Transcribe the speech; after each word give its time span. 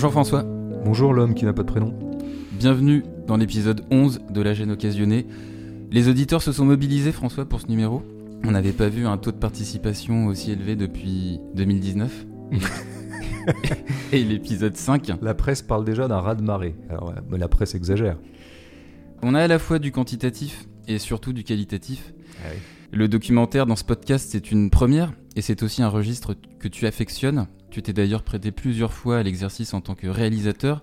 Bonjour 0.00 0.12
François. 0.12 0.44
Bonjour 0.82 1.12
l'homme 1.12 1.34
qui 1.34 1.44
n'a 1.44 1.52
pas 1.52 1.60
de 1.60 1.68
prénom. 1.68 1.92
Bienvenue 2.52 3.04
dans 3.26 3.36
l'épisode 3.36 3.84
11 3.90 4.20
de 4.30 4.40
La 4.40 4.54
gêne 4.54 4.70
occasionnée. 4.70 5.26
Les 5.90 6.08
auditeurs 6.08 6.40
se 6.40 6.52
sont 6.52 6.64
mobilisés 6.64 7.12
François 7.12 7.44
pour 7.44 7.60
ce 7.60 7.66
numéro. 7.66 8.02
On 8.42 8.52
n'avait 8.52 8.72
pas 8.72 8.88
vu 8.88 9.06
un 9.06 9.18
taux 9.18 9.30
de 9.30 9.36
participation 9.36 10.28
aussi 10.28 10.52
élevé 10.52 10.74
depuis 10.74 11.38
2019. 11.54 12.26
Et 14.12 14.24
l'épisode 14.24 14.74
5. 14.74 15.18
La 15.20 15.34
presse 15.34 15.60
parle 15.60 15.84
déjà 15.84 16.08
d'un 16.08 16.20
raz-de-marée. 16.20 16.76
Alors 16.88 17.12
mais 17.30 17.36
la 17.36 17.48
presse 17.48 17.74
exagère. 17.74 18.16
On 19.20 19.34
a 19.34 19.42
à 19.42 19.48
la 19.48 19.58
fois 19.58 19.78
du 19.78 19.92
quantitatif 19.92 20.66
et 20.88 20.98
surtout 20.98 21.34
du 21.34 21.44
qualitatif. 21.44 22.14
Ah 22.42 22.48
Le 22.90 23.06
documentaire 23.06 23.66
dans 23.66 23.76
ce 23.76 23.84
podcast, 23.84 24.30
c'est 24.32 24.50
une 24.50 24.70
première 24.70 25.12
et 25.36 25.42
c'est 25.42 25.62
aussi 25.62 25.82
un 25.82 25.88
registre 25.88 26.36
que 26.58 26.68
tu 26.68 26.86
affectionnes. 26.86 27.48
Tu 27.70 27.82
t'es 27.82 27.92
d'ailleurs 27.92 28.24
prêté 28.24 28.50
plusieurs 28.50 28.92
fois 28.92 29.18
à 29.18 29.22
l'exercice 29.22 29.74
en 29.74 29.80
tant 29.80 29.94
que 29.94 30.08
réalisateur. 30.08 30.82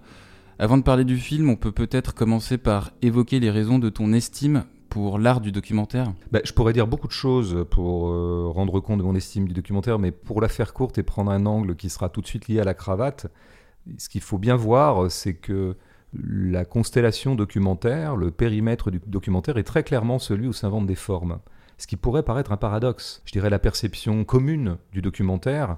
Avant 0.58 0.78
de 0.78 0.84
parler 0.84 1.04
du 1.04 1.18
film, 1.18 1.50
on 1.50 1.58
peut 1.58 1.74
peut-être 1.74 2.16
commencer 2.16 2.58
par 2.58 2.92
évoquer 3.02 3.42
les 3.42 3.52
raisons 3.52 3.78
de 3.78 3.90
ton 3.90 4.14
estime 4.14 4.64
pour 4.88 5.20
l'art 5.20 5.42
du 5.42 5.52
documentaire. 5.52 6.14
Bah, 6.32 6.40
je 6.46 6.54
pourrais 6.54 6.72
dire 6.72 6.88
beaucoup 6.88 7.08
de 7.08 7.14
choses 7.14 7.66
pour 7.70 8.08
euh, 8.08 8.50
rendre 8.54 8.80
compte 8.80 9.00
de 9.00 9.04
mon 9.04 9.16
estime 9.16 9.50
du 9.50 9.54
documentaire, 9.54 10.00
mais 10.00 10.12
pour 10.12 10.40
la 10.40 10.48
faire 10.48 10.74
courte 10.74 10.98
et 10.98 11.04
prendre 11.04 11.30
un 11.30 11.46
angle 11.46 11.76
qui 11.76 11.90
sera 11.90 12.08
tout 12.08 12.22
de 12.22 12.28
suite 12.28 12.48
lié 12.48 12.62
à 12.62 12.64
la 12.64 12.74
cravate, 12.74 13.28
ce 13.98 14.08
qu'il 14.08 14.22
faut 14.22 14.38
bien 14.38 14.56
voir, 14.56 15.12
c'est 15.12 15.34
que 15.34 15.76
la 16.14 16.64
constellation 16.64 17.36
documentaire, 17.36 18.16
le 18.16 18.32
périmètre 18.32 18.92
du 18.92 19.02
documentaire 19.06 19.58
est 19.58 19.64
très 19.64 19.84
clairement 19.84 20.20
celui 20.20 20.48
où 20.48 20.54
s'inventent 20.54 20.88
des 20.88 20.96
formes. 20.96 21.40
Ce 21.78 21.86
qui 21.86 21.98
pourrait 21.98 22.24
paraître 22.24 22.54
un 22.54 22.58
paradoxe. 22.58 23.22
Je 23.26 23.34
dirais 23.34 23.50
la 23.50 23.60
perception 23.60 24.24
commune 24.24 24.78
du 24.94 25.02
documentaire, 25.02 25.78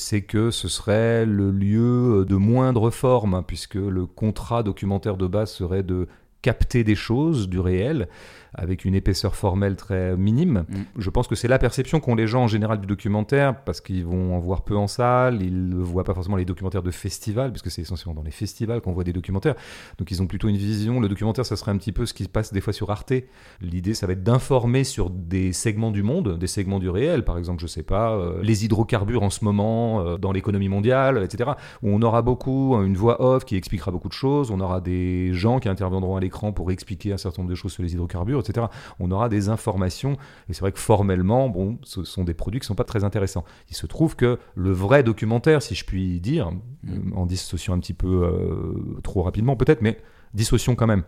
c'est 0.00 0.22
que 0.22 0.50
ce 0.50 0.68
serait 0.68 1.26
le 1.26 1.50
lieu 1.50 2.24
de 2.28 2.36
moindre 2.36 2.90
forme, 2.90 3.44
puisque 3.46 3.74
le 3.74 4.06
contrat 4.06 4.62
documentaire 4.62 5.16
de 5.16 5.26
base 5.26 5.52
serait 5.52 5.82
de 5.82 6.08
capter 6.42 6.84
des 6.84 6.94
choses 6.94 7.48
du 7.48 7.60
réel 7.60 8.08
avec 8.54 8.84
une 8.84 8.94
épaisseur 8.94 9.34
formelle 9.34 9.76
très 9.76 10.16
minime. 10.16 10.64
Mm. 10.68 10.74
Je 10.98 11.10
pense 11.10 11.28
que 11.28 11.34
c'est 11.34 11.48
la 11.48 11.58
perception 11.58 12.00
qu'ont 12.00 12.14
les 12.14 12.26
gens 12.26 12.44
en 12.44 12.48
général 12.48 12.80
du 12.80 12.86
documentaire, 12.86 13.62
parce 13.64 13.80
qu'ils 13.80 14.04
vont 14.04 14.36
en 14.36 14.38
voir 14.38 14.62
peu 14.62 14.76
en 14.76 14.86
salle, 14.86 15.42
ils 15.42 15.68
ne 15.68 15.76
voient 15.76 16.04
pas 16.04 16.14
forcément 16.14 16.36
les 16.36 16.44
documentaires 16.44 16.82
de 16.82 16.90
festival, 16.90 17.50
puisque 17.52 17.70
c'est 17.70 17.82
essentiellement 17.82 18.20
dans 18.20 18.24
les 18.24 18.30
festivals 18.30 18.80
qu'on 18.80 18.92
voit 18.92 19.04
des 19.04 19.12
documentaires. 19.12 19.54
Donc 19.98 20.10
ils 20.10 20.22
ont 20.22 20.26
plutôt 20.26 20.48
une 20.48 20.56
vision, 20.56 21.00
le 21.00 21.08
documentaire 21.08 21.46
ça 21.46 21.56
serait 21.56 21.70
un 21.70 21.76
petit 21.76 21.92
peu 21.92 22.06
ce 22.06 22.14
qui 22.14 22.24
se 22.24 22.28
passe 22.28 22.52
des 22.52 22.60
fois 22.60 22.72
sur 22.72 22.90
Arte. 22.90 23.12
L'idée 23.60 23.94
ça 23.94 24.06
va 24.06 24.12
être 24.12 24.22
d'informer 24.22 24.84
sur 24.84 25.10
des 25.10 25.52
segments 25.52 25.90
du 25.90 26.02
monde, 26.02 26.38
des 26.38 26.46
segments 26.46 26.78
du 26.78 26.88
réel, 26.88 27.24
par 27.24 27.38
exemple, 27.38 27.60
je 27.60 27.66
sais 27.66 27.82
pas, 27.82 28.12
euh, 28.12 28.40
les 28.42 28.64
hydrocarbures 28.64 29.22
en 29.22 29.30
ce 29.30 29.44
moment 29.44 30.00
euh, 30.00 30.16
dans 30.16 30.32
l'économie 30.32 30.68
mondiale, 30.68 31.22
etc. 31.22 31.52
Où 31.82 31.90
on 31.90 32.02
aura 32.02 32.22
beaucoup 32.22 32.74
une 32.76 32.96
voix 32.96 33.22
off 33.22 33.44
qui 33.44 33.56
expliquera 33.56 33.90
beaucoup 33.90 34.08
de 34.08 34.12
choses, 34.12 34.50
on 34.50 34.60
aura 34.60 34.80
des 34.80 35.32
gens 35.32 35.58
qui 35.58 35.68
interviendront 35.68 36.16
à 36.16 36.20
l'écran 36.20 36.52
pour 36.52 36.70
expliquer 36.70 37.12
un 37.12 37.18
certain 37.18 37.42
nombre 37.42 37.50
de 37.50 37.56
choses 37.56 37.72
sur 37.72 37.82
les 37.82 37.92
hydrocarbures, 37.92 38.39
etc. 38.40 38.66
On 38.98 39.10
aura 39.10 39.28
des 39.28 39.48
informations, 39.48 40.16
et 40.48 40.52
c'est 40.52 40.60
vrai 40.60 40.72
que 40.72 40.78
formellement, 40.78 41.48
bon, 41.48 41.78
ce 41.82 42.04
sont 42.04 42.24
des 42.24 42.34
produits 42.34 42.60
qui 42.60 42.66
sont 42.66 42.74
pas 42.74 42.84
très 42.84 43.04
intéressants. 43.04 43.44
Il 43.68 43.76
se 43.76 43.86
trouve 43.86 44.16
que 44.16 44.38
le 44.54 44.70
vrai 44.70 45.02
documentaire, 45.02 45.62
si 45.62 45.74
je 45.74 45.84
puis 45.84 46.20
dire, 46.20 46.50
euh, 46.88 46.92
en 47.14 47.26
dissociant 47.26 47.74
un 47.74 47.80
petit 47.80 47.94
peu 47.94 48.24
euh, 48.24 49.00
trop 49.02 49.22
rapidement 49.22 49.56
peut-être, 49.56 49.82
mais 49.82 49.98
dissocions 50.34 50.74
quand 50.74 50.86
même. 50.86 51.04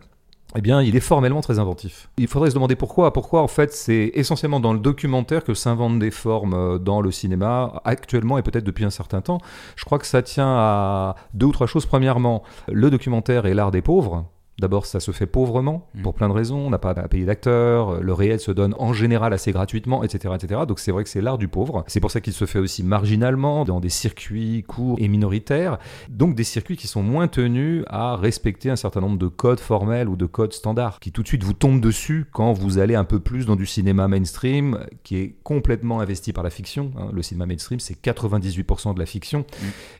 Eh 0.55 0.61
bien, 0.61 0.83
il 0.83 0.95
est 0.95 0.99
formellement 0.99 1.41
très 1.41 1.57
inventif. 1.57 2.09
Il 2.17 2.27
faudrait 2.27 2.51
se 2.51 2.55
demander 2.55 2.75
pourquoi. 2.75 3.11
Pourquoi, 3.11 3.41
en 3.41 3.47
fait, 3.47 3.73
c'est 3.73 4.11
essentiellement 4.13 4.59
dans 4.59 4.73
le 4.73 4.79
documentaire 4.79 5.43
que 5.43 5.55
s'inventent 5.55 5.97
des 5.97 6.11
formes 6.11 6.53
euh, 6.53 6.77
dans 6.77 7.01
le 7.01 7.09
cinéma, 7.11 7.81
actuellement 7.85 8.37
et 8.37 8.43
peut-être 8.43 8.63
depuis 8.63 8.85
un 8.85 8.91
certain 8.91 9.21
temps. 9.21 9.39
Je 9.75 9.83
crois 9.83 9.97
que 9.97 10.05
ça 10.05 10.21
tient 10.21 10.55
à 10.55 11.15
deux 11.33 11.47
ou 11.47 11.51
trois 11.51 11.65
choses. 11.65 11.87
Premièrement, 11.87 12.43
le 12.71 12.91
documentaire 12.91 13.47
est 13.47 13.55
l'art 13.55 13.71
des 13.71 13.81
pauvres. 13.81 14.25
D'abord, 14.59 14.85
ça 14.85 14.99
se 14.99 15.11
fait 15.11 15.25
pauvrement, 15.25 15.89
Mm. 15.95 16.01
pour 16.03 16.13
plein 16.13 16.29
de 16.29 16.33
raisons. 16.33 16.59
On 16.59 16.69
n'a 16.69 16.77
pas 16.77 16.91
à 16.91 17.07
payer 17.07 17.25
d'acteurs, 17.25 18.01
le 18.01 18.13
réel 18.13 18.39
se 18.39 18.51
donne 18.51 18.75
en 18.77 18.93
général 18.93 19.33
assez 19.33 19.51
gratuitement, 19.51 20.03
etc. 20.03 20.33
etc. 20.35 20.61
Donc 20.67 20.79
c'est 20.79 20.91
vrai 20.91 21.03
que 21.03 21.09
c'est 21.09 21.21
l'art 21.21 21.37
du 21.39 21.47
pauvre. 21.47 21.83
C'est 21.87 21.99
pour 21.99 22.11
ça 22.11 22.21
qu'il 22.21 22.33
se 22.33 22.45
fait 22.45 22.59
aussi 22.59 22.83
marginalement, 22.83 23.65
dans 23.65 23.79
des 23.79 23.89
circuits 23.89 24.63
courts 24.67 24.97
et 24.99 25.07
minoritaires. 25.07 25.79
Donc 26.09 26.35
des 26.35 26.43
circuits 26.43 26.77
qui 26.77 26.87
sont 26.87 27.01
moins 27.01 27.27
tenus 27.27 27.83
à 27.87 28.15
respecter 28.15 28.69
un 28.69 28.75
certain 28.75 29.01
nombre 29.01 29.17
de 29.17 29.27
codes 29.27 29.59
formels 29.59 30.07
ou 30.07 30.15
de 30.15 30.25
codes 30.27 30.53
standards, 30.53 30.99
qui 30.99 31.11
tout 31.11 31.23
de 31.23 31.27
suite 31.27 31.43
vous 31.43 31.53
tombent 31.53 31.81
dessus 31.81 32.25
quand 32.31 32.53
vous 32.53 32.77
allez 32.77 32.95
un 32.95 33.05
peu 33.05 33.19
plus 33.19 33.45
dans 33.47 33.55
du 33.55 33.65
cinéma 33.65 34.07
mainstream, 34.07 34.79
qui 35.03 35.17
est 35.17 35.35
complètement 35.43 35.99
investi 35.99 36.31
par 36.31 36.43
la 36.43 36.49
fiction. 36.51 36.91
hein. 36.97 37.07
Le 37.11 37.21
cinéma 37.23 37.45
mainstream, 37.47 37.79
c'est 37.79 37.99
98% 37.99 38.93
de 38.93 38.99
la 38.99 39.05
fiction. 39.07 39.45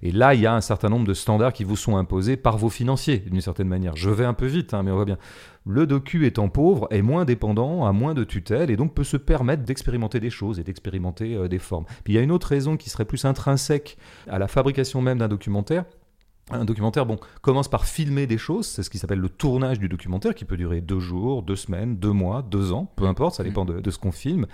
Et 0.03 0.11
là, 0.11 0.33
il 0.35 0.41
y 0.41 0.45
a 0.45 0.53
un 0.53 0.61
certain 0.61 0.89
nombre 0.89 1.07
de 1.07 1.13
standards 1.13 1.53
qui 1.53 1.63
vous 1.63 1.75
sont 1.75 1.97
imposés 1.97 2.37
par 2.37 2.57
vos 2.57 2.69
financiers, 2.69 3.17
d'une 3.17 3.41
certaine 3.41 3.67
manière. 3.67 3.95
Je 3.95 4.09
vais 4.09 4.25
un 4.25 4.33
peu 4.33 4.42
vite, 4.47 4.73
hein, 4.73 4.83
mais 4.83 4.91
on 4.91 4.95
voit 4.95 5.05
bien. 5.05 5.17
Le 5.65 5.87
docu 5.87 6.25
étant 6.25 6.49
pauvre 6.49 6.87
est 6.91 7.01
moins 7.01 7.25
dépendant, 7.25 7.85
a 7.85 7.93
moins 7.93 8.13
de 8.13 8.23
tutelle, 8.23 8.69
et 8.69 8.75
donc 8.75 8.93
peut 8.93 9.03
se 9.03 9.17
permettre 9.17 9.63
d'expérimenter 9.63 10.19
des 10.19 10.29
choses 10.29 10.59
et 10.59 10.63
d'expérimenter 10.63 11.35
euh, 11.35 11.47
des 11.47 11.59
formes. 11.59 11.85
Puis 12.03 12.13
il 12.13 12.15
y 12.15 12.19
a 12.19 12.21
une 12.21 12.31
autre 12.31 12.47
raison 12.47 12.77
qui 12.77 12.89
serait 12.89 13.05
plus 13.05 13.25
intrinsèque 13.25 13.97
à 14.27 14.39
la 14.39 14.47
fabrication 14.47 15.01
même 15.01 15.19
d'un 15.19 15.29
documentaire. 15.29 15.85
Un 16.51 16.65
documentaire, 16.65 17.05
bon, 17.05 17.17
commence 17.41 17.69
par 17.69 17.85
filmer 17.85 18.27
des 18.27 18.37
choses, 18.37 18.67
c'est 18.67 18.83
ce 18.83 18.89
qui 18.89 18.97
s'appelle 18.97 19.19
le 19.19 19.29
tournage 19.29 19.79
du 19.79 19.87
documentaire, 19.87 20.35
qui 20.35 20.43
peut 20.43 20.57
durer 20.57 20.81
deux 20.81 20.99
jours, 20.99 21.41
deux 21.41 21.55
semaines, 21.55 21.95
deux 21.95 22.11
mois, 22.11 22.41
deux 22.41 22.73
ans, 22.73 22.91
peu 22.97 23.05
importe, 23.05 23.35
ça 23.35 23.43
dépend 23.45 23.63
de, 23.63 23.79
de 23.79 23.91
ce 23.91 23.97
qu'on 23.97 24.11
filme. 24.11 24.45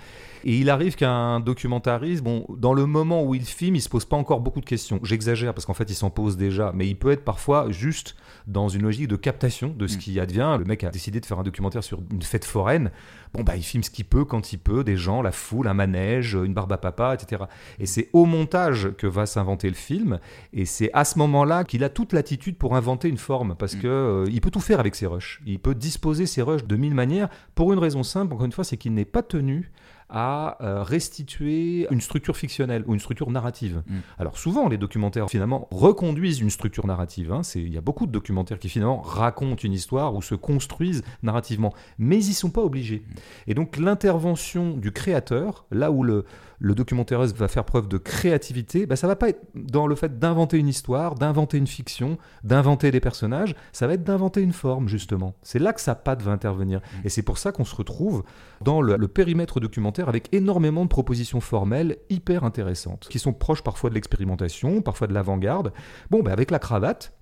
Et 0.45 0.59
il 0.59 0.69
arrive 0.69 0.95
qu'un 0.95 1.39
documentariste, 1.39 2.23
bon, 2.23 2.45
dans 2.57 2.75
le 2.75 2.85
moment 2.85 3.23
où 3.23 3.33
il 3.33 3.43
filme, 3.43 3.75
il 3.75 3.81
se 3.81 3.89
pose 3.89 4.05
pas 4.05 4.15
encore 4.17 4.39
beaucoup 4.39 4.61
de 4.61 4.65
questions. 4.65 4.99
J'exagère 5.01 5.55
parce 5.55 5.65
qu'en 5.65 5.73
fait, 5.73 5.89
il 5.89 5.95
s'en 5.95 6.11
pose 6.11 6.37
déjà, 6.37 6.71
mais 6.75 6.87
il 6.87 6.95
peut 6.95 7.09
être 7.11 7.25
parfois 7.25 7.71
juste 7.71 8.15
dans 8.45 8.69
une 8.69 8.83
logique 8.83 9.07
de 9.07 9.15
captation 9.15 9.69
de 9.75 9.87
ce 9.87 9.95
Mm. 9.95 9.99
qui 9.99 10.19
advient. 10.19 10.55
Le 10.59 10.65
mec 10.65 10.83
a 10.83 10.91
décidé 10.91 11.19
de 11.19 11.25
faire 11.25 11.39
un 11.39 11.43
documentaire 11.43 11.83
sur 11.83 11.99
une 12.11 12.21
fête 12.21 12.45
foraine. 12.45 12.91
Bon, 13.33 13.43
bah, 13.43 13.55
il 13.55 13.63
filme 13.63 13.83
ce 13.83 13.89
qu'il 13.91 14.05
peut 14.05 14.25
quand 14.25 14.53
il 14.53 14.57
peut, 14.57 14.83
des 14.83 14.95
gens, 14.95 15.21
la 15.21 15.31
foule, 15.31 15.67
un 15.67 15.73
manège, 15.73 16.33
une 16.35 16.53
barbe 16.53 16.71
à 16.71 16.77
papa, 16.77 17.15
etc. 17.15 17.43
Et 17.79 17.85
c'est 17.85 18.09
au 18.13 18.25
montage 18.25 18.89
que 18.97 19.05
va 19.07 19.25
s'inventer 19.25 19.67
le 19.69 19.75
film. 19.75 20.19
Et 20.53 20.65
c'est 20.65 20.89
à 20.93 21.03
ce 21.03 21.17
moment-là 21.19 21.63
qu'il 21.63 21.78
a 21.83 21.89
toute 21.89 22.13
l'attitude 22.13 22.57
pour 22.57 22.75
inventer 22.75 23.07
une 23.09 23.17
forme, 23.17 23.55
parce 23.57 23.75
Mm. 23.75 23.79
que 23.79 23.87
euh, 23.87 24.25
il 24.31 24.41
peut 24.41 24.51
tout 24.51 24.59
faire 24.59 24.79
avec 24.79 24.95
ses 24.95 25.05
rushs. 25.07 25.41
Il 25.45 25.59
peut 25.59 25.75
disposer 25.75 26.25
ses 26.25 26.41
rushs 26.41 26.65
de 26.65 26.75
mille 26.75 26.93
manières, 26.95 27.29
pour 27.55 27.71
une 27.73 27.79
raison 27.79 28.03
simple, 28.03 28.33
encore 28.33 28.45
une 28.45 28.51
fois, 28.51 28.63
c'est 28.63 28.77
qu'il 28.77 28.93
n'est 28.93 29.05
pas 29.05 29.23
tenu 29.23 29.71
à 30.11 30.57
euh, 30.63 30.81
restituer 30.81 31.85
une 31.91 32.01
structure 32.01 32.35
fictionnelle 32.35 32.83
ou 32.87 32.93
une 32.95 32.99
structure 32.99 33.29
narrative. 33.29 33.83
Mm. 33.85 33.93
Alors 34.17 34.37
souvent, 34.39 34.67
les 34.67 34.77
documentaires 34.79 35.29
finalement 35.29 35.67
reconduisent 35.69 36.39
une 36.39 36.49
structure 36.49 36.87
narrative. 36.87 37.31
hein. 37.31 37.41
Il 37.53 37.71
y 37.71 37.77
a 37.77 37.81
beaucoup 37.81 38.07
de 38.07 38.11
documentaires 38.11 38.57
qui 38.57 38.69
finalement 38.69 39.01
racontent 39.01 39.61
une 39.63 39.73
histoire 39.73 40.15
ou 40.15 40.23
se 40.23 40.33
construisent 40.33 41.03
narrativement, 41.21 41.73
mais 41.99 42.15
ils 42.17 42.29
y 42.31 42.33
sont 42.33 42.49
pas 42.49 42.61
obligés. 42.63 43.03
Et 43.45 43.53
donc 43.53 43.77
l'intervention 43.77 44.75
du 44.77 44.91
créateur, 44.91 45.65
là 45.69 45.91
où 45.91 46.01
le, 46.03 46.25
le 46.59 46.75
documentariste 46.75 47.35
va 47.37 47.47
faire 47.47 47.63
preuve 47.63 47.87
de 47.87 47.97
créativité, 47.97 48.85
bah, 48.85 48.95
ça 48.95 49.07
va 49.07 49.15
pas 49.15 49.29
être 49.29 49.41
dans 49.55 49.87
le 49.87 49.95
fait 49.95 50.19
d'inventer 50.19 50.57
une 50.57 50.67
histoire, 50.67 51.15
d'inventer 51.15 51.57
une 51.57 51.67
fiction, 51.67 52.17
d'inventer 52.43 52.91
des 52.91 52.99
personnages, 52.99 53.55
ça 53.71 53.87
va 53.87 53.93
être 53.93 54.03
d'inventer 54.03 54.41
une 54.41 54.53
forme 54.53 54.87
justement. 54.87 55.35
C'est 55.41 55.59
là 55.59 55.73
que 55.73 55.81
sa 55.81 55.95
patte 55.95 56.21
va 56.21 56.31
intervenir. 56.31 56.81
Et 57.03 57.09
c'est 57.09 57.23
pour 57.23 57.37
ça 57.37 57.51
qu'on 57.51 57.65
se 57.65 57.75
retrouve 57.75 58.23
dans 58.61 58.81
le, 58.81 58.97
le 58.97 59.07
périmètre 59.07 59.59
documentaire 59.59 60.09
avec 60.09 60.33
énormément 60.33 60.83
de 60.83 60.89
propositions 60.89 61.39
formelles 61.41 61.97
hyper 62.09 62.43
intéressantes, 62.43 63.07
qui 63.09 63.19
sont 63.19 63.33
proches 63.33 63.63
parfois 63.63 63.89
de 63.89 63.95
l'expérimentation, 63.95 64.81
parfois 64.81 65.07
de 65.07 65.13
l'avant-garde. 65.13 65.71
Bon, 66.09 66.21
bah, 66.21 66.31
avec 66.31 66.51
la 66.51 66.59
cravate, 66.59 67.13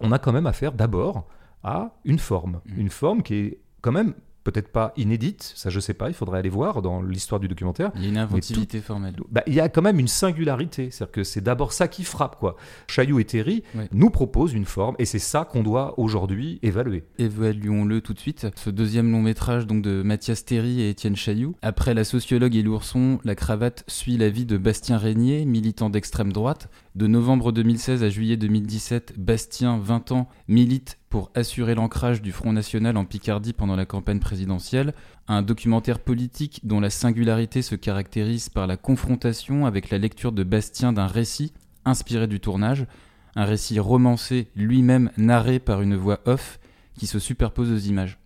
on 0.00 0.12
a 0.12 0.18
quand 0.18 0.32
même 0.32 0.46
affaire 0.46 0.72
d'abord 0.72 1.26
à 1.62 1.96
une 2.04 2.18
forme. 2.18 2.60
Mm. 2.66 2.80
Une 2.80 2.90
forme 2.90 3.22
qui 3.22 3.34
est 3.34 3.60
quand 3.80 3.92
même 3.92 4.14
peut-être 4.46 4.68
pas 4.68 4.92
inédite, 4.96 5.52
ça 5.56 5.70
je 5.70 5.80
sais 5.80 5.92
pas, 5.92 6.08
il 6.08 6.14
faudrait 6.14 6.38
aller 6.38 6.48
voir 6.48 6.80
dans 6.80 7.02
l'histoire 7.02 7.40
du 7.40 7.48
documentaire. 7.48 7.90
Il 7.96 8.02
y 8.02 8.06
a 8.06 8.08
une 8.10 8.18
inventivité 8.18 8.80
formelle. 8.80 9.14
Bah, 9.28 9.42
il 9.48 9.54
y 9.54 9.60
a 9.60 9.68
quand 9.68 9.82
même 9.82 9.98
une 9.98 10.08
singularité, 10.08 10.90
c'est-à-dire 10.92 11.12
que 11.12 11.24
c'est 11.24 11.40
d'abord 11.40 11.72
ça 11.72 11.88
qui 11.88 12.04
frappe 12.04 12.38
quoi. 12.38 12.56
Chaillou 12.86 13.18
et 13.18 13.24
Terry 13.24 13.64
nous 13.92 14.10
proposent 14.10 14.52
une 14.52 14.64
forme 14.64 14.94
et 15.00 15.04
c'est 15.04 15.18
ça 15.18 15.44
qu'on 15.44 15.64
doit 15.64 15.98
aujourd'hui 15.98 16.60
évaluer. 16.62 17.04
Évaluons-le 17.18 18.00
tout 18.00 18.14
de 18.14 18.20
suite. 18.20 18.46
Ce 18.54 18.70
deuxième 18.70 19.10
long 19.10 19.20
métrage 19.20 19.66
donc 19.66 19.82
de 19.82 20.02
Mathias 20.02 20.44
Théry 20.44 20.80
et 20.80 20.90
Étienne 20.90 21.16
Chailloux. 21.16 21.56
Après 21.62 21.92
La 21.92 22.04
sociologue 22.04 22.54
et 22.54 22.62
l'ourson, 22.62 23.18
la 23.24 23.34
cravate 23.34 23.82
suit 23.88 24.16
la 24.16 24.28
vie 24.28 24.46
de 24.46 24.56
Bastien 24.56 24.96
Régnier, 24.96 25.44
militant 25.44 25.90
d'extrême 25.90 26.32
droite. 26.32 26.68
De 26.96 27.06
novembre 27.06 27.52
2016 27.52 28.02
à 28.02 28.08
juillet 28.08 28.38
2017, 28.38 29.18
Bastien, 29.18 29.76
20 29.76 30.12
ans, 30.12 30.30
milite 30.48 30.98
pour 31.10 31.30
assurer 31.34 31.74
l'ancrage 31.74 32.22
du 32.22 32.32
Front 32.32 32.54
National 32.54 32.96
en 32.96 33.04
Picardie 33.04 33.52
pendant 33.52 33.76
la 33.76 33.84
campagne 33.84 34.18
présidentielle. 34.18 34.94
Un 35.28 35.42
documentaire 35.42 35.98
politique 35.98 36.62
dont 36.64 36.80
la 36.80 36.88
singularité 36.88 37.60
se 37.60 37.74
caractérise 37.74 38.48
par 38.48 38.66
la 38.66 38.78
confrontation 38.78 39.66
avec 39.66 39.90
la 39.90 39.98
lecture 39.98 40.32
de 40.32 40.42
Bastien 40.42 40.94
d'un 40.94 41.06
récit 41.06 41.52
inspiré 41.84 42.28
du 42.28 42.40
tournage. 42.40 42.86
Un 43.34 43.44
récit 43.44 43.78
romancé, 43.78 44.48
lui-même 44.56 45.10
narré 45.18 45.58
par 45.58 45.82
une 45.82 45.96
voix 45.96 46.20
off 46.24 46.58
qui 46.94 47.06
se 47.06 47.18
superpose 47.18 47.72
aux 47.72 47.90
images. 47.90 48.18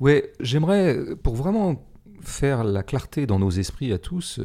Ouais, 0.00 0.34
j'aimerais, 0.38 0.98
pour 1.22 1.34
vraiment 1.34 1.82
faire 2.20 2.62
la 2.62 2.82
clarté 2.82 3.26
dans 3.26 3.38
nos 3.38 3.52
esprits 3.52 3.90
à 3.90 3.98
tous, 3.98 4.42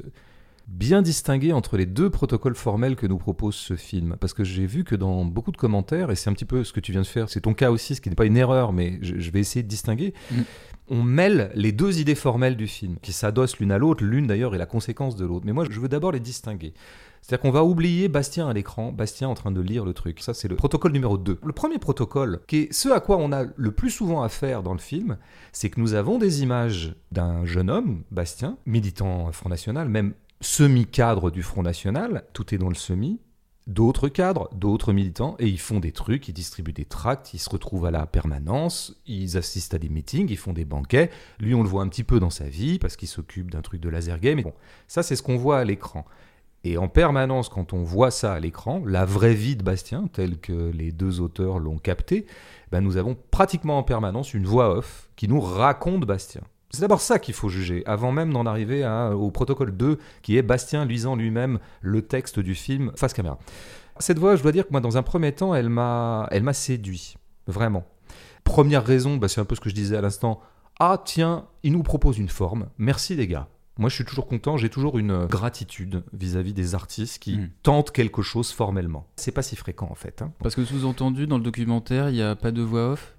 bien 0.68 1.02
distinguer 1.02 1.54
entre 1.54 1.78
les 1.78 1.86
deux 1.86 2.10
protocoles 2.10 2.56
formels 2.56 2.96
que 2.96 3.08
nous 3.08 3.18
propose 3.18 3.56
ce 3.56 3.76
film. 3.76 4.16
Parce 4.20 4.34
que 4.34 4.44
j'ai 4.44 4.66
vu 4.66 4.84
que 4.84 4.96
dans 4.96 5.26
beaucoup 5.26 5.52
de 5.52 5.58
commentaires, 5.58 6.12
et 6.12 6.16
c'est 6.16 6.30
un 6.30 6.34
petit 6.34 6.46
peu 6.46 6.64
ce 6.64 6.74
que 6.74 6.80
tu 6.80 6.92
viens 6.92 7.02
de 7.02 7.08
faire, 7.08 7.30
c'est 7.30 7.42
ton 7.42 7.54
cas 7.54 7.72
aussi, 7.72 7.96
ce 7.96 8.02
qui 8.02 8.10
n'est 8.10 8.16
pas 8.16 8.26
une 8.26 8.38
erreur, 8.38 8.74
mais 8.74 9.00
je, 9.02 9.20
je 9.20 9.32
vais 9.32 9.40
essayer 9.40 9.64
de 9.64 9.68
distinguer. 9.68 10.14
Mm. 10.32 10.42
On 10.90 11.02
mêle 11.02 11.52
les 11.56 11.72
deux 11.72 12.00
idées 12.00 12.16
formelles 12.16 12.58
du 12.58 12.68
film, 12.68 12.98
qui 13.02 13.14
s'adossent 13.14 13.60
l'une 13.60 13.72
à 13.72 13.78
l'autre, 13.78 14.04
l'une 14.04 14.28
d'ailleurs 14.28 14.54
est 14.56 14.58
la 14.58 14.66
conséquence 14.66 15.16
de 15.16 15.26
l'autre. 15.26 15.46
Mais 15.46 15.54
moi, 15.54 15.66
je 15.70 15.80
veux 15.80 15.90
d'abord 15.90 16.12
les 16.12 16.20
distinguer. 16.20 16.74
C'est-à-dire 17.24 17.42
qu'on 17.42 17.52
va 17.52 17.64
oublier 17.64 18.10
Bastien 18.10 18.50
à 18.50 18.54
l'écran, 18.54 18.92
Bastien 18.92 19.30
en 19.30 19.34
train 19.34 19.52
de 19.52 19.62
lire 19.62 19.86
le 19.86 19.94
truc. 19.94 20.20
Ça, 20.20 20.34
c'est 20.34 20.50
le 20.50 20.58
protocole 20.58 20.92
numéro 20.92 21.18
2. 21.18 21.40
Le 21.42 21.54
premier 21.54 21.80
protocole, 21.80 22.42
qui 22.48 22.58
est 22.58 22.74
ce 22.74 22.90
à 22.90 23.00
quoi 23.00 23.16
on 23.16 23.32
a 23.32 23.46
le 23.56 23.72
plus 23.72 23.92
souvent 23.92 24.24
affaire 24.24 24.62
dans 24.62 24.74
le 24.74 24.80
film, 24.80 25.18
c'est 25.54 25.70
que 25.70 25.80
nous 25.80 25.94
avons 25.94 26.18
des 26.18 26.44
images 26.44 26.96
d'un 27.14 27.46
jeune 27.46 27.70
homme, 27.70 28.04
Bastien, 28.12 28.58
militant 28.66 29.32
Front 29.32 29.48
National, 29.48 29.88
même 29.88 30.14
semi-cadre 30.44 31.32
du 31.32 31.42
Front 31.42 31.64
National, 31.64 32.26
tout 32.34 32.54
est 32.54 32.58
dans 32.58 32.70
le 32.70 32.76
semi, 32.76 33.20
d'autres 33.66 34.10
cadres, 34.10 34.50
d'autres 34.54 34.94
militants, 34.94 35.36
et 35.40 35.48
ils 35.48 35.60
font 35.60 35.80
des 35.80 35.92
trucs, 35.92 36.28
ils 36.28 36.34
distribuent 36.34 36.74
des 36.74 36.86
tracts, 36.86 37.34
ils 37.34 37.40
se 37.40 37.50
retrouvent 37.50 37.86
à 37.86 37.92
la 37.92 38.06
permanence, 38.06 39.02
ils 39.08 39.38
assistent 39.38 39.74
à 39.74 39.80
des 39.80 39.90
meetings, 39.90 40.30
ils 40.30 40.38
font 40.38 40.54
des 40.54 40.66
banquets. 40.66 41.10
Lui, 41.40 41.56
on 41.56 41.64
le 41.64 41.70
voit 41.70 41.82
un 41.82 41.88
petit 41.88 42.04
peu 42.04 42.20
dans 42.20 42.30
sa 42.30 42.46
vie, 42.46 42.78
parce 42.78 42.96
qu'il 42.96 43.08
s'occupe 43.08 43.52
d'un 43.52 43.62
truc 43.62 43.82
de 43.82 43.90
laser 43.90 44.20
game. 44.20 44.36
Mais 44.36 44.44
bon, 44.44 44.54
ça, 44.88 45.02
c'est 45.02 45.16
ce 45.16 45.24
qu'on 45.24 45.38
voit 45.38 45.60
à 45.60 45.64
l'écran. 45.64 46.06
Et 46.66 46.78
en 46.78 46.88
permanence, 46.88 47.50
quand 47.50 47.74
on 47.74 47.84
voit 47.84 48.12
ça 48.12 48.34
à 48.34 48.40
l'écran, 48.40 48.82
la 48.86 49.04
vraie 49.06 49.34
vie 49.34 49.58
de 49.58 49.64
Bastien, 49.64 50.08
telle 50.08 50.38
que 50.38 50.72
les 50.72 50.92
deux 50.92 51.20
auteurs 51.20 51.60
l'ont 51.60 51.78
capté, 51.78 52.26
ben 52.72 52.80
nous 52.80 52.96
avons 52.96 53.18
pratiquement 53.32 53.78
en 53.78 53.84
permanence 53.84 54.34
une 54.34 54.46
voix 54.46 54.78
off 54.78 55.10
qui 55.18 55.28
nous 55.28 55.42
raconte 55.42 56.06
Bastien. 56.06 56.42
C'est 56.74 56.82
d'abord 56.82 57.02
ça 57.02 57.20
qu'il 57.20 57.36
faut 57.36 57.50
juger, 57.50 57.84
avant 57.86 58.12
même 58.12 58.34
d'en 58.34 58.48
arriver 58.48 58.84
à- 58.84 59.16
au 59.16 59.30
protocole 59.30 59.78
2, 59.78 60.00
qui 60.24 60.38
est 60.38 60.42
Bastien 60.42 60.86
lisant 60.86 61.16
lui-même 61.16 61.60
le 61.82 62.02
texte 62.02 62.40
du 62.40 62.56
film 62.56 62.92
face 62.96 63.14
caméra. 63.14 63.38
Cette 64.00 64.18
voix, 64.18 64.36
je 64.36 64.42
dois 64.42 64.52
dire 64.52 64.66
que 64.66 64.72
moi, 64.72 64.82
dans 64.82 64.98
un 64.98 65.04
premier 65.04 65.32
temps, 65.34 65.54
elle 65.54 65.70
m'a, 65.70 66.28
elle 66.32 66.42
m'a 66.42 66.54
séduit, 66.54 67.16
vraiment. 67.46 67.86
Première 68.44 68.84
raison, 68.84 69.18
bah, 69.18 69.28
c'est 69.28 69.40
un 69.40 69.46
peu 69.46 69.54
ce 69.56 69.62
que 69.62 69.70
je 69.70 69.76
disais 69.76 69.96
à 69.96 70.02
l'instant. 70.02 70.42
Ah 70.80 71.00
tiens, 71.06 71.46
il 71.62 71.74
nous 71.74 71.84
propose 71.84 72.18
une 72.18 72.28
forme. 72.30 72.66
Merci 72.80 73.16
les 73.16 73.28
gars. 73.28 73.48
Moi, 73.78 73.90
je 73.90 73.96
suis 73.96 74.06
toujours 74.06 74.28
content. 74.28 74.58
J'ai 74.58 74.70
toujours 74.70 74.98
une 74.98 75.26
gratitude 75.28 76.04
vis-à-vis 76.12 76.54
des 76.54 76.74
artistes 76.76 77.20
qui 77.22 77.38
Mm. 77.38 77.50
tentent 77.62 77.92
quelque 77.92 78.22
chose 78.24 78.52
formellement. 78.52 79.08
C'est 79.16 79.32
pas 79.32 79.42
si 79.44 79.56
fréquent 79.56 79.88
en 79.92 79.96
fait. 79.96 80.22
hein. 80.24 80.32
Parce 80.42 80.56
que 80.56 80.66
sous-entendu, 80.66 81.28
dans 81.28 81.38
le 81.38 81.44
documentaire, 81.44 82.10
il 82.10 82.16
n'y 82.16 82.22
a 82.24 82.36
pas 82.36 82.52
de 82.52 82.62
voix 82.64 82.92
off? 82.94 83.16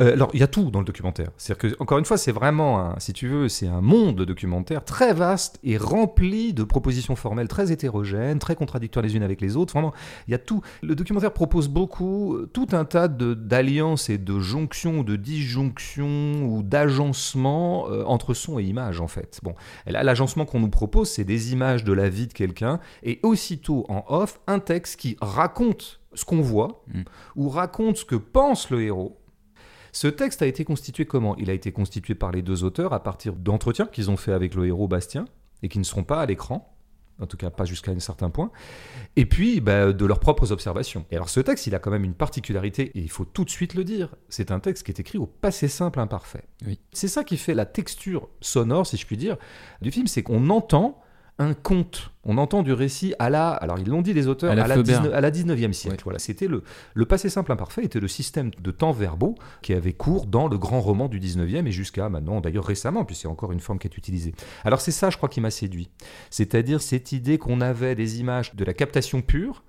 Euh, 0.00 0.12
alors, 0.12 0.30
il 0.34 0.40
y 0.40 0.42
a 0.42 0.46
tout 0.46 0.70
dans 0.70 0.78
le 0.80 0.84
documentaire. 0.84 1.30
C'est-à-dire 1.36 1.76
que, 1.76 1.82
encore 1.82 1.98
une 1.98 2.04
fois, 2.04 2.16
c'est 2.18 2.32
vraiment, 2.32 2.80
un- 2.80 2.98
si 2.98 3.12
tu 3.12 3.28
veux, 3.28 3.48
c'est 3.48 3.66
un 3.68 3.80
monde 3.80 4.16
de 4.16 4.24
documentaire 4.24 4.84
très 4.84 5.12
vaste 5.14 5.58
et 5.64 5.76
rempli 5.76 6.52
de 6.52 6.64
propositions 6.64 7.16
formelles 7.16 7.48
très 7.48 7.72
hétérogènes, 7.72 8.38
très 8.38 8.56
contradictoires 8.56 9.04
les 9.04 9.16
unes 9.16 9.22
avec 9.22 9.40
les 9.40 9.56
autres. 9.56 9.72
Vraiment, 9.72 9.92
il 10.26 10.32
y 10.32 10.34
a 10.34 10.38
tout. 10.38 10.60
Le 10.82 10.94
documentaire 10.94 11.32
propose 11.32 11.68
beaucoup, 11.68 12.34
euh, 12.34 12.50
tout 12.52 12.68
un 12.72 12.84
tas 12.84 13.08
de- 13.08 13.34
d'alliances 13.34 14.08
et 14.10 14.18
de 14.18 14.38
jonctions, 14.38 15.00
ou 15.00 15.04
de 15.04 15.16
disjonctions 15.16 16.44
ou 16.46 16.62
d'agencements 16.62 17.86
euh, 17.90 18.04
entre 18.04 18.34
son 18.34 18.58
et 18.58 18.64
image, 18.64 19.00
en 19.00 19.08
fait. 19.08 19.40
Bon, 19.42 19.54
l'agencement 19.86 20.44
qu'on 20.44 20.60
nous 20.60 20.70
propose, 20.70 21.08
c'est 21.10 21.24
des 21.24 21.52
images 21.52 21.84
de 21.84 21.92
la 21.92 22.08
vie 22.08 22.26
de 22.26 22.32
quelqu'un 22.32 22.80
et 23.02 23.20
aussitôt 23.22 23.84
en 23.88 24.04
off, 24.08 24.40
un 24.46 24.58
texte 24.58 24.98
qui 25.00 25.16
raconte 25.20 26.00
ce 26.14 26.24
qu'on 26.24 26.40
voit 26.40 26.82
Mm. 26.88 27.02
ou 27.36 27.48
raconte 27.48 27.96
ce 27.98 28.04
que 28.04 28.16
pense 28.16 28.70
le 28.70 28.82
héros. 28.82 29.18
Ce 30.00 30.06
texte 30.06 30.42
a 30.42 30.46
été 30.46 30.64
constitué 30.64 31.06
comment? 31.06 31.34
Il 31.38 31.50
a 31.50 31.52
été 31.52 31.72
constitué 31.72 32.14
par 32.14 32.30
les 32.30 32.40
deux 32.40 32.62
auteurs 32.62 32.92
à 32.92 33.02
partir 33.02 33.34
d'entretiens 33.34 33.86
qu'ils 33.86 34.12
ont 34.12 34.16
fait 34.16 34.30
avec 34.30 34.54
le 34.54 34.64
héros 34.64 34.86
Bastien 34.86 35.24
et 35.64 35.68
qui 35.68 35.80
ne 35.80 35.82
seront 35.82 36.04
pas 36.04 36.20
à 36.20 36.26
l'écran, 36.26 36.72
en 37.20 37.26
tout 37.26 37.36
cas 37.36 37.50
pas 37.50 37.64
jusqu'à 37.64 37.90
un 37.90 37.98
certain 37.98 38.30
point, 38.30 38.52
et 39.16 39.26
puis 39.26 39.60
bah, 39.60 39.92
de 39.92 40.06
leurs 40.06 40.20
propres 40.20 40.52
observations. 40.52 41.04
Et 41.10 41.16
alors 41.16 41.28
ce 41.28 41.40
texte, 41.40 41.66
il 41.66 41.74
a 41.74 41.80
quand 41.80 41.90
même 41.90 42.04
une 42.04 42.14
particularité, 42.14 42.92
et 42.94 43.00
il 43.00 43.10
faut 43.10 43.24
tout 43.24 43.44
de 43.44 43.50
suite 43.50 43.74
le 43.74 43.82
dire, 43.82 44.14
c'est 44.28 44.52
un 44.52 44.60
texte 44.60 44.84
qui 44.84 44.92
est 44.92 45.00
écrit 45.00 45.18
au 45.18 45.26
passé 45.26 45.66
simple 45.66 45.98
imparfait. 45.98 46.44
Oui. 46.64 46.78
C'est 46.92 47.08
ça 47.08 47.24
qui 47.24 47.36
fait 47.36 47.54
la 47.54 47.66
texture 47.66 48.28
sonore, 48.40 48.86
si 48.86 48.98
je 48.98 49.04
puis 49.04 49.16
dire, 49.16 49.36
du 49.82 49.90
film, 49.90 50.06
c'est 50.06 50.22
qu'on 50.22 50.48
entend 50.50 51.02
un 51.38 51.54
conte. 51.54 52.10
On 52.24 52.36
entend 52.36 52.62
du 52.62 52.72
récit 52.72 53.14
à 53.18 53.30
la, 53.30 53.50
alors 53.50 53.78
ils 53.78 53.88
l'ont 53.88 54.02
dit 54.02 54.12
les 54.12 54.26
auteurs, 54.26 54.50
À 54.50 54.54
la 54.54 54.64
à 54.64 54.68
la, 54.68 54.74
Flaubert. 54.74 55.00
19 55.00 55.14
à 55.14 55.20
la 55.20 55.30
19e 55.30 55.72
siècle. 55.72 56.02
Voilà, 56.04 56.18
c'était 56.18 56.48
le, 56.48 56.62
le 56.94 57.04
passé 57.06 57.30
simple 57.30 57.52
imparfait 57.52 57.84
était 57.84 58.00
le 58.00 58.08
système 58.08 58.50
de 58.60 58.70
temps 58.70 58.92
verbaux 58.92 59.36
qui 59.62 59.72
avait 59.72 59.92
cours 59.92 60.26
dans 60.26 60.48
le 60.48 60.58
grand 60.58 60.80
roman 60.80 61.08
du 61.08 61.20
19e 61.20 61.66
et 61.66 61.72
jusqu'à 61.72 62.08
maintenant, 62.08 62.40
d'ailleurs 62.40 62.64
récemment, 62.64 63.04
puis 63.04 63.16
c'est 63.16 63.28
encore 63.28 63.52
une 63.52 63.60
forme 63.60 63.78
qui 63.78 63.86
est 63.86 63.96
utilisée. 63.96 64.34
Alors 64.64 64.80
c'est 64.80 64.92
ça, 64.92 65.10
je 65.10 65.16
crois, 65.16 65.28
qui 65.28 65.40
m'a 65.40 65.50
séduit. 65.50 65.90
C'est-à-dire 66.30 66.82
cette 66.82 67.12
idée 67.12 67.38
qu'on 67.38 67.60
avait 67.60 67.94
des 67.94 68.20
images 68.20 68.54
de 68.54 68.64
la 68.64 68.74
captation 68.74 69.22
pure, 69.22 69.62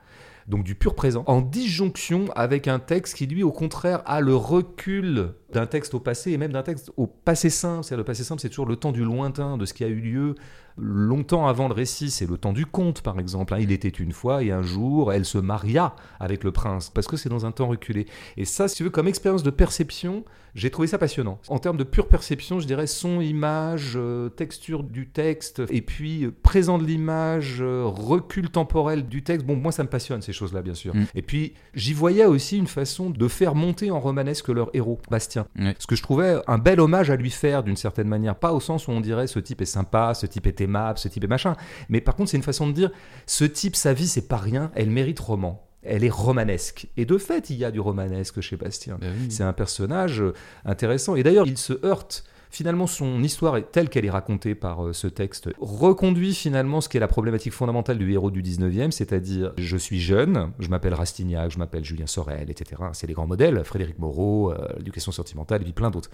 donc 0.50 0.64
du 0.64 0.74
pur 0.74 0.96
présent, 0.96 1.24
en 1.28 1.42
disjonction 1.42 2.26
avec 2.36 2.68
un 2.68 2.80
texte 2.80 3.16
qui, 3.16 3.28
lui, 3.28 3.44
au 3.44 3.52
contraire, 3.52 4.02
a 4.06 4.20
le 4.20 4.36
recul 4.36 5.34
d'un 5.54 5.68
texte 5.68 5.94
au 5.94 6.00
passé 6.00 6.32
et 6.32 6.38
même 6.38 6.52
d'un 6.52 6.64
texte 6.64 6.92
au 6.98 7.06
passé 7.06 7.52
simple. 7.52 7.84
C'est-à-dire 7.84 8.00
le 8.00 8.04
passé 8.04 8.24
simple, 8.24 8.42
c'est 8.42 8.50
toujours 8.50 8.66
le 8.66 8.76
temps 8.76 8.92
du 8.92 9.04
lointain, 9.04 9.58
de 9.58 9.66
ce 9.66 9.76
qui 9.76 9.84
a 9.84 9.88
eu 9.88 10.00
lieu 10.02 10.36
longtemps 10.82 11.48
avant 11.48 11.68
le 11.68 11.74
récit. 11.74 12.10
C'est 12.10 12.30
le 12.30 12.38
temps 12.38 12.54
du 12.54 12.66
conte, 12.66 13.02
par 13.02 13.20
exemple. 13.20 13.54
hein. 13.54 13.60
Il 13.60 13.72
était 13.72 13.88
une 13.90 14.12
fois 14.12 14.44
et 14.44 14.52
un 14.52 14.62
jour, 14.62 15.14
elle 15.14 15.26
se 15.26 15.38
maria 15.38 15.96
avec 16.20 16.44
le 16.44 16.52
prince, 16.52 16.90
parce 16.90 17.08
que 17.08 17.18
c'est 17.18 17.30
dans 17.30 17.46
un 17.46 17.52
temps 17.52 17.68
reculé. 17.68 18.08
Et 18.38 18.46
ça, 18.46 18.68
si 18.68 18.78
tu 18.78 18.84
veux, 18.84 18.90
comme 18.90 19.08
expérience 19.08 19.44
de 19.44 19.50
perception, 19.50 20.24
j'ai 20.60 20.70
trouvé 20.70 20.88
ça 20.90 20.98
passionnant. 20.98 21.40
En 21.48 21.58
termes 21.58 21.78
de 21.78 21.86
pure 21.86 22.08
perception, 22.08 22.60
je 22.60 22.68
dirais 22.68 22.86
son, 22.86 23.22
image, 23.22 23.94
euh, 23.96 24.28
texture 24.28 24.84
du 24.84 25.08
texte, 25.08 25.62
et 25.70 25.82
puis 25.82 26.26
euh, 26.26 26.36
présent 26.44 26.78
de 26.78 26.84
l'image, 26.84 27.60
euh, 27.62 27.86
recul 27.86 28.50
temporel 28.50 29.08
du 29.08 29.24
texte. 29.24 29.46
Bon, 29.46 29.56
moi, 29.56 29.72
ça 29.72 29.84
me 29.84 29.90
passionne, 29.90 30.22
ces 30.22 30.34
choses-là, 30.34 30.62
bien 30.62 30.74
sûr. 30.74 30.94
Mm. 30.94 31.06
Et 31.16 31.22
puis, 31.22 31.54
j'y 31.74 31.94
voyais 31.94 32.26
aussi 32.26 32.58
une 32.58 32.68
façon 32.68 33.10
de 33.10 33.28
faire 33.30 33.56
monter 33.56 33.90
en 33.90 34.02
romanesque 34.02 34.50
leur 34.50 34.70
héros, 34.74 35.00
Bastien. 35.10 35.48
Ce 35.78 35.88
que 35.88 35.96
je 35.96 36.04
trouvais 36.04 36.42
un 36.48 36.58
bel 36.58 36.82
hommage 36.82 37.10
à 37.10 37.16
lui 37.16 37.32
faire, 37.32 37.64
d'une 37.64 37.78
certaine 37.78 38.10
manière. 38.10 38.36
Pas 38.36 38.52
au 38.52 38.60
sens 38.60 38.88
où 38.88 38.92
on 38.92 39.00
dirait 39.00 39.28
ce 39.28 39.40
type 39.40 39.62
est 39.62 39.66
sympa, 39.66 40.14
ce 40.14 40.26
type 40.26 40.46
est 40.46 40.60
aimable, 40.60 41.00
ce 41.00 41.08
type 41.08 41.24
est 41.24 41.28
machin. 41.28 41.56
Mais 41.88 42.02
par 42.02 42.16
contre, 42.16 42.32
c'est 42.32 42.38
une 42.38 42.44
façon 42.44 42.68
de 42.68 42.74
dire 42.74 42.92
ce 43.26 43.46
type, 43.46 43.78
sa 43.78 43.94
vie, 43.94 44.08
c'est 44.08 44.28
pas 44.28 44.38
rien, 44.38 44.72
elle 44.76 44.90
mérite 44.90 45.20
roman. 45.20 45.69
Elle 45.84 46.04
est 46.04 46.12
romanesque. 46.12 46.88
Et 46.98 47.06
de 47.06 47.18
fait, 47.18 47.50
il 47.50 47.58
y 47.58 47.66
a 47.66 47.72
du 47.72 47.80
romanesque 47.80 48.42
chez 48.42 48.58
Bastien. 48.58 48.98
Oui. 49.02 49.30
C'est 49.30 49.44
un 49.44 49.54
personnage 49.54 50.22
euh, 50.22 50.34
intéressant. 50.66 51.16
Et 51.16 51.24
d'ailleurs, 51.24 51.48
il 51.48 51.58
se 51.58 51.86
heurte. 51.86 52.26
Finalement, 52.52 52.88
son 52.88 53.22
histoire 53.22 53.58
est 53.58 53.72
telle 53.72 53.90
qu'elle 53.90 54.06
est 54.06 54.10
racontée 54.10 54.56
par 54.56 54.88
euh, 54.88 54.94
ce 54.94 55.06
texte, 55.06 55.50
reconduit 55.60 56.34
finalement 56.34 56.82
ce 56.82 56.90
qui 56.90 56.98
est 56.98 57.00
la 57.00 57.08
problématique 57.08 57.54
fondamentale 57.54 58.00
du 58.00 58.12
héros 58.12 58.32
du 58.32 58.42
19e, 58.42 58.90
c'est-à-dire 58.90 59.54
je 59.58 59.78
suis 59.78 60.00
jeune, 60.00 60.52
je 60.58 60.68
m'appelle 60.68 60.96
Rastignac, 60.96 61.52
je 61.52 61.60
m'appelle 61.60 61.86
Julien 61.86 62.08
Sorel, 62.08 62.50
etc. 62.50 62.82
C'est 62.94 63.06
les 63.06 63.14
grands 63.14 63.28
modèles, 63.28 63.64
Frédéric 63.64 64.00
Moreau, 64.00 64.52
euh, 64.52 64.68
l'éducation 64.78 65.12
sentimentale, 65.12 65.62
et 65.62 65.64
puis 65.64 65.74
plein 65.74 65.92
d'autres. 65.92 66.10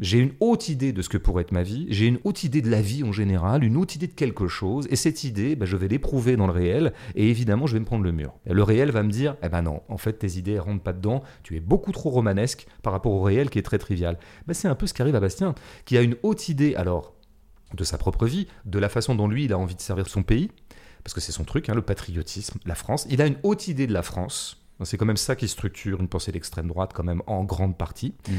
J'ai 0.00 0.18
une 0.18 0.32
haute 0.40 0.70
idée 0.70 0.94
de 0.94 1.02
ce 1.02 1.10
que 1.10 1.18
pourrait 1.18 1.42
être 1.42 1.52
ma 1.52 1.62
vie, 1.62 1.86
j'ai 1.90 2.06
une 2.06 2.18
haute 2.24 2.42
idée 2.42 2.62
de 2.62 2.70
la 2.70 2.80
vie 2.80 3.04
en 3.04 3.12
général, 3.12 3.62
une 3.62 3.76
haute 3.76 3.96
idée 3.96 4.06
de 4.06 4.14
quelque 4.14 4.48
chose, 4.48 4.86
et 4.88 4.96
cette 4.96 5.24
idée, 5.24 5.56
ben, 5.56 5.66
je 5.66 5.76
vais 5.76 5.88
l'éprouver 5.88 6.36
dans 6.36 6.46
le 6.46 6.54
réel, 6.54 6.94
et 7.16 7.28
évidemment, 7.28 7.66
je 7.66 7.74
vais 7.74 7.80
me 7.80 7.84
prendre 7.84 8.04
le 8.04 8.12
mur. 8.12 8.32
Le 8.46 8.62
réel 8.62 8.92
va 8.92 9.02
me 9.02 9.10
dire, 9.10 9.36
eh 9.42 9.50
ben 9.50 9.60
non, 9.60 9.82
en 9.88 9.98
fait, 9.98 10.14
tes 10.14 10.38
idées 10.38 10.52
elles 10.52 10.60
rentrent 10.60 10.82
pas 10.82 10.94
dedans, 10.94 11.22
tu 11.42 11.54
es 11.54 11.60
beaucoup 11.60 11.92
trop 11.92 12.08
romanesque 12.08 12.66
par 12.82 12.94
rapport 12.94 13.12
au 13.12 13.20
réel 13.20 13.50
qui 13.50 13.58
est 13.58 13.62
très 13.62 13.76
trivial. 13.76 14.18
Ben, 14.46 14.54
c'est 14.54 14.68
un 14.68 14.74
peu 14.74 14.86
ce 14.86 14.94
qui 14.94 15.02
arrive 15.02 15.16
à 15.16 15.20
Bastien, 15.20 15.54
qui 15.84 15.98
a 15.98 16.00
une 16.00 16.16
haute 16.22 16.48
idée, 16.48 16.74
alors, 16.76 17.14
de 17.74 17.84
sa 17.84 17.98
propre 17.98 18.24
vie, 18.24 18.46
de 18.64 18.78
la 18.78 18.88
façon 18.88 19.14
dont 19.14 19.28
lui, 19.28 19.44
il 19.44 19.52
a 19.52 19.58
envie 19.58 19.74
de 19.74 19.82
servir 19.82 20.08
son 20.08 20.22
pays, 20.22 20.50
parce 21.04 21.12
que 21.12 21.20
c'est 21.20 21.32
son 21.32 21.44
truc, 21.44 21.68
hein, 21.68 21.74
le 21.74 21.82
patriotisme, 21.82 22.58
la 22.64 22.74
France. 22.74 23.06
Il 23.10 23.20
a 23.20 23.26
une 23.26 23.36
haute 23.42 23.68
idée 23.68 23.86
de 23.86 23.92
la 23.92 24.02
France. 24.02 24.59
C'est 24.84 24.96
quand 24.96 25.06
même 25.06 25.16
ça 25.16 25.36
qui 25.36 25.48
structure 25.48 26.00
une 26.00 26.08
pensée 26.08 26.32
d'extrême 26.32 26.68
droite, 26.68 26.92
quand 26.94 27.04
même 27.04 27.22
en 27.26 27.44
grande 27.44 27.76
partie. 27.76 28.14
Mhm. 28.28 28.34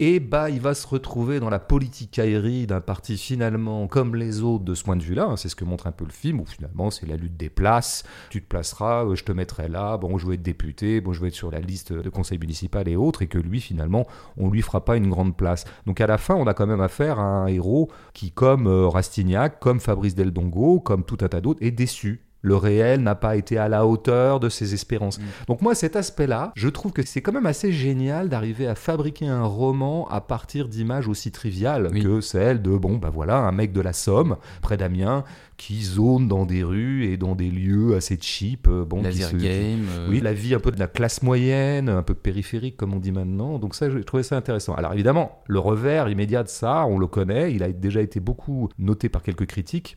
Et 0.00 0.18
bah, 0.18 0.50
il 0.50 0.60
va 0.60 0.74
se 0.74 0.86
retrouver 0.86 1.38
dans 1.38 1.50
la 1.50 1.60
politicaillerie 1.60 2.66
d'un 2.66 2.80
parti 2.80 3.16
finalement 3.16 3.86
comme 3.86 4.16
les 4.16 4.42
autres 4.42 4.64
de 4.64 4.74
ce 4.74 4.82
point 4.82 4.96
de 4.96 5.02
vue-là. 5.02 5.26
hein. 5.26 5.36
C'est 5.36 5.48
ce 5.48 5.54
que 5.54 5.64
montre 5.64 5.86
un 5.86 5.92
peu 5.92 6.04
le 6.04 6.10
film, 6.10 6.40
où 6.40 6.44
finalement 6.44 6.90
c'est 6.90 7.06
la 7.06 7.16
lutte 7.16 7.36
des 7.36 7.50
places. 7.50 8.02
Tu 8.30 8.42
te 8.42 8.48
placeras, 8.48 9.04
euh, 9.04 9.14
je 9.14 9.22
te 9.22 9.30
mettrai 9.30 9.68
là. 9.68 9.98
Bon, 9.98 10.18
je 10.18 10.26
veux 10.26 10.34
être 10.34 10.42
député, 10.42 11.00
bon, 11.00 11.12
je 11.12 11.20
veux 11.20 11.28
être 11.28 11.34
sur 11.34 11.50
la 11.52 11.60
liste 11.60 11.92
de 11.92 12.08
conseil 12.10 12.38
municipal 12.38 12.88
et 12.88 12.96
autres, 12.96 13.22
et 13.22 13.28
que 13.28 13.38
lui 13.38 13.60
finalement, 13.60 14.06
on 14.36 14.50
lui 14.50 14.62
fera 14.62 14.84
pas 14.84 14.96
une 14.96 15.08
grande 15.08 15.36
place. 15.36 15.64
Donc 15.86 16.00
à 16.00 16.06
la 16.08 16.18
fin, 16.18 16.34
on 16.34 16.46
a 16.46 16.54
quand 16.54 16.66
même 16.66 16.80
affaire 16.80 17.20
à 17.20 17.22
un 17.22 17.46
héros 17.46 17.88
qui, 18.12 18.32
comme 18.32 18.66
euh, 18.66 18.88
Rastignac, 18.88 19.60
comme 19.60 19.78
Fabrice 19.78 20.14
Del 20.14 20.32
Dongo, 20.32 20.80
comme 20.80 21.04
tout 21.04 21.18
un 21.20 21.28
tas 21.28 21.40
d'autres, 21.40 21.62
est 21.62 21.70
déçu. 21.70 22.24
Le 22.44 22.56
réel 22.56 23.00
n'a 23.02 23.14
pas 23.14 23.36
été 23.36 23.56
à 23.56 23.68
la 23.68 23.86
hauteur 23.86 24.40
de 24.40 24.48
ses 24.48 24.74
espérances. 24.74 25.18
Mm. 25.20 25.22
Donc 25.48 25.62
moi, 25.62 25.74
cet 25.76 25.94
aspect-là, 25.96 26.52
je 26.56 26.68
trouve 26.68 26.92
que 26.92 27.02
c'est 27.06 27.22
quand 27.22 27.32
même 27.32 27.46
assez 27.46 27.70
génial 27.72 28.28
d'arriver 28.28 28.66
à 28.66 28.74
fabriquer 28.74 29.28
un 29.28 29.44
roman 29.44 30.08
à 30.08 30.20
partir 30.20 30.66
d'images 30.68 31.06
aussi 31.06 31.30
triviales 31.30 31.88
Oui. 31.92 32.02
que 32.02 32.20
celle 32.20 32.60
de, 32.60 32.76
bon, 32.76 32.96
bah 32.98 33.10
voilà, 33.14 33.38
un 33.38 33.52
mec 33.52 33.72
de 33.72 33.80
la 33.80 33.92
Somme, 33.92 34.36
près 34.60 34.76
d'Amiens, 34.76 35.22
qui 35.56 35.82
zone 35.84 36.26
dans 36.26 36.44
des 36.44 36.64
rues 36.64 37.04
et 37.06 37.16
dans 37.16 37.36
des 37.36 37.48
lieux 37.48 37.94
assez 37.94 38.18
cheap. 38.20 38.66
euh, 38.66 38.84
Bon, 38.84 39.04
se- 39.04 39.10
qui- 39.30 39.36
game. 39.36 39.86
euh, 39.96 40.08
oui, 40.10 40.20
la 40.20 40.32
vie 40.32 40.54
un 40.54 40.58
peu 40.58 40.72
de 40.72 40.80
la 40.80 40.88
classe 40.88 41.22
moyenne, 41.22 41.88
un 41.88 42.02
peu 42.02 42.14
périphérique 42.14 42.76
comme 42.76 42.92
on 42.92 42.98
dit 42.98 43.12
maintenant. 43.12 43.60
Donc 43.60 43.76
ça, 43.76 43.88
j'ai 43.88 44.02
trouvé 44.02 44.24
ça 44.24 44.36
intéressant. 44.36 44.74
Alors 44.74 44.92
évidemment, 44.94 45.42
le 45.46 45.60
revers 45.60 46.08
immédiat 46.08 46.42
de 46.42 46.48
ça, 46.48 46.84
on 46.86 46.98
le 46.98 47.06
connaît, 47.06 47.52
il 47.54 47.62
a 47.62 47.70
déjà 47.70 48.00
été 48.00 48.18
beaucoup 48.18 48.68
noté 48.78 49.08
par 49.08 49.22
quelques 49.22 49.46
critiques. 49.46 49.96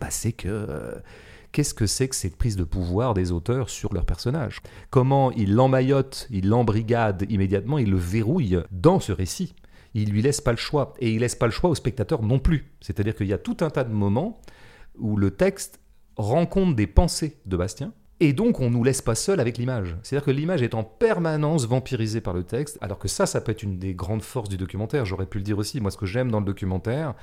bah, 0.00 0.06
c'est 0.10 0.30
que... 0.32 0.46
euh, 0.48 0.92
Qu'est-ce 1.52 1.74
que 1.74 1.86
c'est 1.86 2.08
que 2.08 2.14
cette 2.14 2.36
prise 2.36 2.56
de 2.56 2.64
pouvoir 2.64 3.14
des 3.14 3.32
auteurs 3.32 3.70
sur 3.70 3.92
leur 3.92 4.04
personnage 4.04 4.60
Comment 4.90 5.32
ils 5.32 5.52
l'emmaillotent, 5.52 6.28
ils 6.30 6.48
l'embrigadent 6.48 7.26
immédiatement, 7.28 7.78
ils 7.78 7.90
le 7.90 7.96
verrouillent 7.96 8.62
dans 8.70 9.00
ce 9.00 9.12
récit? 9.12 9.54
Il 9.94 10.10
lui 10.10 10.22
laisse 10.22 10.40
pas 10.40 10.52
le 10.52 10.56
choix. 10.56 10.94
Et 11.00 11.12
il 11.12 11.20
laisse 11.20 11.34
pas 11.34 11.46
le 11.46 11.52
choix 11.52 11.70
au 11.70 11.74
spectateur 11.74 12.22
non 12.22 12.38
plus. 12.38 12.72
C'est-à-dire 12.80 13.16
qu'il 13.16 13.26
y 13.26 13.32
a 13.32 13.38
tout 13.38 13.56
un 13.60 13.70
tas 13.70 13.84
de 13.84 13.92
moments 13.92 14.40
où 14.98 15.16
le 15.16 15.32
texte 15.32 15.80
rencontre 16.16 16.76
des 16.76 16.86
pensées 16.86 17.38
de 17.46 17.56
Bastien. 17.56 17.92
Et 18.22 18.34
donc, 18.34 18.60
on 18.60 18.70
nous 18.70 18.84
laisse 18.84 19.00
pas 19.00 19.14
seul 19.14 19.40
avec 19.40 19.56
l'image. 19.56 19.96
C'est-à-dire 20.02 20.26
que 20.26 20.30
l'image 20.30 20.62
est 20.62 20.74
en 20.74 20.84
permanence 20.84 21.66
vampirisée 21.66 22.20
par 22.20 22.34
le 22.34 22.44
texte, 22.44 22.76
alors 22.82 22.98
que 22.98 23.08
ça, 23.08 23.24
ça 23.24 23.40
peut 23.40 23.50
être 23.50 23.62
une 23.62 23.78
des 23.78 23.94
grandes 23.94 24.22
forces 24.22 24.50
du 24.50 24.58
documentaire. 24.58 25.06
J'aurais 25.06 25.26
pu 25.26 25.38
le 25.38 25.44
dire 25.44 25.58
aussi. 25.58 25.80
Moi, 25.80 25.90
ce 25.90 25.96
que 25.96 26.06
j'aime 26.06 26.30
dans 26.30 26.40
le 26.40 26.44
documentaire, 26.44 27.14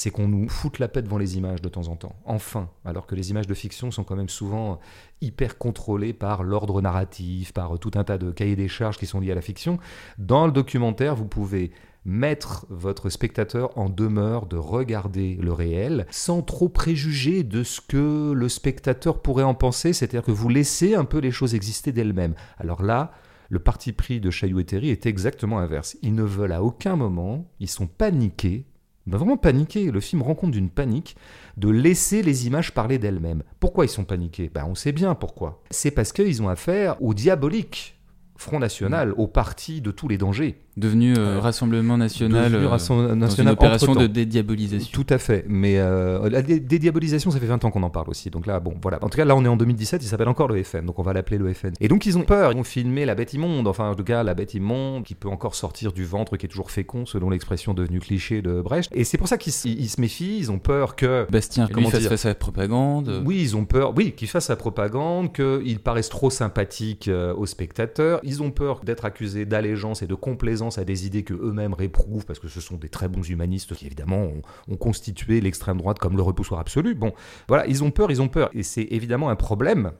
c'est 0.00 0.10
qu'on 0.10 0.28
nous 0.28 0.48
foute 0.48 0.78
la 0.78 0.88
paix 0.88 1.02
devant 1.02 1.18
les 1.18 1.36
images 1.36 1.60
de 1.60 1.68
temps 1.68 1.88
en 1.88 1.94
temps. 1.94 2.16
Enfin, 2.24 2.70
alors 2.86 3.06
que 3.06 3.14
les 3.14 3.28
images 3.28 3.46
de 3.46 3.52
fiction 3.52 3.90
sont 3.90 4.02
quand 4.02 4.16
même 4.16 4.30
souvent 4.30 4.80
hyper 5.20 5.58
contrôlées 5.58 6.14
par 6.14 6.42
l'ordre 6.42 6.80
narratif, 6.80 7.52
par 7.52 7.78
tout 7.78 7.90
un 7.96 8.02
tas 8.02 8.16
de 8.16 8.30
cahiers 8.30 8.56
des 8.56 8.66
charges 8.66 8.96
qui 8.96 9.04
sont 9.04 9.20
liés 9.20 9.32
à 9.32 9.34
la 9.34 9.42
fiction. 9.42 9.78
Dans 10.16 10.46
le 10.46 10.52
documentaire, 10.52 11.14
vous 11.14 11.26
pouvez 11.26 11.70
mettre 12.06 12.64
votre 12.70 13.10
spectateur 13.10 13.76
en 13.76 13.90
demeure 13.90 14.46
de 14.46 14.56
regarder 14.56 15.34
le 15.38 15.52
réel 15.52 16.06
sans 16.10 16.40
trop 16.40 16.70
préjuger 16.70 17.42
de 17.42 17.62
ce 17.62 17.82
que 17.82 18.32
le 18.32 18.48
spectateur 18.48 19.20
pourrait 19.20 19.44
en 19.44 19.52
penser, 19.52 19.92
c'est-à-dire 19.92 20.22
que 20.22 20.30
vous 20.30 20.48
laissez 20.48 20.94
un 20.94 21.04
peu 21.04 21.18
les 21.18 21.30
choses 21.30 21.54
exister 21.54 21.92
d'elles-mêmes. 21.92 22.36
Alors 22.56 22.82
là, 22.82 23.12
le 23.50 23.58
parti 23.58 23.92
pris 23.92 24.18
de 24.18 24.30
Chaillot 24.30 24.60
et 24.60 24.64
Terry 24.64 24.88
est 24.88 25.04
exactement 25.04 25.58
inverse. 25.58 25.98
Ils 26.00 26.14
ne 26.14 26.22
veulent 26.22 26.52
à 26.52 26.62
aucun 26.62 26.96
moment, 26.96 27.50
ils 27.58 27.68
sont 27.68 27.86
paniqués, 27.86 28.64
ben 29.06 29.16
vraiment 29.16 29.36
paniqués, 29.36 29.90
le 29.90 30.00
film 30.00 30.22
rend 30.22 30.34
compte 30.34 30.50
d'une 30.50 30.70
panique, 30.70 31.16
de 31.56 31.68
laisser 31.68 32.22
les 32.22 32.46
images 32.46 32.72
parler 32.72 32.98
d'elles-mêmes. 32.98 33.42
Pourquoi 33.58 33.84
ils 33.84 33.88
sont 33.88 34.04
paniqués? 34.04 34.50
Ben 34.52 34.64
On 34.68 34.74
sait 34.74 34.92
bien 34.92 35.14
pourquoi. 35.14 35.62
C'est 35.70 35.90
parce 35.90 36.12
qu'ils 36.12 36.42
ont 36.42 36.48
affaire 36.48 37.00
au 37.02 37.14
diabolique. 37.14 37.96
Front 38.36 38.58
National, 38.58 39.12
au 39.18 39.26
parti 39.26 39.82
de 39.82 39.90
tous 39.90 40.08
les 40.08 40.16
dangers. 40.16 40.62
Devenu 40.80 41.14
euh, 41.16 41.38
Rassemblement 41.38 41.96
National, 41.98 42.50
Devenu 42.50 42.64
euh, 42.66 42.68
Rassemblement 42.68 43.08
dans 43.08 43.14
une 43.14 43.20
National 43.20 43.52
opération 43.52 43.94
de 43.94 44.06
dédiabolisation. 44.06 44.90
Tout 44.92 45.06
à 45.12 45.18
fait. 45.18 45.44
Mais 45.48 45.78
euh, 45.78 46.28
la 46.30 46.42
dé- 46.42 46.60
dédiabolisation, 46.60 47.30
ça 47.30 47.38
fait 47.38 47.46
20 47.46 47.64
ans 47.64 47.70
qu'on 47.70 47.82
en 47.82 47.90
parle 47.90 48.08
aussi. 48.08 48.30
Donc 48.30 48.46
là, 48.46 48.60
bon, 48.60 48.74
voilà. 48.82 48.98
En 49.04 49.08
tout 49.08 49.16
cas, 49.16 49.24
là, 49.24 49.36
on 49.36 49.44
est 49.44 49.48
en 49.48 49.56
2017, 49.56 50.02
il 50.02 50.06
s'appelle 50.06 50.28
encore 50.28 50.48
le 50.48 50.62
FN. 50.62 50.86
Donc 50.86 50.98
on 50.98 51.02
va 51.02 51.12
l'appeler 51.12 51.38
le 51.38 51.52
FN. 51.52 51.72
Et 51.80 51.88
donc, 51.88 52.06
ils 52.06 52.16
ont 52.18 52.22
peur. 52.22 52.52
Ils 52.52 52.58
ont 52.58 52.64
filmé 52.64 53.04
la 53.04 53.14
bête 53.14 53.32
immonde. 53.34 53.68
Enfin, 53.68 53.90
en 53.90 53.94
tout 53.94 54.04
cas, 54.04 54.22
la 54.22 54.34
bête 54.34 54.54
immonde 54.54 55.04
qui 55.04 55.14
peut 55.14 55.28
encore 55.28 55.54
sortir 55.54 55.92
du 55.92 56.04
ventre 56.04 56.36
qui 56.36 56.46
est 56.46 56.48
toujours 56.48 56.70
fécond, 56.70 57.04
selon 57.06 57.30
l'expression 57.30 57.74
devenue 57.74 58.00
cliché 58.00 58.40
de 58.42 58.60
Brecht. 58.60 58.90
Et 58.94 59.04
c'est 59.04 59.18
pour 59.18 59.28
ça 59.28 59.36
qu'ils 59.38 59.52
se 59.52 60.00
méfient. 60.00 60.38
Ils 60.38 60.50
ont 60.50 60.58
peur 60.58 60.96
que. 60.96 61.26
Bastien 61.30 61.66
lui 61.66 61.74
Comment 61.74 61.90
fasse 61.90 62.06
face 62.06 62.24
à 62.24 62.28
la 62.28 62.34
propagande. 62.34 63.22
Oui, 63.24 63.38
ils 63.42 63.56
ont 63.56 63.64
peur, 63.64 63.92
oui, 63.96 64.12
qu'ils 64.12 64.28
fassent 64.28 64.46
sa 64.46 64.56
propagande, 64.56 65.32
qu'ils 65.32 65.78
paraissent 65.80 66.08
trop 66.08 66.30
sympathiques 66.30 67.08
euh, 67.08 67.34
aux 67.34 67.46
spectateurs. 67.46 68.20
Ils 68.22 68.42
ont 68.42 68.50
peur 68.50 68.80
d'être 68.84 69.04
accusés 69.04 69.44
d'allégeance 69.44 70.02
et 70.02 70.06
de 70.06 70.14
complaisance 70.14 70.69
à 70.78 70.84
des 70.84 71.06
idées 71.06 71.22
que 71.22 71.34
eux-mêmes 71.34 71.74
réprouvent, 71.74 72.26
parce 72.26 72.38
que 72.38 72.48
ce 72.48 72.60
sont 72.60 72.76
des 72.76 72.88
très 72.88 73.08
bons 73.08 73.28
humanistes 73.28 73.74
qui, 73.74 73.86
évidemment, 73.86 74.22
ont, 74.22 74.42
ont 74.68 74.76
constitué 74.76 75.40
l'extrême 75.40 75.78
droite 75.78 75.98
comme 75.98 76.16
le 76.16 76.22
repoussoir 76.22 76.60
absolu. 76.60 76.94
Bon, 76.94 77.12
voilà, 77.48 77.66
ils 77.66 77.84
ont 77.84 77.90
peur, 77.90 78.10
ils 78.10 78.22
ont 78.22 78.28
peur. 78.28 78.50
Et 78.54 78.62
c'est 78.62 78.86
évidemment 78.90 79.28
un 79.28 79.36
problème 79.36 79.92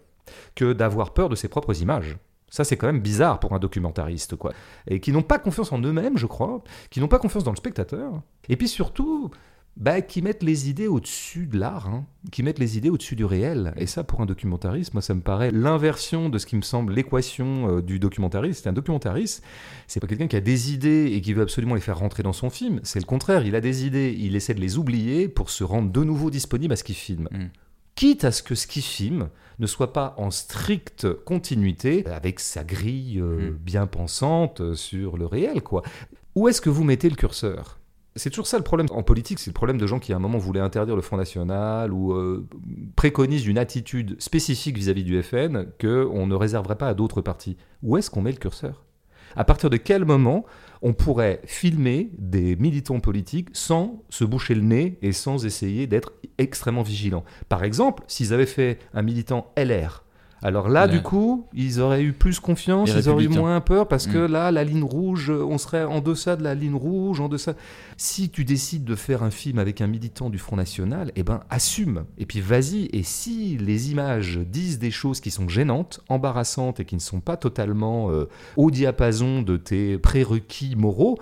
que 0.55 0.73
d'avoir 0.73 1.12
peur 1.12 1.29
de 1.29 1.37
ses 1.37 1.49
propres 1.49 1.81
images. 1.83 2.19
Ça, 2.50 2.65
c'est 2.65 2.77
quand 2.77 2.89
même 2.89 3.00
bizarre 3.00 3.39
pour 3.39 3.53
un 3.53 3.61
documentariste, 3.61 4.35
quoi. 4.35 4.53
Et 4.89 5.00
qui 5.00 5.12
n'ont 5.12 5.23
pas 5.23 5.39
confiance 5.39 5.71
en 5.73 5.81
eux-mêmes, 5.81 6.19
je 6.19 6.27
crois, 6.27 6.62
qui 6.91 7.00
n'ont 7.00 7.09
pas 7.09 7.21
confiance 7.21 7.45
dans 7.45 7.53
le 7.53 7.57
spectateur. 7.57 8.23
Et 8.49 8.57
puis 8.57 8.69
surtout, 8.69 9.31
bah, 9.77 10.03
qui 10.03 10.21
mettent 10.21 10.43
les 10.43 10.69
idées 10.69 10.89
au-dessus 10.89 11.47
de 11.47 11.59
l'art, 11.59 11.89
hein, 11.89 12.05
qui 12.31 12.43
mettent 12.43 12.59
les 12.59 12.77
idées 12.77 12.91
au-dessus 12.91 13.17
du 13.17 13.25
réel. 13.25 13.73
Et 13.77 13.87
ça, 13.87 14.05
pour 14.05 14.21
un 14.21 14.27
documentariste, 14.27 14.93
moi, 14.93 15.00
ça 15.00 15.15
me 15.15 15.23
paraît 15.23 15.50
l'inversion 15.50 16.29
de 16.29 16.39
ce 16.39 16.47
qui 16.47 16.57
me 16.57 16.62
semble 16.62 16.93
l'équation 16.93 17.77
euh, 17.77 17.83
du 17.83 17.99
documentariste. 17.99 18.67
Un 18.67 18.73
documentariste, 18.73 19.43
c'est 19.87 20.00
pas 20.00 20.07
quelqu'un 20.07 20.27
qui 20.27 20.37
a 20.37 20.41
des 20.41 20.73
idées 20.73 21.11
et 21.12 21.21
qui 21.21 21.33
veut 21.33 21.43
absolument 21.43 21.75
les 21.77 21.81
faire 21.81 21.99
rentrer 21.99 22.23
dans 22.23 22.33
son 22.35 22.50
film. 22.50 22.81
C'est 22.83 23.00
le 23.00 23.07
contraire. 23.07 23.47
Il 23.47 23.55
a 23.55 23.61
des 23.61 23.87
idées, 23.87 24.15
il 24.19 24.37
essaie 24.37 24.55
de 24.55 24.61
les 24.61 24.77
oublier 24.77 25.29
pour 25.29 25.50
se 25.50 25.65
rendre 25.65 25.91
de 25.91 26.05
nouveau 26.05 26.31
disponible 26.31 26.73
à 26.73 26.77
ce 26.77 26.85
qu'il 26.85 26.95
filme. 26.97 27.29
Mm. 27.31 27.47
Quitte 27.95 28.25
à 28.25 28.33
ce 28.33 28.43
que 28.43 28.55
ce 28.55 28.67
qu'il 28.67 28.83
filme 28.83 29.31
ne 29.59 29.67
soit 29.67 29.93
pas 29.93 30.15
en 30.17 30.31
stricte 30.31 31.12
continuité 31.25 32.07
avec 32.07 32.41
sa 32.41 32.65
grille 32.65 33.19
euh, 33.21 33.50
Mm. 33.50 33.55
bien 33.55 33.87
pensante 33.87 34.61
euh, 34.61 34.75
sur 34.75 35.17
le 35.17 35.27
réel, 35.27 35.62
quoi. 35.62 35.83
Où 36.35 36.49
est-ce 36.49 36.61
que 36.61 36.71
vous 36.71 36.85
mettez 36.85 37.09
le 37.11 37.17
curseur? 37.17 37.80
C'est 38.17 38.31
toujours 38.31 38.47
ça 38.47 38.59
le 38.59 38.64
problème 38.64 38.88
en 38.90 39.02
politique, 39.02 39.38
c'est 39.38 39.50
le 39.50 39.55
problème 39.55 39.79
de 39.79 39.87
gens 39.87 39.99
qui 39.99 40.12
à 40.12 40.17
un 40.17 40.19
moment 40.19 40.38
voulaient 40.38 40.61
interdire 40.61 40.97
le 40.97 41.02
Front 41.02 41.17
National 41.17 41.93
ou 41.93 42.12
euh, 42.12 42.47
préconisent 42.97 43.47
une 43.47 43.59
attitude 43.59 44.21
spécifique 44.21 44.76
vis-à-vis 44.76 45.05
du 45.05 45.23
FN 45.23 45.67
qu'on 45.81 46.26
ne 46.26 46.35
réserverait 46.35 46.76
pas 46.76 46.88
à 46.88 46.95
d'autres 46.95 47.21
partis. 47.21 47.57
Où 47.83 47.97
est-ce 47.97 48.11
qu'on 48.11 48.23
met 48.23 48.33
le 48.33 48.38
curseur? 48.38 48.85
À 49.37 49.45
partir 49.45 49.71
de 49.71 49.76
quel 49.76 50.05
moment 50.05 50.45
on 50.83 50.93
pourrait 50.93 51.40
filmer 51.45 52.11
des 52.19 52.57
militants 52.57 52.99
politiques 52.99 53.50
sans 53.52 54.02
se 54.09 54.25
boucher 54.25 54.55
le 54.55 54.62
nez 54.62 54.99
et 55.02 55.12
sans 55.12 55.47
essayer 55.47 55.87
d'être 55.87 56.14
extrêmement 56.38 56.83
vigilant 56.83 57.25
Par 57.49 57.62
exemple, 57.62 58.02
s'ils 58.09 58.35
avaient 58.35 58.47
fait 58.47 58.79
un 58.93 59.02
militant 59.02 59.52
LR, 59.57 60.05
alors 60.42 60.68
là, 60.68 60.88
du 60.88 61.02
coup, 61.02 61.47
ils 61.52 61.80
auraient 61.80 62.02
eu 62.02 62.12
plus 62.12 62.40
confiance, 62.40 62.90
ils 62.97 63.09
auraient 63.09 63.25
eu 63.25 63.28
moins 63.28 63.61
peur 63.61 63.87
parce 63.88 64.06
que 64.06 64.26
Mm. 64.26 64.32
là, 64.32 64.50
la 64.50 64.64
ligne 64.64 64.82
rouge, 64.82 65.30
on 65.30 65.59
serait 65.59 65.85
en 65.85 66.00
deçà 66.00 66.37
de 66.37 66.42
la 66.42 66.54
ligne 66.54 66.75
rouge, 66.75 67.20
en 67.20 67.28
deçà. 67.28 67.54
Si 67.97 68.30
tu 68.30 68.44
décides 68.44 68.85
de 68.85 68.94
faire 68.94 69.23
un 69.23 69.30
film 69.30 69.59
avec 69.59 69.80
un 69.82 69.87
militant 69.87 70.30
du 70.30 70.38
Front 70.38 70.56
National, 70.56 71.12
eh 71.14 71.23
ben, 71.23 71.40
assume. 71.50 72.04
Et 72.16 72.25
puis 72.25 72.40
vas-y. 72.40 72.88
Et 72.92 73.02
si 73.02 73.59
les 73.59 73.90
images 73.90 74.38
disent 74.38 74.78
des 74.78 74.90
choses 74.90 75.20
qui 75.20 75.30
sont 75.30 75.49
gênantes, 75.49 76.00
embarrassantes 76.09 76.80
et 76.80 76.85
qui 76.87 76.94
ne 76.94 77.00
sont 77.00 77.20
pas 77.20 77.37
totalement 77.37 78.11
euh, 78.11 78.28
au 78.56 78.70
diapason 78.70 79.42
de 79.42 79.56
tes 79.59 79.99
prérequis 79.99 80.75
moraux, 80.76 81.18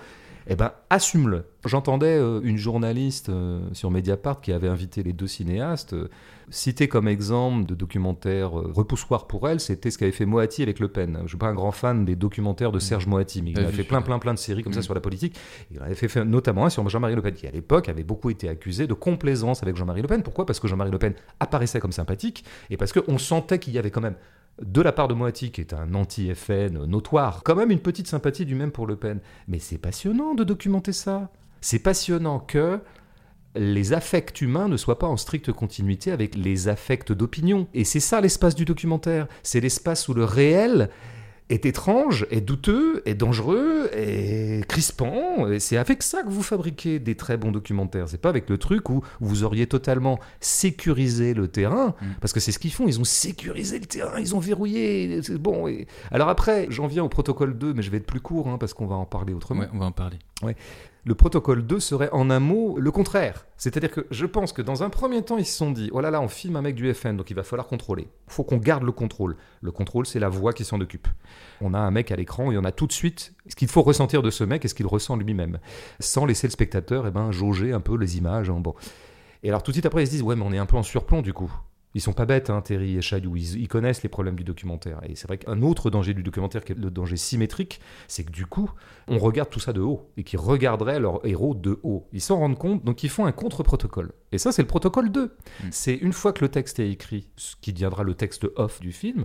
eh 0.48 0.56
ben, 0.56 0.72
assume-le. 0.90 1.44
J'entendais 1.64 2.16
euh, 2.18 2.40
une 2.42 2.56
journaliste 2.56 3.28
euh, 3.28 3.60
sur 3.72 3.90
Mediapart 3.90 4.40
qui 4.40 4.52
avait 4.52 4.68
invité 4.68 5.02
les 5.02 5.12
deux 5.12 5.26
cinéastes. 5.26 5.92
euh, 5.92 6.08
citer 6.50 6.88
comme 6.88 7.08
exemple 7.08 7.66
de 7.66 7.74
documentaire 7.74 8.52
repoussoir 8.52 9.26
pour 9.26 9.46
elle, 9.50 9.60
c'était 9.60 9.90
ce 9.90 9.98
qu'avait 9.98 10.12
fait 10.12 10.24
Moati 10.24 10.62
avec 10.62 10.78
Le 10.80 10.88
Pen. 10.88 11.16
Je 11.18 11.22
ne 11.22 11.28
suis 11.28 11.36
pas 11.36 11.48
un 11.48 11.54
grand 11.54 11.72
fan 11.72 12.06
des 12.06 12.16
documentaires 12.16 12.72
de 12.72 12.78
Serge 12.78 13.06
Moati, 13.06 13.42
mais 13.42 13.50
il 13.50 13.56
T'as 13.56 13.64
a 13.64 13.66
vu 13.66 13.76
fait 13.76 13.84
plein, 13.84 14.00
plein, 14.00 14.18
plein 14.18 14.32
de 14.32 14.38
séries 14.38 14.62
comme 14.62 14.72
ça 14.72 14.80
Mm. 14.80 14.84
sur 14.84 14.94
la 14.94 15.00
politique. 15.00 15.36
Il 15.70 15.78
en 15.78 15.82
avait 15.82 15.94
fait, 15.94 16.08
fait 16.08 16.24
notamment 16.24 16.64
un 16.64 16.70
sur 16.70 16.88
Jean-Marie 16.88 17.14
Le 17.16 17.20
Pen, 17.20 17.34
qui 17.34 17.46
à 17.46 17.50
l'époque 17.50 17.90
avait 17.90 18.02
beaucoup 18.02 18.30
été 18.30 18.48
accusé 18.48 18.86
de 18.86 18.94
complaisance 18.94 19.62
avec 19.62 19.76
Jean-Marie 19.76 20.00
Le 20.00 20.08
Pen. 20.08 20.22
Pourquoi? 20.22 20.46
Parce 20.46 20.58
que 20.58 20.68
Jean-Marie 20.68 20.90
Le 20.90 20.98
Pen 20.98 21.12
apparaissait 21.38 21.80
comme 21.80 21.92
sympathique 21.92 22.44
et 22.70 22.78
parce 22.78 22.92
qu'on 22.94 23.18
sentait 23.18 23.58
qu'il 23.58 23.74
y 23.74 23.78
avait 23.78 23.90
quand 23.90 24.00
même 24.00 24.16
de 24.62 24.80
la 24.80 24.92
part 24.92 25.08
de 25.08 25.14
Moati, 25.14 25.50
qui 25.50 25.60
est 25.60 25.72
un 25.72 25.94
anti-FN 25.94 26.84
notoire, 26.84 27.42
quand 27.44 27.54
même 27.54 27.70
une 27.70 27.80
petite 27.80 28.06
sympathie 28.06 28.46
du 28.46 28.54
même 28.54 28.72
pour 28.72 28.86
Le 28.86 28.96
Pen. 28.96 29.20
Mais 29.46 29.58
c'est 29.58 29.78
passionnant 29.78 30.34
de 30.34 30.44
documenter 30.44 30.92
ça. 30.92 31.30
C'est 31.60 31.78
passionnant 31.80 32.40
que 32.40 32.80
les 33.54 33.92
affects 33.92 34.40
humains 34.40 34.68
ne 34.68 34.76
soient 34.76 34.98
pas 34.98 35.06
en 35.06 35.16
stricte 35.16 35.52
continuité 35.52 36.12
avec 36.12 36.34
les 36.34 36.68
affects 36.68 37.12
d'opinion. 37.12 37.66
Et 37.74 37.84
c'est 37.84 38.00
ça 38.00 38.20
l'espace 38.20 38.54
du 38.54 38.64
documentaire. 38.64 39.26
C'est 39.42 39.60
l'espace 39.60 40.08
où 40.08 40.14
le 40.14 40.24
réel 40.24 40.90
est 41.50 41.64
étrange, 41.66 42.26
est 42.30 42.40
douteux, 42.40 43.02
est 43.06 43.14
dangereux, 43.14 43.88
est 43.94 44.66
crispant. 44.68 45.48
Et 45.50 45.60
c'est 45.60 45.76
avec 45.76 46.02
ça 46.02 46.22
que 46.22 46.28
vous 46.28 46.42
fabriquez 46.42 46.98
des 46.98 47.14
très 47.14 47.36
bons 47.36 47.50
documentaires. 47.52 48.08
C'est 48.08 48.20
pas 48.20 48.28
avec 48.28 48.50
le 48.50 48.58
truc 48.58 48.90
où 48.90 49.02
vous 49.20 49.44
auriez 49.44 49.66
totalement 49.66 50.18
sécurisé 50.40 51.34
le 51.34 51.48
terrain, 51.48 51.94
Mm. 52.00 52.06
parce 52.20 52.32
que 52.32 52.40
c'est 52.40 52.52
ce 52.52 52.58
qu'ils 52.58 52.72
font. 52.72 52.86
Ils 52.86 53.00
ont 53.00 53.04
sécurisé 53.04 53.78
le 53.78 53.86
terrain, 53.86 54.18
ils 54.18 54.34
ont 54.34 54.38
verrouillé. 54.40 55.20
C'est 55.22 55.38
bon. 55.38 55.68
Et... 55.68 55.86
Alors 56.10 56.28
après, 56.28 56.66
j'en 56.70 56.86
viens 56.86 57.04
au 57.04 57.08
protocole 57.08 57.56
2, 57.56 57.72
mais 57.74 57.82
je 57.82 57.90
vais 57.90 57.98
être 57.98 58.06
plus 58.06 58.20
court 58.20 58.48
hein, 58.48 58.58
parce 58.58 58.74
qu'on 58.74 58.86
va 58.86 58.96
en 58.96 59.06
parler 59.06 59.32
autrement. 59.32 59.62
Ouais, 59.62 59.68
on 59.72 59.78
va 59.78 59.86
en 59.86 59.92
parler. 59.92 60.18
Le 61.08 61.14
protocole 61.14 61.66
2 61.66 61.80
serait 61.80 62.10
en 62.12 62.28
un 62.28 62.38
mot 62.38 62.76
le 62.78 62.90
contraire. 62.90 63.46
C'est-à-dire 63.56 63.90
que 63.90 64.06
je 64.10 64.26
pense 64.26 64.52
que 64.52 64.60
dans 64.60 64.82
un 64.82 64.90
premier 64.90 65.22
temps, 65.22 65.38
ils 65.38 65.46
se 65.46 65.56
sont 65.56 65.70
dit, 65.70 65.88
oh 65.94 66.02
là 66.02 66.10
là, 66.10 66.20
on 66.20 66.28
filme 66.28 66.56
un 66.56 66.60
mec 66.60 66.74
du 66.74 66.92
FN, 66.92 67.16
donc 67.16 67.30
il 67.30 67.34
va 67.34 67.44
falloir 67.44 67.66
contrôler. 67.66 68.08
Il 68.26 68.32
faut 68.34 68.44
qu'on 68.44 68.58
garde 68.58 68.82
le 68.82 68.92
contrôle. 68.92 69.38
Le 69.62 69.72
contrôle, 69.72 70.04
c'est 70.04 70.18
la 70.18 70.28
voix 70.28 70.52
qui 70.52 70.66
s'en 70.66 70.78
occupe. 70.82 71.08
On 71.62 71.72
a 71.72 71.78
un 71.78 71.90
mec 71.90 72.12
à 72.12 72.16
l'écran 72.16 72.52
et 72.52 72.58
on 72.58 72.64
a 72.64 72.72
tout 72.72 72.86
de 72.86 72.92
suite 72.92 73.32
ce 73.46 73.56
qu'il 73.56 73.68
faut 73.68 73.80
ressentir 73.80 74.20
de 74.20 74.28
ce 74.28 74.44
mec 74.44 74.66
et 74.66 74.68
ce 74.68 74.74
qu'il 74.74 74.86
ressent 74.86 75.16
lui-même, 75.16 75.60
sans 75.98 76.26
laisser 76.26 76.46
le 76.46 76.50
spectateur 76.50 77.06
eh 77.06 77.10
ben, 77.10 77.30
jauger 77.30 77.72
un 77.72 77.80
peu 77.80 77.96
les 77.96 78.18
images. 78.18 78.50
hein, 78.50 78.60
bon. 78.60 78.74
Et 79.42 79.48
alors 79.48 79.62
tout 79.62 79.70
de 79.70 79.76
suite 79.76 79.86
après, 79.86 80.02
ils 80.02 80.08
se 80.08 80.10
disent, 80.10 80.22
ouais, 80.22 80.36
mais 80.36 80.44
on 80.46 80.52
est 80.52 80.58
un 80.58 80.66
peu 80.66 80.76
en 80.76 80.82
surplomb 80.82 81.22
du 81.22 81.32
coup. 81.32 81.50
Ils 81.98 82.00
sont 82.00 82.12
pas 82.12 82.26
bêtes, 82.26 82.48
hein, 82.48 82.60
Terry 82.60 82.96
et 82.96 83.02
Chaillou. 83.02 83.34
Ils, 83.34 83.60
ils 83.60 83.66
connaissent 83.66 84.04
les 84.04 84.08
problèmes 84.08 84.36
du 84.36 84.44
documentaire. 84.44 85.00
Et 85.02 85.16
c'est 85.16 85.26
vrai 85.26 85.36
qu'un 85.36 85.62
autre 85.62 85.90
danger 85.90 86.14
du 86.14 86.22
documentaire, 86.22 86.64
qui 86.64 86.70
est 86.70 86.78
le 86.78 86.92
danger 86.92 87.16
symétrique, 87.16 87.80
c'est 88.06 88.22
que 88.22 88.30
du 88.30 88.46
coup, 88.46 88.70
on 89.08 89.18
regarde 89.18 89.50
tout 89.50 89.58
ça 89.58 89.72
de 89.72 89.80
haut. 89.80 90.08
Et 90.16 90.22
qu'ils 90.22 90.38
regarderaient 90.38 91.00
leur 91.00 91.26
héros 91.26 91.56
de 91.56 91.80
haut. 91.82 92.06
Ils 92.12 92.20
s'en 92.20 92.38
rendent 92.38 92.56
compte, 92.56 92.84
donc 92.84 93.02
ils 93.02 93.10
font 93.10 93.26
un 93.26 93.32
contre-protocole. 93.32 94.12
Et 94.30 94.38
ça, 94.38 94.52
c'est 94.52 94.62
le 94.62 94.68
protocole 94.68 95.10
2. 95.10 95.34
C'est 95.72 95.96
une 95.96 96.12
fois 96.12 96.32
que 96.32 96.44
le 96.44 96.50
texte 96.50 96.78
est 96.78 96.88
écrit, 96.88 97.26
ce 97.34 97.56
qui 97.60 97.72
deviendra 97.72 98.04
le 98.04 98.14
texte 98.14 98.46
off 98.54 98.78
du 98.78 98.92
film, 98.92 99.24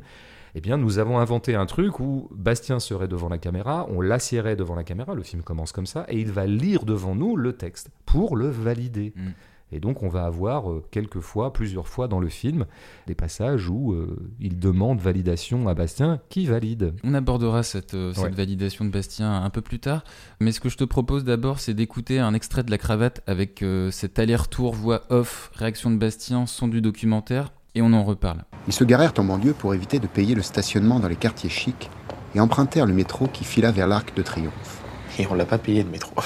eh 0.55 0.61
bien, 0.61 0.77
nous 0.77 0.97
avons 0.97 1.19
inventé 1.19 1.53
un 1.53 1.67
truc 1.67 1.99
où 1.99 2.27
Bastien 2.31 2.79
serait 2.79 3.07
devant 3.07 3.29
la 3.29 3.37
caméra, 3.37 3.85
on 3.91 4.01
l'assiérait 4.01 4.55
devant 4.55 4.73
la 4.73 4.83
caméra, 4.83 5.13
le 5.13 5.21
film 5.21 5.43
commence 5.43 5.71
comme 5.71 5.85
ça, 5.85 6.07
et 6.09 6.19
il 6.19 6.31
va 6.31 6.47
lire 6.47 6.85
devant 6.85 7.13
nous 7.13 7.35
le 7.35 7.53
texte 7.53 7.91
pour 8.07 8.35
le 8.35 8.49
valider. 8.49 9.13
Mm. 9.15 9.29
Et 9.73 9.79
donc 9.79 10.03
on 10.03 10.07
va 10.07 10.25
avoir 10.25 10.71
euh, 10.71 10.85
quelques 10.91 11.19
fois, 11.19 11.51
plusieurs 11.51 11.87
fois 11.87 12.07
dans 12.07 12.19
le 12.19 12.29
film, 12.29 12.65
des 13.07 13.15
passages 13.15 13.69
où 13.69 13.93
euh, 13.93 14.31
il 14.39 14.59
demande 14.59 14.99
validation 14.99 15.67
à 15.67 15.73
Bastien, 15.73 16.21
qui 16.29 16.45
valide. 16.45 16.93
On 17.03 17.13
abordera 17.15 17.63
cette, 17.63 17.95
euh, 17.95 18.13
cette 18.13 18.35
validation 18.35 18.85
de 18.85 18.91
Bastien 18.91 19.43
un 19.43 19.49
peu 19.49 19.61
plus 19.61 19.79
tard, 19.79 20.03
mais 20.39 20.51
ce 20.51 20.59
que 20.59 20.69
je 20.69 20.77
te 20.77 20.83
propose 20.83 21.23
d'abord, 21.23 21.59
c'est 21.59 21.73
d'écouter 21.73 22.19
un 22.19 22.35
extrait 22.35 22.63
de 22.63 22.69
la 22.69 22.77
cravate 22.77 23.21
avec 23.25 23.63
cet 23.91 24.19
aller-retour 24.19 24.73
voix 24.73 25.03
off, 25.09 25.51
réaction 25.55 25.89
de 25.89 25.97
Bastien, 25.97 26.45
son 26.45 26.67
du 26.67 26.81
documentaire, 26.81 27.51
et 27.75 27.81
on 27.81 27.93
en 27.93 28.03
reparle. 28.03 28.43
Ils 28.67 28.73
se 28.73 28.83
garèrent 28.83 29.13
en 29.17 29.23
banlieue 29.23 29.53
pour 29.53 29.73
éviter 29.73 29.99
de 29.99 30.07
payer 30.07 30.35
le 30.35 30.41
stationnement 30.41 30.99
dans 30.99 31.07
les 31.07 31.15
quartiers 31.15 31.49
chics 31.49 31.89
et 32.35 32.39
empruntèrent 32.39 32.85
le 32.85 32.93
métro 32.93 33.27
qui 33.27 33.43
fila 33.43 33.71
vers 33.71 33.87
l'Arc 33.87 34.15
de 34.15 34.21
Triomphe. 34.21 34.81
Et 35.17 35.27
on 35.27 35.33
l'a 35.33 35.45
pas 35.45 35.57
payé 35.57 35.83
le 35.83 35.89
métro. 35.89 36.13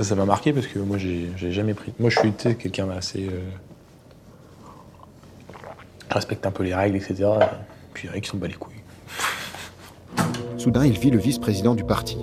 Ça, 0.00 0.14
m'a 0.14 0.24
marqué 0.24 0.52
parce 0.52 0.66
que 0.66 0.78
moi, 0.78 0.98
j'ai 0.98 1.52
jamais 1.52 1.74
pris. 1.74 1.92
Moi, 1.98 2.10
je 2.10 2.18
suis 2.18 2.32
quelqu'un 2.32 2.90
assez. 2.90 3.28
Euh... 3.28 3.40
respecte 6.10 6.44
un 6.46 6.50
peu 6.50 6.64
les 6.64 6.74
règles, 6.74 6.96
etc. 6.96 7.26
Puis 7.92 8.08
Eric 8.08 8.26
s'en 8.26 8.38
bat 8.38 8.48
les 8.48 8.54
couilles. 8.54 8.74
Soudain, 10.58 10.84
il 10.84 10.98
vit 10.98 11.10
le 11.10 11.18
vice-président 11.18 11.74
du 11.74 11.84
parti, 11.84 12.16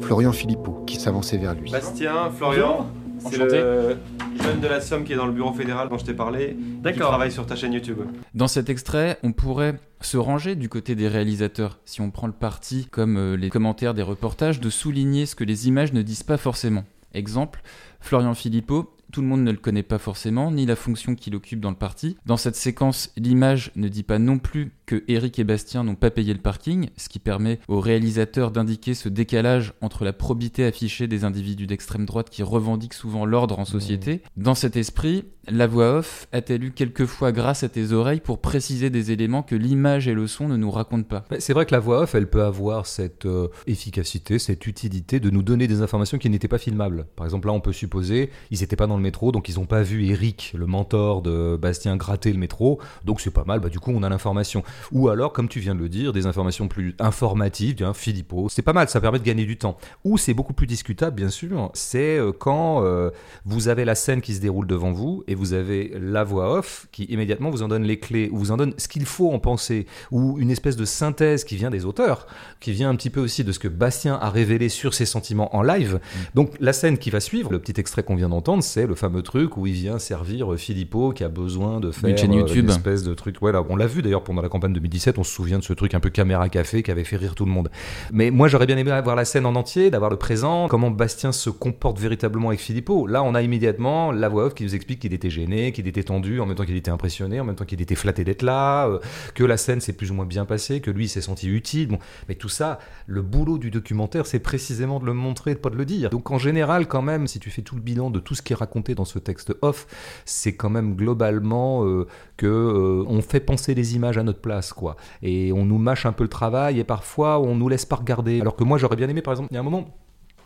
Florian 0.00 0.32
Philippot, 0.32 0.82
qui 0.86 0.96
s'avançait 0.96 1.38
vers 1.38 1.54
lui. 1.54 1.70
Bastien, 1.70 2.30
Florian, 2.30 2.88
c'est 3.30 3.38
le 3.38 3.96
jeune 4.42 4.60
de 4.60 4.66
la 4.66 4.80
Somme 4.80 5.04
qui 5.04 5.12
est 5.12 5.16
dans 5.16 5.26
le 5.26 5.32
bureau 5.32 5.52
fédéral 5.52 5.88
dont 5.88 5.98
je 5.98 6.04
t'ai 6.04 6.14
parlé, 6.14 6.56
qui 6.84 6.98
travaille 6.98 7.32
sur 7.32 7.46
ta 7.46 7.56
chaîne 7.56 7.72
YouTube. 7.72 8.00
Dans 8.34 8.48
cet 8.48 8.68
extrait, 8.68 9.18
on 9.22 9.32
pourrait 9.32 9.76
se 10.00 10.16
ranger 10.16 10.54
du 10.54 10.68
côté 10.68 10.94
des 10.94 11.08
réalisateurs, 11.08 11.78
si 11.84 12.00
on 12.00 12.10
prend 12.10 12.26
le 12.26 12.32
parti, 12.32 12.86
comme 12.90 13.16
euh, 13.16 13.36
les 13.36 13.48
commentaires 13.48 13.94
des 13.94 14.02
reportages, 14.02 14.60
de 14.60 14.68
souligner 14.68 15.24
ce 15.24 15.34
que 15.34 15.44
les 15.44 15.68
images 15.68 15.92
ne 15.92 16.02
disent 16.02 16.22
pas 16.22 16.36
forcément. 16.36 16.84
Exemple, 17.14 17.62
Florian 18.00 18.34
Philippot, 18.34 18.94
tout 19.14 19.22
le 19.22 19.28
monde 19.28 19.44
ne 19.44 19.52
le 19.52 19.58
connaît 19.58 19.84
pas 19.84 19.98
forcément, 19.98 20.50
ni 20.50 20.66
la 20.66 20.74
fonction 20.74 21.14
qu'il 21.14 21.36
occupe 21.36 21.60
dans 21.60 21.70
le 21.70 21.76
parti. 21.76 22.16
Dans 22.26 22.36
cette 22.36 22.56
séquence, 22.56 23.12
l'image 23.16 23.70
ne 23.76 23.86
dit 23.86 24.02
pas 24.02 24.18
non 24.18 24.38
plus 24.38 24.72
que 24.86 25.04
Eric 25.06 25.38
et 25.38 25.44
Bastien 25.44 25.84
n'ont 25.84 25.94
pas 25.94 26.10
payé 26.10 26.34
le 26.34 26.40
parking, 26.40 26.90
ce 26.96 27.08
qui 27.08 27.20
permet 27.20 27.60
au 27.68 27.78
réalisateur 27.78 28.50
d'indiquer 28.50 28.94
ce 28.94 29.08
décalage 29.08 29.72
entre 29.80 30.04
la 30.04 30.12
probité 30.12 30.64
affichée 30.64 31.06
des 31.06 31.22
individus 31.22 31.68
d'extrême 31.68 32.06
droite 32.06 32.28
qui 32.28 32.42
revendiquent 32.42 32.94
souvent 32.94 33.24
l'ordre 33.24 33.60
en 33.60 33.64
société. 33.64 34.16
Mmh. 34.36 34.42
Dans 34.42 34.56
cet 34.56 34.76
esprit, 34.76 35.24
la 35.48 35.66
voix 35.66 35.98
off 35.98 36.26
a-t-elle 36.32 36.64
eu 36.64 36.70
quelquefois 36.72 37.32
grâce 37.32 37.62
à 37.62 37.68
tes 37.68 37.92
oreilles 37.92 38.20
pour 38.20 38.40
préciser 38.40 38.90
des 38.90 39.12
éléments 39.12 39.42
que 39.42 39.54
l'image 39.54 40.08
et 40.08 40.14
le 40.14 40.26
son 40.26 40.48
ne 40.48 40.56
nous 40.56 40.70
racontent 40.70 41.08
pas? 41.08 41.24
C'est 41.38 41.52
vrai 41.52 41.66
que 41.66 41.74
la 41.74 41.80
voix 41.80 42.02
off, 42.02 42.14
elle 42.14 42.28
peut 42.28 42.42
avoir 42.42 42.86
cette 42.86 43.26
euh, 43.26 43.48
efficacité, 43.66 44.38
cette 44.38 44.66
utilité 44.66 45.20
de 45.20 45.30
nous 45.30 45.42
donner 45.42 45.66
des 45.66 45.82
informations 45.82 46.18
qui 46.18 46.30
n'étaient 46.30 46.48
pas 46.48 46.58
filmables. 46.58 47.06
Par 47.16 47.26
exemple, 47.26 47.46
là, 47.46 47.52
on 47.52 47.60
peut 47.60 47.72
supposer, 47.72 48.30
ils 48.50 48.60
n'étaient 48.60 48.76
pas 48.76 48.86
dans 48.86 48.96
le 48.96 49.02
métro, 49.02 49.32
donc 49.32 49.48
ils 49.48 49.56
n'ont 49.56 49.66
pas 49.66 49.82
vu 49.82 50.06
Eric, 50.06 50.54
le 50.56 50.66
mentor 50.66 51.22
de 51.22 51.56
Bastien, 51.60 51.96
gratter 51.96 52.32
le 52.32 52.38
métro, 52.38 52.80
donc 53.04 53.20
c'est 53.20 53.30
pas 53.30 53.44
mal, 53.44 53.60
bah, 53.60 53.68
du 53.68 53.80
coup, 53.80 53.92
on 53.94 54.02
a 54.02 54.08
l'information. 54.08 54.62
Ou 54.92 55.08
alors, 55.08 55.32
comme 55.32 55.48
tu 55.48 55.60
viens 55.60 55.74
de 55.74 55.80
le 55.80 55.88
dire, 55.88 56.12
des 56.12 56.26
informations 56.26 56.68
plus 56.68 56.94
informatives, 56.98 57.76
bien 57.76 57.94
Philippot, 57.94 58.48
c'est 58.48 58.62
pas 58.62 58.72
mal, 58.72 58.88
ça 58.88 59.00
permet 59.00 59.18
de 59.18 59.24
gagner 59.24 59.44
du 59.44 59.56
temps. 59.56 59.76
Ou 60.04 60.18
c'est 60.18 60.34
beaucoup 60.34 60.54
plus 60.54 60.66
discutable, 60.66 61.16
bien 61.16 61.30
sûr, 61.30 61.70
c'est 61.74 62.18
euh, 62.18 62.32
quand 62.32 62.84
euh, 62.84 63.10
vous 63.44 63.68
avez 63.68 63.84
la 63.84 63.94
scène 63.94 64.20
qui 64.20 64.34
se 64.34 64.40
déroule 64.40 64.66
devant 64.66 64.92
vous 64.92 65.24
vous 65.34 65.52
avez 65.52 65.92
la 66.00 66.24
voix 66.24 66.56
off 66.58 66.86
qui 66.92 67.04
immédiatement 67.04 67.50
vous 67.50 67.62
en 67.62 67.68
donne 67.68 67.84
les 67.84 67.98
clés, 67.98 68.28
ou 68.32 68.38
vous 68.38 68.50
en 68.50 68.56
donne 68.56 68.74
ce 68.78 68.88
qu'il 68.88 69.06
faut 69.06 69.30
en 69.32 69.38
penser, 69.38 69.86
ou 70.10 70.38
une 70.38 70.50
espèce 70.50 70.76
de 70.76 70.84
synthèse 70.84 71.44
qui 71.44 71.56
vient 71.56 71.70
des 71.70 71.84
auteurs, 71.84 72.26
qui 72.60 72.72
vient 72.72 72.90
un 72.90 72.96
petit 72.96 73.10
peu 73.10 73.20
aussi 73.20 73.44
de 73.44 73.52
ce 73.52 73.58
que 73.58 73.68
Bastien 73.68 74.18
a 74.20 74.30
révélé 74.30 74.68
sur 74.68 74.94
ses 74.94 75.06
sentiments 75.06 75.54
en 75.54 75.62
live. 75.62 75.94
Mm. 75.94 76.18
Donc 76.34 76.52
la 76.60 76.72
scène 76.72 76.98
qui 76.98 77.10
va 77.10 77.20
suivre, 77.20 77.52
le 77.52 77.58
petit 77.58 77.78
extrait 77.80 78.02
qu'on 78.02 78.16
vient 78.16 78.28
d'entendre, 78.28 78.62
c'est 78.62 78.86
le 78.86 78.94
fameux 78.94 79.22
truc 79.22 79.56
où 79.56 79.66
il 79.66 79.74
vient 79.74 79.98
servir 79.98 80.54
Philippot 80.56 81.12
qui 81.12 81.24
a 81.24 81.28
besoin 81.28 81.80
de 81.80 81.90
faire 81.90 82.10
une, 82.10 82.40
euh, 82.40 82.46
une 82.46 82.68
espèce 82.68 83.02
de 83.02 83.14
truc. 83.14 83.36
Voilà, 83.40 83.62
on 83.68 83.76
l'a 83.76 83.86
vu 83.86 84.02
d'ailleurs 84.02 84.24
pendant 84.24 84.42
la 84.42 84.48
campagne 84.48 84.72
2017, 84.72 85.18
on 85.18 85.24
se 85.24 85.32
souvient 85.32 85.58
de 85.58 85.64
ce 85.64 85.72
truc 85.72 85.94
un 85.94 86.00
peu 86.00 86.10
caméra 86.10 86.48
café 86.48 86.82
qui 86.82 86.90
avait 86.90 87.04
fait 87.04 87.16
rire 87.16 87.34
tout 87.34 87.44
le 87.44 87.50
monde. 87.50 87.70
Mais 88.12 88.30
moi 88.30 88.48
j'aurais 88.48 88.66
bien 88.66 88.76
aimé 88.76 88.90
avoir 88.90 89.16
la 89.16 89.24
scène 89.24 89.46
en 89.46 89.54
entier, 89.54 89.90
d'avoir 89.90 90.10
le 90.10 90.16
présent, 90.16 90.68
comment 90.68 90.90
Bastien 90.90 91.32
se 91.32 91.50
comporte 91.50 91.98
véritablement 91.98 92.48
avec 92.48 92.60
Philippot. 92.60 93.06
Là 93.06 93.22
on 93.22 93.34
a 93.34 93.42
immédiatement 93.42 94.12
la 94.12 94.28
voix 94.28 94.46
off 94.46 94.54
qui 94.54 94.64
nous 94.64 94.74
explique 94.74 95.00
qu'il 95.00 95.14
était 95.14 95.23
gêné, 95.30 95.72
qu'il 95.72 95.86
était 95.88 96.02
tendu, 96.02 96.40
en 96.40 96.46
même 96.46 96.56
temps 96.56 96.64
qu'il 96.64 96.76
était 96.76 96.90
impressionné, 96.90 97.40
en 97.40 97.44
même 97.44 97.56
temps 97.56 97.64
qu'il 97.64 97.80
était 97.80 97.94
flatté 97.94 98.24
d'être 98.24 98.42
là, 98.42 98.86
euh, 98.86 98.98
que 99.34 99.44
la 99.44 99.56
scène 99.56 99.80
s'est 99.80 99.92
plus 99.92 100.10
ou 100.10 100.14
moins 100.14 100.26
bien 100.26 100.44
passée, 100.44 100.80
que 100.80 100.90
lui 100.90 101.08
s'est 101.08 101.20
senti 101.20 101.48
utile. 101.48 101.88
Bon, 101.88 101.98
mais 102.28 102.34
tout 102.34 102.48
ça, 102.48 102.78
le 103.06 103.22
boulot 103.22 103.58
du 103.58 103.70
documentaire, 103.70 104.26
c'est 104.26 104.38
précisément 104.38 105.00
de 105.00 105.06
le 105.06 105.14
montrer, 105.14 105.54
de 105.54 105.60
pas 105.60 105.70
de 105.70 105.76
le 105.76 105.84
dire. 105.84 106.10
Donc 106.10 106.30
en 106.30 106.38
général, 106.38 106.86
quand 106.86 107.02
même, 107.02 107.26
si 107.26 107.40
tu 107.40 107.50
fais 107.50 107.62
tout 107.62 107.74
le 107.74 107.80
bilan 107.80 108.10
de 108.10 108.20
tout 108.20 108.34
ce 108.34 108.42
qui 108.42 108.52
est 108.52 108.56
raconté 108.56 108.94
dans 108.94 109.04
ce 109.04 109.18
texte 109.18 109.54
off, 109.62 109.86
c'est 110.24 110.54
quand 110.54 110.70
même 110.70 110.94
globalement 110.94 111.84
euh, 111.84 112.06
que 112.36 112.46
euh, 112.46 113.04
on 113.08 113.22
fait 113.22 113.40
penser 113.40 113.74
les 113.74 113.96
images 113.96 114.18
à 114.18 114.22
notre 114.22 114.40
place, 114.40 114.72
quoi. 114.72 114.96
Et 115.22 115.52
on 115.52 115.64
nous 115.64 115.78
mâche 115.78 116.06
un 116.06 116.12
peu 116.12 116.24
le 116.24 116.28
travail 116.28 116.78
et 116.80 116.84
parfois 116.84 117.40
on 117.40 117.54
nous 117.54 117.68
laisse 117.68 117.84
pas 117.84 117.96
regarder. 117.96 118.40
Alors 118.40 118.56
que 118.56 118.64
moi, 118.64 118.78
j'aurais 118.78 118.96
bien 118.96 119.08
aimé, 119.08 119.22
par 119.22 119.32
exemple, 119.32 119.48
il 119.50 119.54
y 119.54 119.58
a 119.58 119.60
un 119.60 119.64
moment 119.64 119.88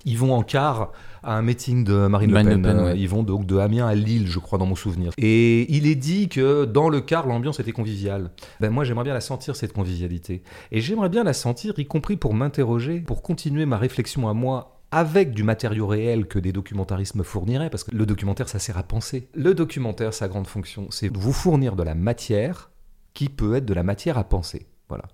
ils 0.04 0.18
vont 0.18 0.34
en 0.34 0.42
car 0.42 0.92
à 1.22 1.36
un 1.36 1.42
meeting 1.42 1.84
de 1.84 2.06
Marine, 2.06 2.30
Le 2.30 2.62
Pen. 2.62 2.94
Ils 2.96 3.08
vont 3.08 3.22
donc 3.22 3.46
de 3.46 3.58
Amiens 3.58 3.86
à 3.86 3.94
Lille, 3.94 4.28
je 4.28 4.38
crois, 4.38 4.58
dans 4.58 4.66
mon 4.66 4.74
souvenir. 4.74 5.12
Et 5.18 5.72
il 5.74 5.86
est 5.86 5.96
dit 5.96 6.28
que 6.28 6.64
dans 6.64 6.88
le 6.88 7.00
car, 7.00 7.26
l'ambiance 7.26 7.60
était 7.60 7.72
conviviale. 7.72 8.30
Ben 8.60 8.70
moi, 8.70 8.84
j'aimerais 8.84 9.04
bien 9.04 9.14
la 9.14 9.20
sentir, 9.20 9.56
cette 9.56 9.72
convivialité. 9.72 10.42
Et 10.72 10.80
j'aimerais 10.80 11.08
bien 11.08 11.24
la 11.24 11.32
sentir, 11.32 11.74
y 11.78 11.86
compris 11.86 12.16
pour 12.16 12.34
m'interroger, 12.34 13.00
pour 13.00 13.22
continuer 13.22 13.66
ma 13.66 13.78
réflexion 13.78 14.28
à 14.28 14.34
moi 14.34 14.80
avec 14.90 15.32
du 15.32 15.42
matériau 15.42 15.86
réel 15.86 16.26
que 16.26 16.38
des 16.38 16.52
documentaristes 16.52 17.14
me 17.14 17.22
fourniraient, 17.22 17.68
parce 17.68 17.84
que 17.84 17.94
le 17.94 18.06
documentaire, 18.06 18.48
ça 18.48 18.58
sert 18.58 18.78
à 18.78 18.82
penser. 18.82 19.28
Le 19.34 19.52
documentaire, 19.52 20.14
sa 20.14 20.28
grande 20.28 20.46
fonction, 20.46 20.86
c'est 20.90 21.14
vous 21.14 21.32
fournir 21.32 21.76
de 21.76 21.82
la 21.82 21.94
matière 21.94 22.70
qui 23.12 23.28
peut 23.28 23.56
être 23.56 23.66
de 23.66 23.74
la 23.74 23.82
matière 23.82 24.16
à 24.16 24.24
penser. 24.24 24.66
Voilà. 24.88 25.04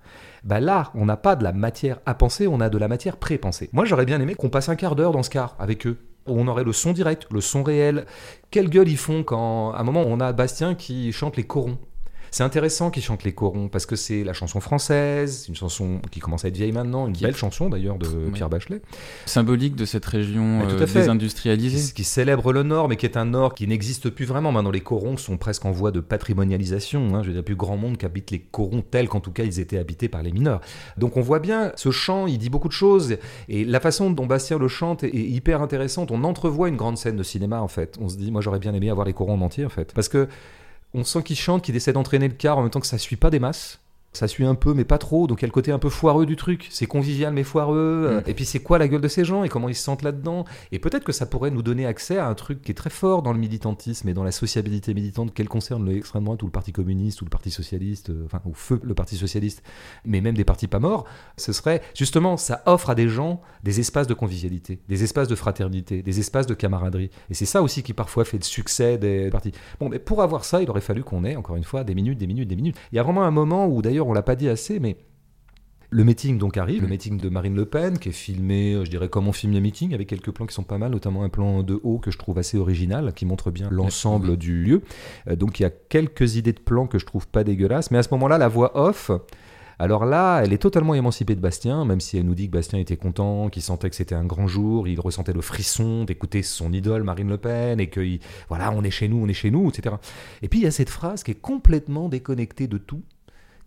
Bah 0.45 0.61
là, 0.61 0.91
on 0.95 1.07
n'a 1.07 1.17
pas 1.17 1.37
de 1.37 1.45
la 1.45 1.53
matière 1.53 2.01
à 2.07 2.15
penser, 2.15 2.47
on 2.47 2.61
a 2.61 2.69
de 2.69 2.79
la 2.79 2.89
matière 2.89 3.17
pré-pensée. 3.17 3.71
Moi, 3.73 3.85
j'aurais 3.85 4.07
bien 4.07 4.21
aimé 4.21 4.35
qu'on 4.35 4.51
passe 4.51 4.69
un 4.69 4.77
quart 4.77 4.95
d'heure 4.95 5.13
dans 5.13 5.23
ce 5.23 5.31
car 5.31 5.57
avec 5.59 5.87
eux. 5.87 5.99
On 6.27 6.49
aurait 6.49 6.65
le 6.65 6.73
son 6.73 6.93
direct, 6.93 7.27
le 7.31 7.41
son 7.41 7.63
réel. 7.63 8.07
Quelle 8.51 8.71
gueule 8.71 8.89
ils 8.89 8.97
font 8.97 9.25
quand, 9.25 9.73
à 9.73 9.81
un 9.81 9.83
moment, 9.83 10.05
on 10.07 10.21
a 10.21 10.33
Bastien 10.33 10.75
qui 10.75 11.13
chante 11.13 11.37
les 11.37 11.45
corons. 11.45 11.79
C'est 12.35 12.43
intéressant 12.43 12.91
qu'il 12.91 13.05
chante 13.05 13.23
les 13.23 13.31
corons 13.31 13.69
parce 13.69 13.87
que 13.87 13.95
c'est 13.95 14.25
la 14.25 14.33
chanson 14.33 14.59
française, 14.59 15.47
une 15.49 15.55
chanson 15.55 16.01
qui 16.11 16.19
commence 16.19 16.45
à 16.45 16.49
être 16.49 16.57
vieille 16.57 16.73
maintenant, 16.73 17.07
une 17.07 17.17
belle 17.17 17.37
chanson 17.37 17.69
d'ailleurs 17.69 17.97
de 17.97 18.09
Pierre 18.33 18.49
Bachelet. 18.49 18.83
Symbolique 19.25 19.77
de 19.77 19.85
cette 19.85 20.05
région 20.05 20.63
euh, 20.69 20.85
désindustrialisée. 20.85 21.93
Qui, 21.95 22.03
célèbre 22.03 22.53
le 22.53 22.65
Nord, 22.65 22.89
mais 22.89 22.97
qui 22.97 23.07
est 23.07 23.17
un 23.17 23.27
Nord 23.27 23.55
qui 23.55 23.69
n'existe 23.69 24.11
plus 24.11 24.25
vraiment. 24.25 24.51
Maintenant, 24.51 24.73
les 24.73 24.81
corons 24.81 25.17
sont 25.17 25.37
presque 25.37 25.65
en 25.65 25.71
voie 25.71 25.93
de 25.93 26.01
patrimonialisation. 26.01 27.15
Hein. 27.15 27.23
Je 27.23 27.29
veux 27.29 27.35
dire, 27.35 27.45
plus 27.45 27.55
grand 27.55 27.77
monde 27.77 27.99
qu'habite 27.99 28.33
les 28.33 28.41
corons 28.41 28.83
tels 28.83 29.09
qu'en 29.09 29.21
tout 29.21 29.31
cas 29.31 29.45
ils 29.45 29.61
étaient 29.61 29.79
habités 29.79 30.09
par 30.09 30.25
les 30.25 30.33
mineurs. 30.33 30.61
Donc 30.99 31.17
on 31.17 31.21
voit 31.21 31.39
bien, 31.39 31.71
ce 31.77 31.93
chant, 31.93 32.27
il 32.27 32.39
dit 32.39 32.51
beaucoup 32.51 32.67
de 32.67 32.73
choses. 32.73 33.17
Et 33.49 33.65
la 33.65 33.79
façon 33.79 34.11
dont 34.11 34.27
Bastien 34.27 34.59
le 34.59 34.67
chante 34.67 35.05
est 35.05 35.15
hyper 35.15 35.63
intéressante. 35.63 36.11
On 36.11 36.25
entrevoit 36.25 36.69
une 36.69 36.77
grande 36.77 36.99
scène 36.99 37.15
de 37.15 37.23
cinéma 37.23 37.61
en 37.61 37.69
fait. 37.69 37.97
On 38.01 38.09
se 38.09 38.17
dit, 38.17 38.33
moi 38.33 38.41
j'aurais 38.41 38.59
bien 38.59 38.75
aimé 38.75 38.91
avoir 38.91 39.07
les 39.07 39.13
corons 39.13 39.35
en 39.35 39.41
entier 39.41 39.65
en 39.65 39.69
fait. 39.71 39.93
Parce 39.95 40.09
que 40.09 40.27
on 40.95 41.05
sent 41.05 41.23
qu'il 41.23 41.37
chante, 41.37 41.63
qu'il 41.63 41.77
essaie 41.77 41.93
d'entraîner 41.93 42.29
le 42.29 42.35
car 42.35 42.59
en 42.59 42.63
même 42.63 42.71
temps 42.71 42.81
que 42.81 42.87
ça 42.87 42.99
suit 42.99 43.17
pas 43.17 43.31
des 43.31 43.41
masses 43.41 43.81
ça 44.15 44.29
suit 44.29 44.45
un 44.45 44.55
peu, 44.55 44.75
mais 44.75 44.85
pas 44.85 44.99
trop. 44.99 45.27
Donc 45.27 45.41
il 45.41 45.43
y 45.43 45.45
a 45.45 45.49
le 45.49 45.53
côté 45.53 45.73
un 45.73 45.79
peu 45.79 45.91
foireux 45.91 46.27
du 46.27 46.37
truc. 46.37 46.69
C'est 46.71 46.87
convivial, 46.87 47.33
mais 47.33 47.43
foireux. 47.43 48.23
Mm. 48.25 48.31
Et 48.31 48.35
puis 48.35 48.45
c'est 48.45 48.61
quoi 48.61 48.79
la 48.79 48.89
gueule 48.89 49.01
de 49.01 49.09
ces 49.09 49.25
gens 49.25 49.45
et 49.45 49.49
comment 49.49 49.69
ils 49.69 49.75
se 49.75 49.83
sentent 49.83 50.03
là-dedans? 50.03 50.45
Et 50.73 50.79
peut-être 50.79 51.05
que 51.05 51.13
ça 51.13 51.27
pourrait 51.27 51.51
nous 51.51 51.63
donner 51.63 51.87
accès 51.87 52.19
à 52.19 52.27
un 52.27 52.35
truc 52.35 52.63
qui 52.63 52.71
est 52.71 52.75
très 52.75 52.91
fort 52.91 53.23
dans 53.23 53.33
le 53.33 53.39
militantisme 53.39 54.09
et 54.09 54.15
dans 54.15 54.25
la 54.25 54.33
sociabilité 54.33 54.95
militante, 54.95 55.35
qu'elle 55.35 55.49
concerne 55.49 55.89
l'extrême 55.89 56.25
droite 56.25 56.43
ou 56.43 56.47
le 56.47 56.53
Parti 56.53 56.73
communiste 56.73 57.23
ou 57.23 57.25
le 57.25 57.31
Parti 57.31 57.51
socialiste, 57.51 58.11
euh, 58.11 58.25
enfin, 58.27 58.41
au 58.45 58.55
feu 58.55 58.81
le 58.83 58.95
Parti 58.95 59.17
socialiste, 59.17 59.63
mais 60.05 60.21
même 60.21 60.37
des 60.37 60.45
partis 60.45 60.69
pas 60.69 60.79
morts. 60.79 61.05
Ce 61.37 61.53
serait 61.53 61.83
justement, 61.95 62.37
ça 62.37 62.63
offre 62.67 62.91
à 62.91 62.95
des 62.95 63.09
gens 63.09 63.41
des 63.63 63.81
espaces 63.81 64.07
de 64.07 64.15
convivialité, 64.15 64.81
des 64.89 65.03
espaces 65.03 65.29
de 65.29 65.35
fraternité, 65.35 66.03
des 66.03 66.21
espaces 66.21 66.47
de 66.47 66.55
camaraderie. 66.55 67.11
Et 67.31 67.35
c'est 67.35 67.47
ça 67.47 67.63
aussi 67.63 67.83
qui 67.83 67.93
parfois 67.93 68.25
fait 68.25 68.39
le 68.39 68.45
succès 68.45 68.99
des 68.99 69.31
partis. 69.31 69.53
Bon, 69.81 69.89
mais 69.89 69.99
pour 69.99 70.23
avoir 70.23 70.45
ça, 70.45 70.63
il 70.63 70.71
aurait 70.71 70.81
fallu 70.81 71.03
qu'on 71.03 71.25
ait, 71.25 71.37
encore 71.37 71.57
une 71.57 71.65
fois, 71.65 71.85
des 71.85 71.95
minutes, 71.95 72.19
des 72.19 72.27
minutes, 72.27 72.49
des 72.49 72.57
minutes. 72.57 72.77
Il 72.93 72.97
y 72.97 72.99
a 72.99 73.03
vraiment 73.03 73.25
un 73.25 73.31
moment 73.31 73.67
où 73.67 73.83
d'ailleurs 73.83 74.04
on 74.07 74.13
l'a 74.13 74.23
pas 74.23 74.37
dit 74.37 74.49
assez, 74.49 74.81
mais 74.81 74.97
le 75.91 76.03
meeting 76.03 76.39
donc 76.39 76.57
arrive, 76.57 76.83
le 76.83 76.89
mm. 76.89 76.91
meeting 76.91 77.19
de 77.19 77.29
Marine 77.29 77.55
Le 77.55 77.67
Pen, 77.67 77.99
qui 77.99 78.09
est 78.09 78.13
filmé, 78.13 78.75
euh, 78.75 78.85
je 78.85 78.91
dirais 78.91 79.09
comme 79.09 79.29
on 79.29 79.33
filme 79.33 79.53
les 79.53 79.61
meetings, 79.61 79.95
avec 79.95 80.09
quelques 80.09 80.33
plans 80.33 80.47
qui 80.47 80.55
sont 80.55 80.65
pas 80.65 80.79
mal, 80.79 80.91
notamment 80.91 81.23
un 81.23 81.29
plan 81.29 81.63
de 81.63 81.81
haut 81.85 81.99
que 81.99 82.11
je 82.11 82.19
trouve 82.19 82.39
assez 82.39 82.59
original, 82.59 83.13
qui 83.15 83.27
montre 83.27 83.51
bien 83.51 83.69
l'ensemble 83.71 84.37
du 84.37 84.63
lieu. 84.63 84.83
Euh, 85.29 85.37
donc 85.37 85.61
il 85.61 85.63
y 85.63 85.67
a 85.67 85.71
quelques 85.71 86.37
idées 86.37 86.53
de 86.53 86.61
plans 86.61 86.87
que 86.87 86.99
je 86.99 87.07
trouve 87.07 87.29
pas 87.29 87.45
dégueulasses, 87.45 87.91
mais 87.91 87.99
à 87.99 88.03
ce 88.03 88.09
moment-là, 88.11 88.39
la 88.39 88.49
voix 88.49 88.77
off, 88.77 89.11
alors 89.79 90.05
là, 90.05 90.41
elle 90.43 90.53
est 90.53 90.59
totalement 90.59 90.95
émancipée 90.95 91.35
de 91.35 91.41
Bastien, 91.41 91.85
même 91.85 92.01
si 92.01 92.17
elle 92.17 92.25
nous 92.25 92.35
dit 92.35 92.47
que 92.47 92.53
Bastien 92.53 92.79
était 92.79 92.97
content, 92.97 93.49
qu'il 93.49 93.63
sentait 93.63 93.91
que 93.91 93.97
c'était 93.97 94.15
un 94.15 94.25
grand 94.25 94.47
jour, 94.47 94.87
il 94.87 95.01
ressentait 95.01 95.33
le 95.33 95.41
frisson 95.41 96.05
d'écouter 96.05 96.43
son 96.43 96.73
idole 96.73 97.03
Marine 97.03 97.29
Le 97.29 97.39
Pen 97.39 97.81
et 97.81 97.89
que 97.89 98.19
voilà, 98.49 98.73
on 98.73 98.83
est 98.83 98.91
chez 98.91 99.09
nous, 99.09 99.19
on 99.19 99.29
est 99.29 99.35
chez 99.35 99.51
nous, 99.51 99.69
etc. 99.69 99.97
Et 100.43 100.49
puis 100.49 100.61
il 100.61 100.63
y 100.63 100.67
a 100.67 100.71
cette 100.71 100.91
phrase 100.91 101.23
qui 101.23 101.33
est 101.33 101.41
complètement 101.41 102.09
déconnectée 102.09 102.67
de 102.67 102.79
tout, 102.79 103.03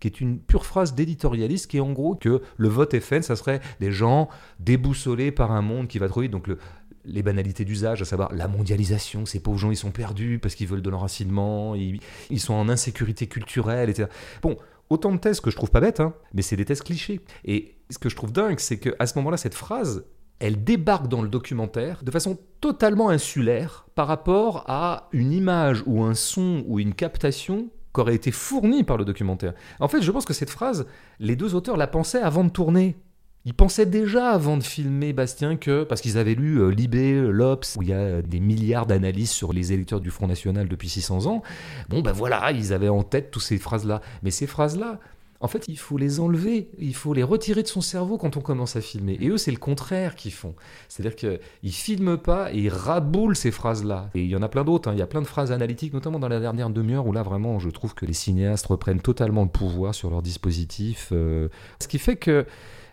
qui 0.00 0.08
est 0.08 0.20
une 0.20 0.38
pure 0.38 0.64
phrase 0.64 0.94
d'éditorialiste 0.94 1.70
qui 1.70 1.78
est 1.78 1.80
en 1.80 1.92
gros 1.92 2.14
que 2.14 2.42
le 2.56 2.68
vote 2.68 2.98
FN, 2.98 3.22
ça 3.22 3.36
serait 3.36 3.60
des 3.80 3.92
gens 3.92 4.28
déboussolés 4.60 5.32
par 5.32 5.52
un 5.52 5.62
monde 5.62 5.88
qui 5.88 5.98
va 5.98 6.08
trop 6.08 6.20
vite. 6.20 6.30
Donc 6.30 6.46
le, 6.46 6.58
les 7.04 7.22
banalités 7.22 7.64
d'usage, 7.64 8.02
à 8.02 8.04
savoir 8.04 8.32
la 8.34 8.48
mondialisation, 8.48 9.26
ces 9.26 9.40
pauvres 9.40 9.58
gens 9.58 9.70
ils 9.70 9.76
sont 9.76 9.90
perdus 9.90 10.38
parce 10.40 10.54
qu'ils 10.54 10.68
veulent 10.68 10.82
de 10.82 10.90
l'enracinement, 10.90 11.74
ils, 11.74 12.00
ils 12.30 12.40
sont 12.40 12.54
en 12.54 12.68
insécurité 12.68 13.26
culturelle, 13.26 13.90
etc. 13.90 14.08
Bon, 14.42 14.56
autant 14.90 15.12
de 15.12 15.18
thèses 15.18 15.40
que 15.40 15.50
je 15.50 15.56
trouve 15.56 15.70
pas 15.70 15.80
bêtes, 15.80 16.00
hein, 16.00 16.14
mais 16.34 16.42
c'est 16.42 16.56
des 16.56 16.64
thèses 16.64 16.82
clichés. 16.82 17.20
Et 17.44 17.76
ce 17.90 17.98
que 17.98 18.08
je 18.08 18.16
trouve 18.16 18.32
dingue, 18.32 18.58
c'est 18.58 18.78
qu'à 18.78 19.06
ce 19.06 19.18
moment-là, 19.18 19.36
cette 19.36 19.54
phrase, 19.54 20.04
elle 20.38 20.62
débarque 20.62 21.08
dans 21.08 21.22
le 21.22 21.28
documentaire 21.28 22.02
de 22.04 22.10
façon 22.10 22.38
totalement 22.60 23.08
insulaire 23.08 23.86
par 23.94 24.06
rapport 24.06 24.64
à 24.68 25.08
une 25.12 25.32
image 25.32 25.82
ou 25.86 26.04
un 26.04 26.14
son 26.14 26.64
ou 26.66 26.78
une 26.78 26.94
captation 26.94 27.70
qui 27.94 28.00
aurait 28.00 28.14
été 28.14 28.30
fournie 28.30 28.84
par 28.84 28.96
le 28.96 29.04
documentaire. 29.04 29.54
En 29.80 29.88
fait, 29.88 30.02
je 30.02 30.10
pense 30.10 30.24
que 30.24 30.34
cette 30.34 30.50
phrase, 30.50 30.86
les 31.20 31.36
deux 31.36 31.54
auteurs 31.54 31.76
la 31.76 31.86
pensaient 31.86 32.20
avant 32.20 32.44
de 32.44 32.50
tourner. 32.50 32.96
Ils 33.44 33.54
pensaient 33.54 33.86
déjà 33.86 34.30
avant 34.30 34.56
de 34.56 34.62
filmer 34.62 35.12
Bastien 35.12 35.56
que, 35.56 35.84
parce 35.84 36.00
qu'ils 36.00 36.18
avaient 36.18 36.34
lu 36.34 36.60
euh, 36.60 36.68
Libé, 36.68 37.14
l'Obs, 37.14 37.76
où 37.76 37.82
il 37.82 37.88
y 37.88 37.92
a 37.94 38.20
des 38.20 38.40
milliards 38.40 38.84
d'analyses 38.84 39.30
sur 39.30 39.52
les 39.52 39.72
électeurs 39.72 40.00
du 40.00 40.10
Front 40.10 40.26
National 40.26 40.68
depuis 40.68 40.88
600 40.88 41.26
ans, 41.26 41.42
bon 41.88 42.02
ben 42.02 42.12
voilà, 42.12 42.50
ils 42.52 42.72
avaient 42.72 42.88
en 42.90 43.02
tête 43.02 43.30
toutes 43.30 43.42
ces 43.42 43.56
phrases-là. 43.56 44.02
Mais 44.22 44.30
ces 44.30 44.46
phrases-là, 44.46 44.98
en 45.40 45.46
fait, 45.48 45.64
il 45.68 45.78
faut 45.78 45.96
les 45.98 46.18
enlever, 46.18 46.68
il 46.78 46.94
faut 46.96 47.14
les 47.14 47.22
retirer 47.22 47.62
de 47.62 47.68
son 47.68 47.80
cerveau 47.80 48.18
quand 48.18 48.36
on 48.36 48.40
commence 48.40 48.74
à 48.74 48.80
filmer. 48.80 49.16
Et 49.20 49.28
eux, 49.28 49.36
c'est 49.38 49.52
le 49.52 49.56
contraire 49.58 50.16
qu'ils 50.16 50.32
font. 50.32 50.54
C'est-à-dire 50.88 51.14
qu'ils 51.14 51.72
filment 51.72 52.16
pas 52.18 52.52
et 52.52 52.58
ils 52.58 52.68
raboulent 52.70 53.36
ces 53.36 53.52
phrases-là. 53.52 54.10
Et 54.14 54.22
il 54.24 54.28
y 54.30 54.34
en 54.36 54.42
a 54.42 54.48
plein 54.48 54.64
d'autres. 54.64 54.88
hein. 54.88 54.94
Il 54.94 54.98
y 54.98 55.02
a 55.02 55.06
plein 55.06 55.22
de 55.22 55.26
phrases 55.28 55.52
analytiques, 55.52 55.92
notamment 55.94 56.18
dans 56.18 56.28
la 56.28 56.40
dernière 56.40 56.70
demi-heure, 56.70 57.06
où 57.06 57.12
là, 57.12 57.22
vraiment, 57.22 57.60
je 57.60 57.70
trouve 57.70 57.94
que 57.94 58.04
les 58.04 58.14
cinéastes 58.14 58.66
reprennent 58.66 59.00
totalement 59.00 59.42
le 59.44 59.48
pouvoir 59.48 59.94
sur 59.94 60.10
leur 60.10 60.22
dispositif. 60.22 61.10
euh. 61.12 61.48
Ce 61.80 61.86
qui 61.86 61.98
fait 61.98 62.16
que 62.16 62.44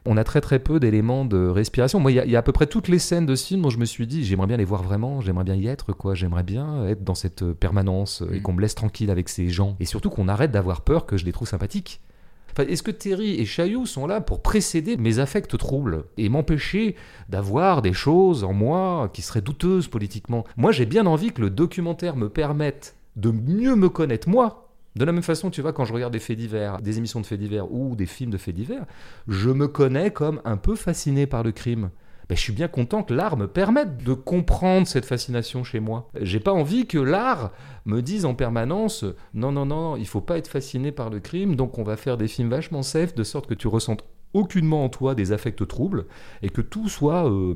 on 0.07 0.17
a 0.17 0.23
très 0.23 0.39
très 0.39 0.59
peu 0.59 0.79
d'éléments 0.79 1.25
de 1.25 1.47
respiration. 1.47 1.99
Moi, 1.99 2.11
il 2.11 2.15
y, 2.15 2.19
a- 2.19 2.25
il 2.25 2.31
y 2.31 2.35
a 2.35 2.39
à 2.39 2.43
peu 2.43 2.51
près 2.51 2.67
toutes 2.67 2.89
les 2.89 2.99
scènes 2.99 3.25
de 3.25 3.33
ce 3.33 3.47
film 3.47 3.63
dont 3.63 3.71
je 3.71 3.79
me 3.79 3.85
suis 3.85 4.05
dit, 4.05 4.23
j'aimerais 4.23 4.45
bien 4.45 4.57
les 4.57 4.63
voir 4.65 4.83
vraiment, 4.83 5.19
j'aimerais 5.19 5.45
bien 5.45 5.55
y 5.55 5.65
être, 5.65 5.93
quoi. 5.93 6.13
J'aimerais 6.13 6.43
bien 6.43 6.85
être 6.85 7.03
dans 7.03 7.15
cette 7.15 7.41
euh, 7.41 7.55
permanence 7.55 8.21
euh, 8.21 8.31
et 8.33 8.39
Mm. 8.39 8.41
qu'on 8.43 8.53
me 8.53 8.61
laisse 8.61 8.75
tranquille 8.75 9.09
avec 9.09 9.29
ces 9.29 9.49
gens. 9.49 9.75
Et 9.79 9.85
surtout 9.85 10.11
qu'on 10.11 10.27
arrête 10.27 10.51
d'avoir 10.51 10.81
peur 10.81 11.07
que 11.07 11.17
je 11.17 11.25
les 11.25 11.31
trouve 11.31 11.47
sympathiques. 11.47 12.01
Est-ce 12.63 12.83
que 12.83 12.91
Terry 12.91 13.39
et 13.39 13.45
Chaillot 13.45 13.85
sont 13.85 14.07
là 14.07 14.21
pour 14.21 14.41
précéder 14.41 14.97
mes 14.97 15.19
affects 15.19 15.57
troubles 15.57 16.05
et 16.17 16.29
m'empêcher 16.29 16.95
d'avoir 17.29 17.81
des 17.81 17.93
choses 17.93 18.43
en 18.43 18.53
moi 18.53 19.09
qui 19.13 19.21
seraient 19.21 19.41
douteuses 19.41 19.87
politiquement? 19.87 20.45
Moi, 20.55 20.71
j'ai 20.71 20.85
bien 20.85 21.05
envie 21.05 21.31
que 21.31 21.41
le 21.41 21.49
documentaire 21.49 22.15
me 22.15 22.29
permette 22.29 22.95
de 23.15 23.31
mieux 23.31 23.75
me 23.75 23.89
connaître 23.89 24.29
moi. 24.29 24.69
De 24.95 25.03
la 25.03 25.11
même 25.11 25.23
façon, 25.23 25.49
tu 25.49 25.61
vois, 25.61 25.73
quand 25.73 25.83
je 25.83 25.93
regarde 25.93 26.13
des 26.13 26.19
faits 26.19 26.37
divers, 26.37 26.81
des 26.81 26.97
émissions 26.97 27.19
de 27.19 27.25
faits 27.25 27.39
divers 27.39 27.69
ou 27.69 27.95
des 27.97 28.05
films 28.05 28.31
de 28.31 28.37
faits 28.37 28.55
divers, 28.55 28.85
je 29.27 29.49
me 29.49 29.67
connais 29.67 30.11
comme 30.11 30.41
un 30.45 30.55
peu 30.55 30.75
fasciné 30.75 31.27
par 31.27 31.43
le 31.43 31.51
crime. 31.51 31.89
Ben, 32.27 32.35
je 32.35 32.41
suis 32.41 32.53
bien 32.53 32.67
content 32.67 33.03
que 33.03 33.13
l'art 33.13 33.37
me 33.37 33.47
permette 33.47 34.03
de 34.03 34.13
comprendre 34.13 34.87
cette 34.87 35.05
fascination 35.05 35.63
chez 35.63 35.79
moi. 35.79 36.09
J'ai 36.21 36.39
pas 36.39 36.51
envie 36.53 36.87
que 36.87 36.97
l'art 36.97 37.51
me 37.85 38.01
dise 38.01 38.25
en 38.25 38.33
permanence 38.33 39.05
non, 39.35 39.51
non, 39.51 39.65
non, 39.67 39.95
il 39.95 40.07
faut 40.07 40.21
pas 40.21 40.37
être 40.39 40.47
fasciné 40.47 40.91
par 40.91 41.09
le 41.11 41.19
crime, 41.19 41.55
donc 41.55 41.77
on 41.77 41.83
va 41.83 41.97
faire 41.97 42.17
des 42.17 42.27
films 42.27 42.49
vachement 42.49 42.81
safe 42.81 43.13
de 43.13 43.23
sorte 43.23 43.45
que 43.47 43.53
tu 43.53 43.67
ressentes 43.67 44.03
aucunement 44.33 44.83
en 44.83 44.89
toi 44.89 45.13
des 45.15 45.31
affects 45.33 45.67
troubles 45.67 46.05
et 46.41 46.49
que 46.49 46.61
tout 46.61 46.89
soit 46.89 47.29
euh, 47.29 47.55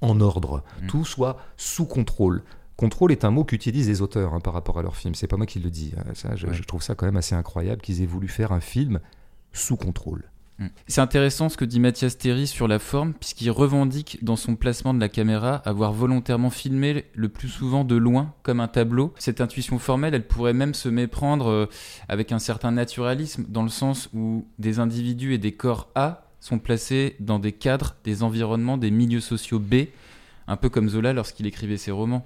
en 0.00 0.20
ordre, 0.20 0.62
Mm. 0.82 0.86
tout 0.88 1.04
soit 1.04 1.38
sous 1.56 1.86
contrôle. 1.86 2.42
Contrôle 2.76 3.12
est 3.12 3.24
un 3.24 3.30
mot 3.30 3.44
qu'utilisent 3.44 3.88
les 3.88 4.02
auteurs 4.02 4.34
hein, 4.34 4.40
par 4.40 4.52
rapport 4.54 4.78
à 4.78 4.82
leur 4.82 4.96
film. 4.96 5.14
C'est 5.14 5.28
pas 5.28 5.36
moi 5.36 5.46
qui 5.46 5.60
le 5.60 5.70
dis. 5.70 5.92
hein. 5.96 6.02
Ça, 6.14 6.34
je, 6.34 6.48
Ouais. 6.48 6.54
je 6.54 6.62
trouve 6.64 6.82
ça 6.82 6.96
quand 6.96 7.06
même 7.06 7.16
assez 7.16 7.36
incroyable 7.36 7.80
qu'ils 7.80 8.02
aient 8.02 8.06
voulu 8.06 8.26
faire 8.26 8.50
un 8.50 8.60
film 8.60 8.98
sous 9.52 9.76
contrôle. 9.76 10.24
Mm. 10.58 10.66
C'est 10.86 11.00
intéressant 11.00 11.48
ce 11.48 11.56
que 11.56 11.64
dit 11.64 11.80
Mathias 11.80 12.18
Terry 12.18 12.46
sur 12.46 12.68
la 12.68 12.78
forme, 12.78 13.14
puisqu'il 13.14 13.50
revendique 13.50 14.18
dans 14.22 14.36
son 14.36 14.56
placement 14.56 14.94
de 14.94 15.00
la 15.00 15.08
caméra 15.08 15.56
avoir 15.64 15.92
volontairement 15.92 16.50
filmé 16.50 17.04
le 17.14 17.28
plus 17.28 17.48
souvent 17.48 17.84
de 17.84 17.96
loin, 17.96 18.34
comme 18.42 18.60
un 18.60 18.68
tableau. 18.68 19.12
Cette 19.18 19.40
intuition 19.40 19.78
formelle, 19.78 20.14
elle 20.14 20.26
pourrait 20.26 20.52
même 20.52 20.74
se 20.74 20.88
méprendre 20.88 21.48
euh, 21.48 21.66
avec 22.08 22.32
un 22.32 22.38
certain 22.38 22.72
naturalisme, 22.72 23.44
dans 23.48 23.62
le 23.62 23.68
sens 23.68 24.08
où 24.14 24.46
des 24.58 24.78
individus 24.78 25.34
et 25.34 25.38
des 25.38 25.52
corps 25.52 25.88
A 25.94 26.24
sont 26.40 26.58
placés 26.58 27.16
dans 27.20 27.38
des 27.38 27.52
cadres, 27.52 27.94
des 28.04 28.22
environnements, 28.22 28.76
des 28.76 28.90
milieux 28.90 29.20
sociaux 29.20 29.60
B, 29.60 29.86
un 30.48 30.56
peu 30.56 30.68
comme 30.68 30.88
Zola 30.88 31.12
lorsqu'il 31.12 31.46
écrivait 31.46 31.76
ses 31.76 31.92
romans. 31.92 32.24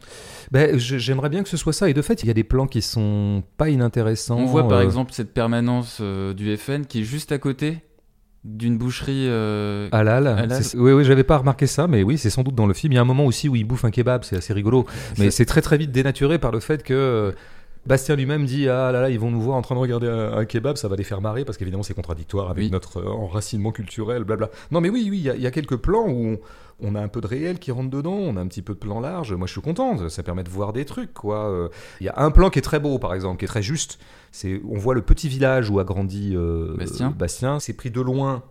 Ben, 0.51 0.79
J'aimerais 0.79 1.29
bien 1.29 1.43
que 1.43 1.49
ce 1.49 1.59
soit 1.59 1.75
ça. 1.75 1.91
Et 1.91 1.95
de 1.95 2.01
fait, 2.03 2.23
il 2.23 2.27
y 2.27 2.31
a 2.31 2.35
des 2.35 2.45
plans 2.45 2.67
qui 2.67 2.81
sont 2.81 3.43
pas 3.59 3.69
inintéressants. 3.69 4.39
On 4.39 4.47
voit 4.47 4.67
par 4.67 4.79
euh, 4.79 4.85
exemple 4.85 5.13
cette 5.13 5.35
permanence 5.35 5.99
euh, 6.01 6.33
du 6.33 6.57
FN 6.57 6.87
qui 6.87 7.01
est 7.01 7.05
juste 7.05 7.31
à 7.31 7.39
côté 7.39 7.79
d'une 8.47 8.79
boucherie. 8.79 9.27
euh, 9.29 9.89
Halal. 9.93 10.49
Oui, 10.77 10.93
oui, 10.93 11.05
j'avais 11.05 11.25
pas 11.25 11.37
remarqué 11.39 11.67
ça, 11.67 11.87
mais 11.89 12.03
oui, 12.03 12.17
c'est 12.17 12.31
sans 12.31 12.43
doute 12.43 12.55
dans 12.55 12.67
le 12.67 12.75
film. 12.75 12.93
Il 12.93 12.97
y 12.97 12.99
a 12.99 13.03
un 13.03 13.05
moment 13.05 13.27
aussi 13.27 13.49
où 13.49 13.57
il 13.57 13.65
bouffe 13.65 13.85
un 13.85 13.91
kebab, 13.91 14.23
c'est 14.25 14.37
assez 14.37 14.53
rigolo. 14.53 14.87
Mais 15.19 15.31
c'est 15.31 15.45
très 15.47 15.61
très 15.63 15.77
vite 15.77 15.91
dénaturé 15.91 16.39
par 16.39 16.53
le 16.53 16.61
fait 16.61 16.83
que 16.83 16.95
euh, 16.95 17.33
Bastien 17.87 18.17
lui-même 18.17 18.45
dit 18.47 18.69
Ah 18.69 18.91
là 18.93 19.01
là, 19.03 19.11
ils 19.11 19.19
vont 19.19 19.31
nous 19.31 19.41
voir 19.41 19.57
en 19.57 19.63
train 19.63 19.75
de 19.75 19.81
regarder 19.81 20.09
un, 20.09 20.33
un 20.39 20.45
kebab, 20.45 20.77
ça 20.77 20.89
va 20.89 20.97
les 20.97 21.05
faire 21.05 21.21
marrer 21.21 21.45
parce 21.45 21.57
qu'évidemment 21.59 21.83
c'est 21.83 21.95
contradictoire 21.95 22.51
avec 22.51 22.65
Oui. 22.65 22.71
notre 22.71 22.99
euh, 23.01 23.09
enracinement 23.09 23.71
culturel, 23.73 24.25
blabla. 24.25 24.51
Non, 24.71 24.81
mais 24.81 24.89
oui, 24.91 25.07
oui, 25.11 25.19
il 25.19 25.23
y, 25.25 25.31
a- 25.31 25.37
il 25.37 25.43
y 25.43 25.47
a 25.47 25.51
quelques 25.51 25.77
plans 25.77 26.07
où 26.09 26.27
on, 26.33 26.39
on 26.81 26.95
a 26.95 27.01
un 27.01 27.09
peu 27.09 27.21
de 27.21 27.27
réel 27.27 27.59
qui 27.59 27.71
rentre 27.71 27.91
dedans, 27.91 28.13
on 28.15 28.37
a 28.37 28.41
un 28.41 28.47
petit 28.49 28.63
peu 28.63 28.75
de 28.75 28.79
plan 28.79 29.01
large. 29.01 29.33
Moi 29.33 29.47
je 29.47 29.53
suis 29.53 29.61
content, 29.61 30.09
ça 30.09 30.23
permet 30.23 30.43
de 30.45 30.51
voir 30.51 30.73
des 30.73 30.85
trucs, 30.85 31.15
quoi. 31.15 31.47
Euh, 31.49 31.69
Il 32.01 32.07
y 32.07 32.09
a 32.09 32.15
un 32.17 32.31
plan 32.31 32.51
qui 32.51 32.59
est 32.59 32.63
très 32.63 32.81
beau, 32.81 32.99
par 32.99 33.15
exemple, 33.15 33.39
qui 33.39 33.45
est 33.45 33.49
très 33.49 33.63
juste. 33.63 33.99
C'est 34.33 34.61
On 34.69 34.77
voit 34.79 34.95
le 34.95 35.03
petit 35.03 35.29
village 35.29 35.71
où 35.71 35.79
a 35.81 35.85
grandi 35.85 36.33
euh, 36.37 36.75
Bastien. 36.77 37.11
Bastien. 37.17 37.61
C'est 37.61 37.73
pris 37.73 37.91
de 37.91 38.01
loin 38.01 38.43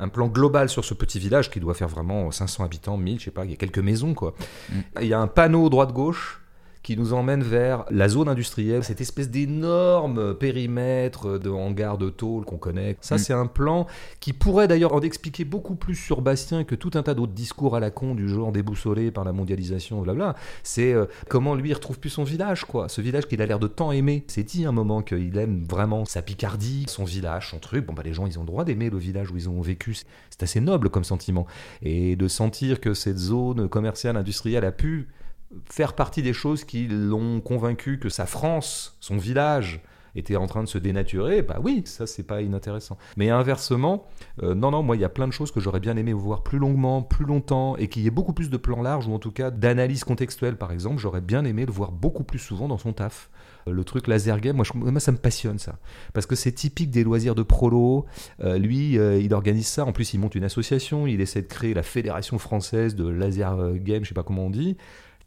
un 0.00 0.08
plan 0.08 0.28
global 0.28 0.68
sur 0.68 0.84
ce 0.84 0.94
petit 0.94 1.18
village 1.18 1.50
qui 1.50 1.58
doit 1.60 1.74
faire 1.74 1.88
vraiment 1.88 2.30
500 2.30 2.64
habitants, 2.64 2.96
1000, 2.96 3.18
je 3.18 3.24
sais 3.24 3.30
pas, 3.32 3.44
il 3.44 3.50
y 3.50 3.54
a 3.54 3.56
quelques 3.56 3.80
maisons 3.80 4.14
quoi. 4.14 4.34
Mm. 4.70 4.74
Il 5.02 5.06
y 5.08 5.12
a 5.12 5.18
un 5.20 5.26
panneau 5.26 5.68
droite-gauche 5.70 6.40
qui 6.88 6.96
nous 6.96 7.12
emmène 7.12 7.42
vers 7.42 7.84
la 7.90 8.08
zone 8.08 8.30
industrielle, 8.30 8.82
cette 8.82 9.02
espèce 9.02 9.28
d'énorme 9.28 10.32
périmètre 10.34 11.38
de 11.38 11.50
hangar 11.50 11.98
de 11.98 12.08
tôle 12.08 12.46
qu'on 12.46 12.56
connaît. 12.56 12.96
Ça, 13.02 13.16
Mm. 13.16 13.18
c'est 13.18 13.32
un 13.34 13.44
plan 13.46 13.86
qui 14.20 14.32
pourrait 14.32 14.68
d'ailleurs 14.68 14.94
en 14.94 15.00
expliquer 15.02 15.44
beaucoup 15.44 15.74
plus 15.74 15.96
sur 15.96 16.22
Bastien 16.22 16.64
que 16.64 16.74
tout 16.74 16.92
un 16.94 17.02
tas 17.02 17.12
d'autres 17.12 17.34
discours 17.34 17.76
à 17.76 17.80
la 17.80 17.90
con 17.90 18.14
du 18.14 18.26
genre 18.26 18.52
déboussolé 18.52 19.10
par 19.10 19.24
la 19.24 19.32
mondialisation, 19.34 20.00
blabla. 20.00 20.34
C'est 20.62 20.94
euh, 20.94 21.04
comment 21.28 21.54
lui 21.54 21.68
il 21.68 21.74
retrouve 21.74 21.98
plus 21.98 22.08
son 22.08 22.24
village, 22.24 22.64
quoi. 22.64 22.88
Ce 22.88 23.02
village 23.02 23.26
qu'il 23.28 23.42
a 23.42 23.46
l'air 23.46 23.58
de 23.58 23.66
tant 23.68 23.92
aimer. 23.92 24.24
C'est 24.26 24.44
dit 24.44 24.64
un 24.64 24.72
moment 24.72 25.02
qu'il 25.02 25.36
aime 25.36 25.64
vraiment 25.68 26.06
sa 26.06 26.22
Picardie, 26.22 26.86
son 26.88 27.04
village, 27.04 27.50
son 27.50 27.58
truc. 27.58 27.84
Bon, 27.84 27.92
bah, 27.92 28.02
les 28.02 28.14
gens, 28.14 28.26
ils 28.26 28.38
ont 28.38 28.42
le 28.42 28.46
droit 28.46 28.64
d'aimer 28.64 28.88
le 28.88 28.96
village 28.96 29.30
où 29.30 29.36
ils 29.36 29.50
ont 29.50 29.60
vécu. 29.60 29.92
C'est- 29.92 30.06
C'est 30.30 30.44
assez 30.44 30.60
noble 30.60 30.88
comme 30.88 31.02
sentiment. 31.04 31.46
Et 31.82 32.14
de 32.16 32.28
sentir 32.28 32.80
que 32.80 32.94
cette 32.94 33.18
zone 33.18 33.68
commerciale, 33.68 34.16
industrielle 34.16 34.64
a 34.64 34.70
pu 34.72 35.08
faire 35.70 35.94
partie 35.94 36.22
des 36.22 36.32
choses 36.32 36.64
qui 36.64 36.86
l'ont 36.88 37.40
convaincu 37.40 37.98
que 37.98 38.08
sa 38.08 38.26
France, 38.26 38.96
son 39.00 39.16
village, 39.16 39.82
était 40.16 40.36
en 40.36 40.46
train 40.46 40.62
de 40.62 40.68
se 40.68 40.78
dénaturer, 40.78 41.42
bah 41.42 41.58
oui, 41.62 41.82
ça 41.84 42.06
c'est 42.06 42.22
pas 42.22 42.42
inintéressant. 42.42 42.98
Mais 43.16 43.30
inversement, 43.30 44.06
euh, 44.42 44.54
non, 44.54 44.70
non, 44.70 44.82
moi 44.82 44.96
il 44.96 45.00
y 45.00 45.04
a 45.04 45.08
plein 45.08 45.28
de 45.28 45.32
choses 45.32 45.52
que 45.52 45.60
j'aurais 45.60 45.80
bien 45.80 45.96
aimé 45.96 46.12
voir 46.12 46.42
plus 46.42 46.58
longuement, 46.58 47.02
plus 47.02 47.24
longtemps, 47.24 47.76
et 47.76 47.88
qu'il 47.88 48.02
y 48.02 48.06
ait 48.06 48.10
beaucoup 48.10 48.32
plus 48.32 48.50
de 48.50 48.56
plans 48.56 48.82
larges, 48.82 49.06
ou 49.06 49.12
en 49.12 49.18
tout 49.18 49.30
cas 49.30 49.50
d'analyse 49.50 50.04
contextuelle 50.04 50.56
par 50.56 50.72
exemple, 50.72 50.98
j'aurais 50.98 51.20
bien 51.20 51.44
aimé 51.44 51.66
le 51.66 51.72
voir 51.72 51.92
beaucoup 51.92 52.24
plus 52.24 52.38
souvent 52.38 52.68
dans 52.68 52.78
son 52.78 52.92
taf. 52.92 53.30
Euh, 53.68 53.72
Le 53.72 53.84
truc 53.84 54.06
laser 54.06 54.40
game, 54.40 54.56
moi, 54.56 54.64
ça 55.00 55.12
me 55.12 55.18
passionne 55.18 55.58
ça. 55.58 55.78
Parce 56.14 56.26
que 56.26 56.34
c'est 56.34 56.52
typique 56.52 56.90
des 56.90 57.04
loisirs 57.04 57.34
de 57.34 57.42
prolo. 57.42 58.06
Euh, 58.40 58.58
lui, 58.58 58.94
il 58.94 59.34
organise 59.34 59.68
ça. 59.68 59.84
En 59.84 59.92
plus, 59.92 60.14
il 60.14 60.20
monte 60.20 60.34
une 60.34 60.44
association. 60.44 61.06
Il 61.06 61.20
essaie 61.20 61.42
de 61.42 61.46
créer 61.46 61.74
la 61.74 61.82
Fédération 61.82 62.38
française 62.38 62.94
de 62.94 63.06
laser 63.06 63.74
game, 63.74 64.04
je 64.04 64.08
sais 64.08 64.14
pas 64.14 64.22
comment 64.22 64.46
on 64.46 64.50
dit. 64.50 64.76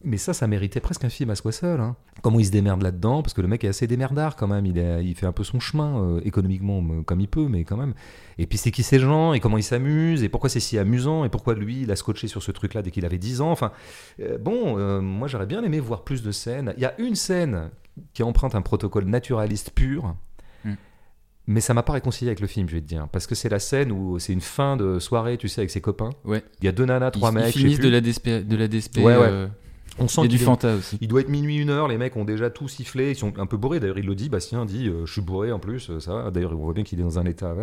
Mais 0.03 0.17
ça, 0.17 0.33
ça 0.33 0.47
méritait 0.47 0.79
presque 0.79 1.03
un 1.05 1.09
film 1.09 1.29
à 1.29 1.35
soi 1.35 1.51
seul. 1.51 1.79
hein. 1.79 1.95
Comment 2.23 2.39
il 2.39 2.45
se 2.45 2.51
démerde 2.51 2.81
là-dedans 2.81 3.21
Parce 3.21 3.33
que 3.33 3.41
le 3.41 3.47
mec 3.47 3.63
est 3.63 3.67
assez 3.67 3.87
démerdard 3.87 4.35
quand 4.35 4.47
même. 4.47 4.65
Il, 4.65 4.77
est- 4.77 5.03
il 5.05 5.15
fait 5.15 5.25
un 5.25 5.31
peu 5.31 5.43
son 5.43 5.59
chemin 5.59 6.01
euh, 6.01 6.21
économiquement 6.25 6.81
euh, 6.81 7.01
comme 7.03 7.19
il 7.21 7.27
peut, 7.27 7.47
mais 7.47 7.63
quand 7.63 7.77
même. 7.77 7.93
Et 8.37 8.47
puis 8.47 8.57
c'est 8.57 8.71
qui 8.71 8.83
ces 8.83 8.99
gens 8.99 9.33
et 9.33 9.39
comment 9.39 9.57
ils 9.57 9.63
s'amusent 9.63 10.23
et 10.23 10.29
pourquoi 10.29 10.49
c'est 10.49 10.59
si 10.59 10.77
amusant 10.77 11.23
et 11.25 11.29
pourquoi 11.29 11.53
lui 11.55 11.81
il 11.83 11.91
a 11.91 11.95
scotché 11.95 12.27
sur 12.27 12.41
ce 12.41 12.51
truc-là 12.51 12.81
dès 12.81 12.91
qu'il 12.91 13.05
avait 13.05 13.17
10 13.19 13.41
ans. 13.41 13.51
Enfin, 13.51 13.71
euh, 14.19 14.37
bon, 14.37 14.77
euh, 14.77 15.01
moi 15.01 15.27
j'aurais 15.27 15.45
bien 15.45 15.63
aimé 15.63 15.79
voir 15.79 16.03
plus 16.03 16.23
de 16.23 16.31
scènes. 16.31 16.73
Il 16.77 16.81
y 16.83 16.85
a 16.85 16.93
une 16.99 17.15
scène 17.15 17.69
qui 18.13 18.23
emprunte 18.23 18.55
un 18.55 18.61
protocole 18.61 19.05
naturaliste 19.05 19.71
pur. 19.71 20.15
Mm. 20.65 20.73
Mais 21.47 21.59
ça 21.59 21.73
m'a 21.73 21.83
pas 21.83 21.93
réconcilié 21.93 22.29
avec 22.29 22.39
le 22.39 22.47
film, 22.47 22.69
je 22.69 22.75
vais 22.75 22.81
te 22.81 22.87
dire. 22.87 23.07
Parce 23.11 23.25
que 23.27 23.33
c'est 23.35 23.49
la 23.49 23.59
scène 23.59 23.91
où 23.91 24.19
c'est 24.19 24.31
une 24.31 24.41
fin 24.41 24.77
de 24.77 24.99
soirée, 24.99 25.37
tu 25.37 25.47
sais, 25.49 25.61
avec 25.61 25.71
ses 25.71 25.81
copains. 25.81 26.11
Ouais. 26.23 26.43
Il 26.61 26.65
y 26.65 26.67
a 26.67 26.71
deux 26.71 26.85
nanas, 26.85 27.11
trois 27.11 27.31
ils, 27.31 27.35
mecs. 27.35 27.55
ils 27.55 27.59
finissent 27.59 27.79
de 27.79 27.89
la 27.89 27.99
DSP. 27.99 28.29
De 28.47 28.55
la 28.55 28.67
DSP 28.67 28.97
Ouais, 28.99 29.17
ouais. 29.17 29.47
On 29.99 30.07
sent 30.07 30.21
Il 30.21 30.23
y 30.23 30.25
a 30.25 30.29
du 30.29 30.35
qu'il 30.37 30.41
est- 30.43 30.45
Fanta 30.45 30.75
aussi. 30.75 30.97
il 31.01 31.07
doit 31.07 31.21
être 31.21 31.29
minuit, 31.29 31.57
une 31.57 31.69
heure, 31.69 31.87
les 31.87 31.97
mecs 31.97 32.15
ont 32.15 32.23
déjà 32.25 32.49
tout 32.49 32.67
sifflé, 32.67 33.11
ils 33.11 33.15
sont 33.15 33.37
un 33.37 33.45
peu 33.45 33.57
bourrés, 33.57 33.79
d'ailleurs 33.79 33.97
il 33.99 34.05
le 34.05 34.15
dit, 34.15 34.29
Bastien 34.29 34.65
dit 34.65 34.87
euh, 34.87 35.05
je 35.05 35.11
suis 35.11 35.21
bourré 35.21 35.51
en 35.51 35.59
plus, 35.59 35.89
euh, 35.89 35.99
ça 35.99 36.13
va, 36.13 36.31
d'ailleurs 36.31 36.53
on 36.53 36.63
voit 36.63 36.73
bien 36.73 36.83
qu'il 36.83 36.99
est 36.99 37.03
dans 37.03 37.19
un 37.19 37.25
état. 37.25 37.53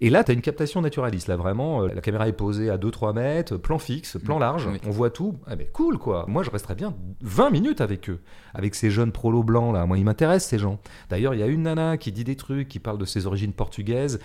Et 0.00 0.10
là 0.10 0.22
tu 0.24 0.30
as 0.30 0.34
une 0.34 0.42
captation 0.42 0.82
naturaliste, 0.82 1.26
là 1.28 1.36
vraiment, 1.36 1.82
euh, 1.82 1.88
la 1.94 2.00
caméra 2.02 2.28
est 2.28 2.32
posée 2.32 2.68
à 2.68 2.76
2-3 2.76 3.14
mètres, 3.14 3.56
plan 3.56 3.78
fixe, 3.78 4.18
plan 4.22 4.36
Mm, 4.36 4.40
large, 4.40 4.66
oui. 4.70 4.78
on 4.86 4.90
voit 4.90 5.08
tout, 5.10 5.36
ah 5.46 5.56
mais 5.56 5.64
cool 5.72 5.98
quoi, 5.98 6.26
moi 6.28 6.42
je 6.42 6.50
resterais 6.50 6.74
bien 6.74 6.94
20 7.22 7.50
minutes 7.50 7.80
avec 7.80 8.10
eux, 8.10 8.20
avec 8.52 8.74
ces 8.74 8.90
jeunes 8.90 9.10
prolos 9.12 9.42
blancs 9.42 9.72
là, 9.72 9.86
moi 9.86 9.96
ils 9.96 10.04
m'intéressent 10.04 10.50
ces 10.50 10.58
gens. 10.58 10.78
D'ailleurs 11.08 11.32
il 11.34 11.40
y 11.40 11.42
a 11.42 11.46
une 11.46 11.62
nana 11.62 11.96
qui 11.96 12.12
dit 12.12 12.24
des 12.24 12.36
trucs, 12.36 12.68
qui 12.68 12.78
parle 12.78 12.98
de 12.98 13.06
ses 13.06 13.26
origines 13.26 13.52
portugaises, 13.54 14.20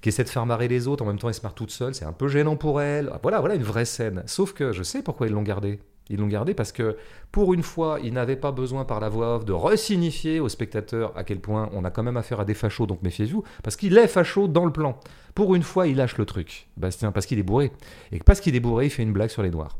qui 0.00 0.08
essaie 0.08 0.24
de 0.24 0.30
faire 0.30 0.46
marrer 0.46 0.66
les 0.66 0.88
autres, 0.88 1.04
en 1.04 1.06
même 1.08 1.18
temps 1.18 1.28
elle 1.28 1.34
se 1.34 1.42
marre 1.42 1.54
toute 1.54 1.70
seule, 1.72 1.94
c'est 1.94 2.06
un 2.06 2.12
peu 2.14 2.26
gênant 2.28 2.56
pour 2.56 2.80
elle, 2.80 3.12
voilà, 3.22 3.40
voilà 3.40 3.54
une 3.54 3.62
vraie 3.64 3.84
scène, 3.84 4.22
sauf 4.24 4.54
que 4.54 4.72
je 4.72 4.82
sais 4.82 5.02
pourquoi 5.02 5.26
ils 5.26 5.32
l'ont 5.34 5.42
gardée. 5.42 5.78
Ils 6.10 6.18
l'ont 6.18 6.26
gardé 6.26 6.54
parce 6.54 6.72
que, 6.72 6.96
pour 7.30 7.54
une 7.54 7.62
fois, 7.62 7.98
ils 8.02 8.12
n'avaient 8.12 8.36
pas 8.36 8.50
besoin 8.50 8.84
par 8.84 8.98
la 8.98 9.08
voix 9.08 9.36
off 9.36 9.44
de 9.44 9.52
resignifier 9.52 10.40
aux 10.40 10.48
spectateurs 10.48 11.16
à 11.16 11.22
quel 11.22 11.40
point 11.40 11.70
on 11.72 11.84
a 11.84 11.90
quand 11.90 12.02
même 12.02 12.16
affaire 12.16 12.40
à 12.40 12.44
des 12.44 12.54
fachos, 12.54 12.86
donc 12.86 13.02
méfiez-vous, 13.02 13.44
parce 13.62 13.76
qu'il 13.76 13.96
est 13.96 14.08
facho 14.08 14.48
dans 14.48 14.64
le 14.64 14.72
plan. 14.72 14.98
Pour 15.36 15.54
une 15.54 15.62
fois, 15.62 15.86
il 15.86 15.96
lâche 15.96 16.18
le 16.18 16.26
truc, 16.26 16.68
Bastien, 16.76 17.12
parce 17.12 17.26
qu'il 17.26 17.38
est 17.38 17.44
bourré. 17.44 17.70
Et 18.10 18.18
parce 18.18 18.40
qu'il 18.40 18.56
est 18.56 18.60
bourré, 18.60 18.86
il 18.86 18.90
fait 18.90 19.04
une 19.04 19.12
blague 19.12 19.30
sur 19.30 19.44
les 19.44 19.50
Noirs. 19.50 19.78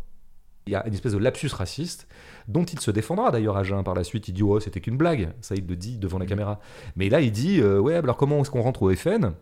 Il 0.67 0.73
y 0.73 0.77
a 0.77 0.87
une 0.87 0.95
espèce 0.95 1.13
de 1.13 1.19
lapsus 1.19 1.53
raciste 1.53 2.07
dont 2.47 2.65
il 2.65 2.79
se 2.79 2.93
défendra 2.93 3.33
d'ailleurs 3.33 3.57
à 3.57 3.65
Jean 3.65 3.83
par 3.83 3.95
la 3.95 4.05
suite. 4.05 4.29
Il 4.29 4.35
dit 4.35 4.43
oh 4.43 4.61
c'était 4.61 4.81
qu'une 4.81 4.97
blague, 4.97 5.33
ça 5.41 5.57
il 5.57 5.67
le 5.67 5.75
dit 5.75 5.99
devant 5.99 6.19
la 6.19 6.27
caméra. 6.27 6.61
Mais 6.95 7.09
là 7.09 7.21
il 7.21 7.33
dit 7.33 7.61
euh, 7.61 7.81
ouais 7.81 7.95
alors 7.95 8.17
comment 8.17 8.41
est-ce 8.41 8.51
qu'on 8.51 8.61
rentre 8.61 8.83
au 8.83 8.95
FN 8.95 9.33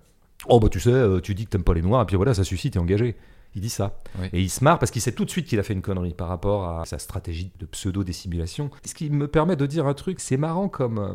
Oh 0.49 0.61
bah 0.61 0.69
tu 0.71 0.81
sais, 0.81 0.91
euh, 0.91 1.21
tu 1.21 1.35
dis 1.35 1.45
que 1.45 1.51
t'aimes 1.51 1.65
pas 1.65 1.75
les 1.75 1.83
noirs 1.83 2.03
et 2.03 2.07
puis 2.07 2.17
voilà 2.17 2.33
ça 2.33 2.45
suffit, 2.45 2.71
t'es 2.71 2.79
engagé. 2.79 3.17
Il 3.55 3.61
dit 3.61 3.71
ça. 3.71 3.99
Oui. 4.19 4.29
Et 4.33 4.41
il 4.41 4.51
se 4.51 4.63
marre 4.63 4.79
parce 4.79 4.91
qu'il 4.91 5.03
sait 5.03 5.13
tout 5.13 5.25
de 5.25 5.31
suite 5.31 5.47
qu'il 5.47 5.59
a 5.59 5.63
fait 5.63 5.73
une 5.73 5.83
connerie 5.83 6.15
par 6.15 6.29
rapport 6.29 6.69
à 6.69 6.85
sa 6.85 6.99
stratégie 6.99 7.51
de 7.59 7.67
pseudo-dissimulation. 7.67 8.71
Ce 8.85 8.95
qui 8.95 9.11
me 9.11 9.29
permet 9.29 9.57
de 9.57 9.67
dire 9.67 9.87
un 9.87 9.95
truc, 9.95 10.21
c'est 10.21 10.37
marrant 10.37 10.69
comme 10.69 10.99
euh, 10.99 11.15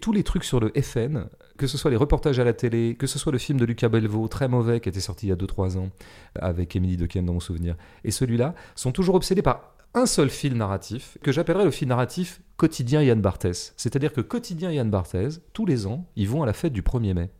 tous 0.00 0.12
les 0.12 0.22
trucs 0.22 0.44
sur 0.44 0.60
le 0.60 0.72
FN, 0.80 1.26
que 1.56 1.66
ce 1.66 1.78
soit 1.78 1.90
les 1.90 1.96
reportages 1.96 2.38
à 2.38 2.44
la 2.44 2.52
télé, 2.52 2.96
que 2.98 3.06
ce 3.06 3.18
soit 3.18 3.32
le 3.32 3.38
film 3.38 3.58
de 3.58 3.64
Lucas 3.64 3.88
Belvaux, 3.88 4.28
très 4.28 4.48
mauvais, 4.48 4.80
qui 4.80 4.88
était 4.88 5.00
sorti 5.00 5.26
il 5.26 5.28
y 5.30 5.32
a 5.32 5.36
2-3 5.36 5.78
ans, 5.78 5.90
avec 6.34 6.74
Émilie 6.74 6.96
Dequesne 6.96 7.26
dans 7.26 7.34
mon 7.34 7.40
souvenir, 7.40 7.76
et 8.04 8.10
celui-là, 8.10 8.54
sont 8.74 8.92
toujours 8.92 9.14
obsédés 9.14 9.42
par 9.42 9.74
un 9.94 10.06
seul 10.06 10.30
fil 10.30 10.56
narratif, 10.56 11.18
que 11.22 11.32
j'appellerais 11.32 11.64
le 11.64 11.70
fil 11.70 11.88
narratif 11.88 12.40
quotidien 12.56 13.02
Yann 13.02 13.20
Barthès. 13.20 13.74
C'est-à-dire 13.76 14.12
que 14.12 14.20
quotidien 14.20 14.70
Yann 14.70 14.90
Barthès, 14.90 15.40
tous 15.52 15.66
les 15.66 15.86
ans, 15.86 16.06
ils 16.16 16.28
vont 16.28 16.42
à 16.42 16.46
la 16.46 16.52
fête 16.52 16.72
du 16.72 16.82
1er 16.82 17.14
mai, 17.14 17.30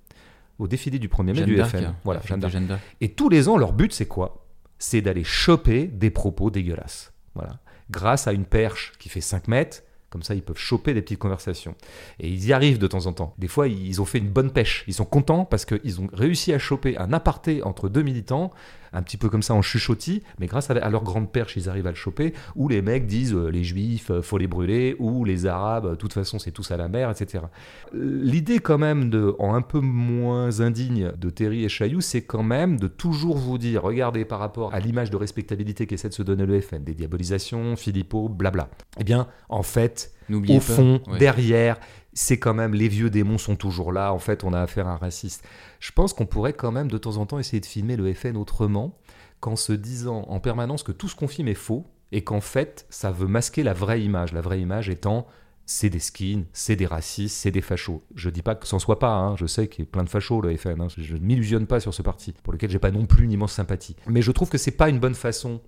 au 0.60 0.68
défilé 0.68 0.98
du 0.98 1.08
1er 1.08 1.24
mai 1.24 1.34
Jeanne 1.34 1.46
du 1.46 1.60
hein, 1.60 1.96
Voilà, 2.04 2.20
Jeanne. 2.24 2.48
Jeanne. 2.48 2.78
Et 3.00 3.12
tous 3.12 3.28
les 3.28 3.48
ans, 3.48 3.56
leur 3.56 3.72
but, 3.72 3.92
c'est 3.92 4.06
quoi? 4.06 4.46
C'est 4.78 5.00
d'aller 5.00 5.24
choper 5.24 5.86
des 5.86 6.10
propos 6.10 6.50
dégueulasses. 6.50 7.12
Voilà. 7.34 7.58
Grâce 7.90 8.28
à 8.28 8.32
une 8.32 8.44
perche 8.44 8.92
qui 8.98 9.08
fait 9.08 9.20
5 9.20 9.48
mètres, 9.48 9.82
comme 10.10 10.22
ça, 10.24 10.34
ils 10.34 10.42
peuvent 10.42 10.58
choper 10.58 10.92
des 10.92 11.02
petites 11.02 11.18
conversations. 11.18 11.74
Et 12.18 12.28
ils 12.28 12.46
y 12.46 12.52
arrivent 12.52 12.78
de 12.78 12.86
temps 12.88 13.06
en 13.06 13.12
temps. 13.12 13.34
Des 13.38 13.48
fois, 13.48 13.68
ils 13.68 14.00
ont 14.00 14.04
fait 14.04 14.18
une 14.18 14.28
bonne 14.28 14.50
pêche. 14.50 14.84
Ils 14.88 14.94
sont 14.94 15.04
contents 15.04 15.44
parce 15.44 15.64
qu'ils 15.64 16.00
ont 16.00 16.08
réussi 16.12 16.52
à 16.52 16.58
choper 16.58 16.98
un 16.98 17.12
aparté 17.12 17.62
entre 17.62 17.88
deux 17.88 18.02
militants, 18.02 18.50
un 18.92 19.02
petit 19.02 19.16
peu 19.16 19.28
comme 19.28 19.42
ça 19.42 19.54
en 19.54 19.62
chuchotis, 19.62 20.22
mais 20.38 20.46
grâce 20.46 20.70
à, 20.70 20.90
leur 20.90 21.02
grande 21.02 21.30
perche, 21.30 21.56
ils 21.56 21.68
arrivent 21.68 21.86
à 21.86 21.90
le 21.90 21.96
choper, 21.96 22.34
où 22.56 22.68
les 22.68 22.82
mecs 22.82 23.06
disent 23.06 23.34
euh, 23.34 23.48
les 23.48 23.64
juifs, 23.64 24.10
euh, 24.10 24.22
faut 24.22 24.38
les 24.38 24.46
brûler, 24.46 24.96
ou 24.98 25.24
les 25.24 25.46
arabes, 25.46 25.90
de 25.90 25.94
toute 25.94 26.12
façon, 26.12 26.38
c'est 26.38 26.50
tous 26.50 26.70
à 26.70 26.76
la 26.76 26.88
mer, 26.88 27.10
etc. 27.10 27.44
L'idée, 27.92 28.58
quand 28.58 28.78
même, 28.78 29.10
de, 29.10 29.34
en 29.38 29.54
un 29.54 29.62
peu 29.62 29.80
moins 29.80 30.60
indigne 30.60 31.12
de 31.16 31.30
Terry 31.30 31.64
et 31.64 31.68
Chailloux, 31.68 32.00
c'est 32.00 32.22
quand 32.22 32.42
même 32.42 32.78
de 32.78 32.88
toujours 32.88 33.36
vous 33.36 33.58
dire 33.58 33.82
regardez, 33.82 34.24
par 34.24 34.38
rapport 34.38 34.74
à 34.74 34.80
l'image 34.80 35.10
de 35.10 35.16
respectabilité 35.16 35.86
qu'essaie 35.86 36.08
de 36.08 36.14
se 36.14 36.22
donner 36.22 36.46
le 36.46 36.60
FN, 36.60 36.82
des 36.82 36.94
diabolisations, 36.94 37.76
Philippot, 37.76 38.28
blabla. 38.28 38.68
Eh 38.98 39.04
bien, 39.04 39.28
en 39.48 39.62
fait, 39.62 39.99
N'oubliez 40.30 40.56
au 40.56 40.60
fond, 40.60 41.02
Ouais. 41.08 41.18
derrière, 41.18 41.78
c'est 42.12 42.38
quand 42.38 42.54
même 42.54 42.74
les 42.74 42.88
vieux 42.88 43.10
démons 43.10 43.38
sont 43.38 43.56
toujours 43.56 43.92
là. 43.92 44.12
En 44.12 44.18
fait, 44.18 44.44
on 44.44 44.52
a 44.52 44.60
affaire 44.60 44.88
à 44.88 44.92
un 44.92 44.96
raciste. 44.96 45.44
Je 45.78 45.92
pense 45.92 46.12
qu'on 46.12 46.26
pourrait 46.26 46.52
quand 46.54 46.72
même 46.72 46.90
de 46.90 46.98
temps 46.98 47.18
en 47.18 47.26
temps 47.26 47.38
essayer 47.38 47.60
de 47.60 47.66
filmer 47.66 47.96
le 47.96 48.12
FN 48.14 48.36
autrement, 48.36 48.98
qu'en 49.40 49.56
se 49.56 49.72
disant 49.72 50.22
en 50.28 50.40
permanence 50.40 50.82
que 50.82 50.92
tout 50.92 51.08
ce 51.08 51.16
qu'on 51.16 51.28
filme 51.28 51.48
est 51.48 51.54
faux 51.54 51.86
et 52.12 52.22
qu'en 52.24 52.40
fait, 52.40 52.86
ça 52.90 53.10
veut 53.10 53.26
masquer 53.28 53.62
la 53.62 53.72
vraie 53.72 54.02
image. 54.02 54.32
La 54.32 54.40
vraie 54.40 54.60
image 54.60 54.88
étant 54.88 55.26
c'est 55.66 55.88
des 55.88 56.00
skins, 56.00 56.46
c'est 56.52 56.74
des 56.74 56.86
racistes, 56.86 57.36
c'est 57.36 57.52
des 57.52 57.60
fachos. 57.60 58.02
Je 58.16 58.28
dis 58.28 58.42
pas 58.42 58.56
que 58.56 58.66
c'en 58.66 58.80
soit 58.80 58.98
pas, 58.98 59.14
hein. 59.14 59.36
je 59.36 59.46
sais 59.46 59.68
qu'il 59.68 59.84
y 59.84 59.88
a 59.88 59.90
plein 59.90 60.02
de 60.02 60.08
fachos 60.08 60.40
le 60.40 60.56
FN, 60.56 60.80
hein. 60.80 60.88
je 60.98 61.14
ne 61.14 61.20
m'illusionne 61.20 61.68
pas 61.68 61.78
sur 61.78 61.94
ce 61.94 62.02
parti, 62.02 62.34
pour 62.42 62.52
lequel 62.52 62.70
j'ai 62.70 62.80
pas 62.80 62.90
non 62.90 63.06
plus 63.06 63.24
une 63.24 63.30
immense 63.30 63.52
sympathie. 63.52 63.94
Mais 64.08 64.20
je 64.20 64.32
trouve 64.32 64.48
que 64.48 64.58
c'est 64.58 64.72
pas 64.72 64.88
une 64.88 64.98
bonne 64.98 65.14
façon 65.14 65.60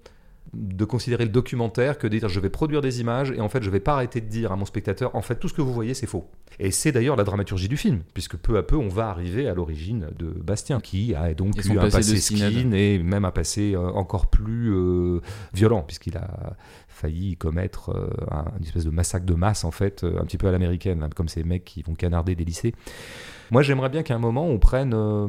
de 0.52 0.84
considérer 0.84 1.24
le 1.24 1.30
documentaire 1.30 1.96
que 1.96 2.06
de 2.06 2.18
dire 2.18 2.28
je 2.28 2.38
vais 2.38 2.50
produire 2.50 2.82
des 2.82 3.00
images 3.00 3.30
et 3.30 3.40
en 3.40 3.48
fait 3.48 3.62
je 3.62 3.70
vais 3.70 3.80
pas 3.80 3.94
arrêter 3.94 4.20
de 4.20 4.26
dire 4.26 4.52
à 4.52 4.56
mon 4.56 4.66
spectateur 4.66 5.14
en 5.16 5.22
fait 5.22 5.36
tout 5.36 5.48
ce 5.48 5.54
que 5.54 5.62
vous 5.62 5.72
voyez 5.72 5.94
c'est 5.94 6.06
faux. 6.06 6.28
Et 6.58 6.70
c'est 6.70 6.92
d'ailleurs 6.92 7.16
la 7.16 7.24
dramaturgie 7.24 7.68
du 7.68 7.78
film 7.78 8.00
puisque 8.12 8.36
peu 8.36 8.58
à 8.58 8.62
peu 8.62 8.76
on 8.76 8.88
va 8.88 9.08
arriver 9.08 9.48
à 9.48 9.54
l'origine 9.54 10.08
de 10.18 10.26
Bastien 10.26 10.80
qui 10.80 11.14
a 11.14 11.32
donc 11.32 11.56
eu 11.64 11.78
un 11.78 11.88
passé 11.88 12.18
skin 12.18 12.72
et 12.72 12.98
même 12.98 13.24
un 13.24 13.30
passé 13.30 13.74
euh, 13.74 13.88
encore 13.92 14.26
plus 14.26 14.74
euh, 14.74 15.20
violent 15.54 15.82
puisqu'il 15.82 16.18
a 16.18 16.54
failli 16.88 17.36
commettre 17.36 17.90
euh, 17.90 18.10
un, 18.30 18.44
une 18.58 18.64
espèce 18.64 18.84
de 18.84 18.90
massacre 18.90 19.24
de 19.24 19.34
masse 19.34 19.64
en 19.64 19.70
fait 19.70 20.04
un 20.04 20.24
petit 20.24 20.36
peu 20.36 20.48
à 20.48 20.52
l'américaine 20.52 21.00
là, 21.00 21.08
comme 21.14 21.28
ces 21.28 21.44
mecs 21.44 21.64
qui 21.64 21.82
vont 21.82 21.94
canarder 21.94 22.34
des 22.34 22.44
lycées. 22.44 22.74
Moi 23.50 23.62
j'aimerais 23.62 23.90
bien 23.90 24.02
qu'à 24.02 24.14
un 24.14 24.18
moment 24.18 24.46
on 24.46 24.58
prenne 24.58 24.94
euh, 24.94 25.28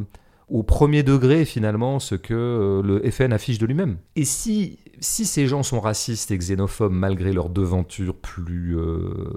au 0.50 0.64
premier 0.64 1.04
degré 1.04 1.46
finalement 1.46 2.00
ce 2.00 2.16
que 2.16 2.34
euh, 2.34 2.82
le 2.84 3.10
FN 3.12 3.32
affiche 3.34 3.58
de 3.60 3.66
lui-même. 3.66 3.98
Et 4.16 4.26
si, 4.26 4.80
si 5.00 5.26
ces 5.26 5.48
gens 5.48 5.64
sont 5.64 5.80
racistes 5.80 6.32
et 6.32 6.38
xénophobes 6.38 6.92
malgré 6.92 7.34
leur 7.34 7.50
devanture 7.50 8.16
plus 8.16 8.78
euh, 8.78 9.34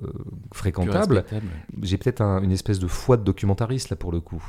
fréquentable, 0.52 1.24
j'ai 1.82 1.98
peut-être 1.98 2.20
un- 2.20 2.42
une 2.42 2.52
espèce 2.52 2.78
de 2.78 2.86
foi 2.86 3.16
de 3.16 3.22
documentariste 3.24 3.90
là 3.90 3.96
pour 3.96 4.12
le 4.12 4.20
coup. 4.20 4.42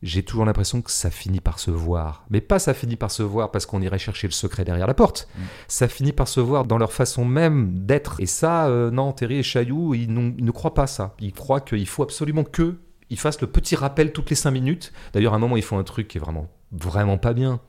J'ai 0.00 0.22
toujours 0.22 0.44
l'impression 0.44 0.80
que 0.80 0.92
ça 0.92 1.10
finit 1.10 1.40
par 1.40 1.58
se 1.58 1.72
voir. 1.72 2.24
Mais 2.30 2.40
pas 2.40 2.60
ça 2.60 2.72
finit 2.72 2.94
par 2.94 3.10
se 3.10 3.24
voir 3.24 3.50
parce 3.50 3.66
qu'on 3.66 3.82
irait 3.82 3.98
chercher 3.98 4.28
le 4.28 4.32
secret 4.32 4.64
derrière 4.64 4.86
la 4.86 4.94
porte. 4.94 5.28
Mm. 5.36 5.40
Ça 5.66 5.88
finit 5.88 6.12
par 6.12 6.28
se 6.28 6.38
voir 6.38 6.66
dans 6.66 6.78
leur 6.78 6.92
façon 6.92 7.24
même 7.24 7.76
d'être. 7.80 8.20
Et 8.20 8.26
ça, 8.26 8.68
euh, 8.68 8.92
non, 8.92 9.10
Terry 9.12 9.40
et 9.40 9.42
ils, 9.42 10.06
n'ont- 10.08 10.34
ils 10.38 10.44
ne 10.44 10.50
croient 10.52 10.74
pas 10.74 10.86
ça. 10.86 11.16
Ils 11.20 11.32
croient 11.32 11.60
qu'il 11.60 11.86
faut 11.88 12.04
absolument 12.04 12.44
que 12.44 12.76
ils 13.10 13.18
fassent 13.18 13.40
le 13.40 13.46
petit 13.46 13.76
rappel 13.76 14.12
toutes 14.12 14.30
les 14.30 14.36
cinq 14.36 14.50
minutes. 14.52 14.92
D'ailleurs, 15.12 15.32
à 15.32 15.36
un 15.36 15.40
moment, 15.40 15.56
ils 15.56 15.62
font 15.62 15.78
un 15.78 15.84
truc 15.84 16.08
qui 16.08 16.18
est 16.18 16.20
vraiment, 16.20 16.48
vraiment 16.72 17.18
pas 17.18 17.32
bien. 17.32 17.60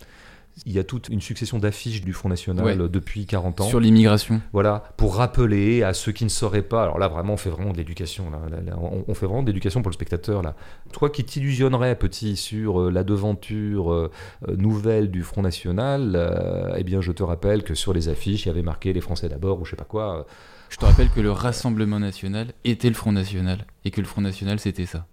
Il 0.66 0.74
y 0.74 0.80
a 0.80 0.84
toute 0.84 1.08
une 1.08 1.22
succession 1.22 1.58
d'affiches 1.58 2.02
du 2.02 2.12
Front 2.12 2.28
National 2.28 2.66
Ouais. 2.66 2.76
depuis 2.90 3.26
40 3.26 3.62
ans. 3.62 3.64
Sur 3.70 3.80
l'immigration. 3.80 4.42
Voilà, 4.52 4.84
pour 4.98 5.16
rappeler 5.16 5.84
à 5.84 5.94
ceux 5.94 6.12
qui 6.12 6.26
ne 6.26 6.30
sauraient 6.30 6.64
pas. 6.64 6.84
Alors 6.84 7.00
là, 7.00 7.08
vraiment, 7.08 7.34
on 7.34 7.38
fait 7.38 7.50
vraiment 7.50 7.72
de 7.72 7.78
l'éducation. 7.78 8.30
Là, 8.30 8.40
Là, 8.50 8.60
là, 8.62 8.78
on, 8.78 9.06
on 9.08 9.14
fait 9.14 9.26
vraiment 9.26 9.42
de 9.44 9.48
l'éducation 9.48 9.82
pour 9.82 9.90
le 9.90 9.94
spectateur. 9.94 10.42
Là, 10.42 10.56
toi 10.92 11.10
qui 11.10 11.24
t'illusionnerais, 11.24 11.96
petit, 11.96 12.36
sur 12.36 12.82
euh, 12.82 12.92
la 12.92 13.06
devanture 13.06 13.94
euh, 13.94 14.12
euh, 14.50 14.56
nouvelle 14.58 15.10
du 15.12 15.24
Front 15.24 15.44
National, 15.44 16.14
euh, 16.18 16.74
eh 16.78 16.84
bien, 16.84 17.00
je 17.00 17.14
te 17.14 17.24
rappelle 17.24 17.64
que 17.64 17.74
sur 17.74 17.94
les 17.94 18.10
affiches, 18.10 18.44
il 18.46 18.50
y 18.50 18.52
avait 18.52 18.62
marqué 18.64 18.92
les 18.92 19.02
Français 19.02 19.30
d'abord 19.30 19.62
ou 19.62 19.66
je 19.66 19.70
sais 19.70 19.76
pas 19.78 19.86
quoi. 19.86 20.26
Je 20.70 20.76
te 20.76 20.84
rappelle 20.86 21.10
que 21.10 21.22
le 21.22 21.32
Rassemblement 21.32 22.00
National 22.00 22.48
était 22.66 22.90
le 22.90 22.96
Front 22.96 23.14
National 23.14 23.66
et 23.86 23.92
que 23.92 24.02
le 24.02 24.08
Front 24.08 24.22
National 24.22 24.60
c'était 24.60 24.86
ça. 24.86 25.08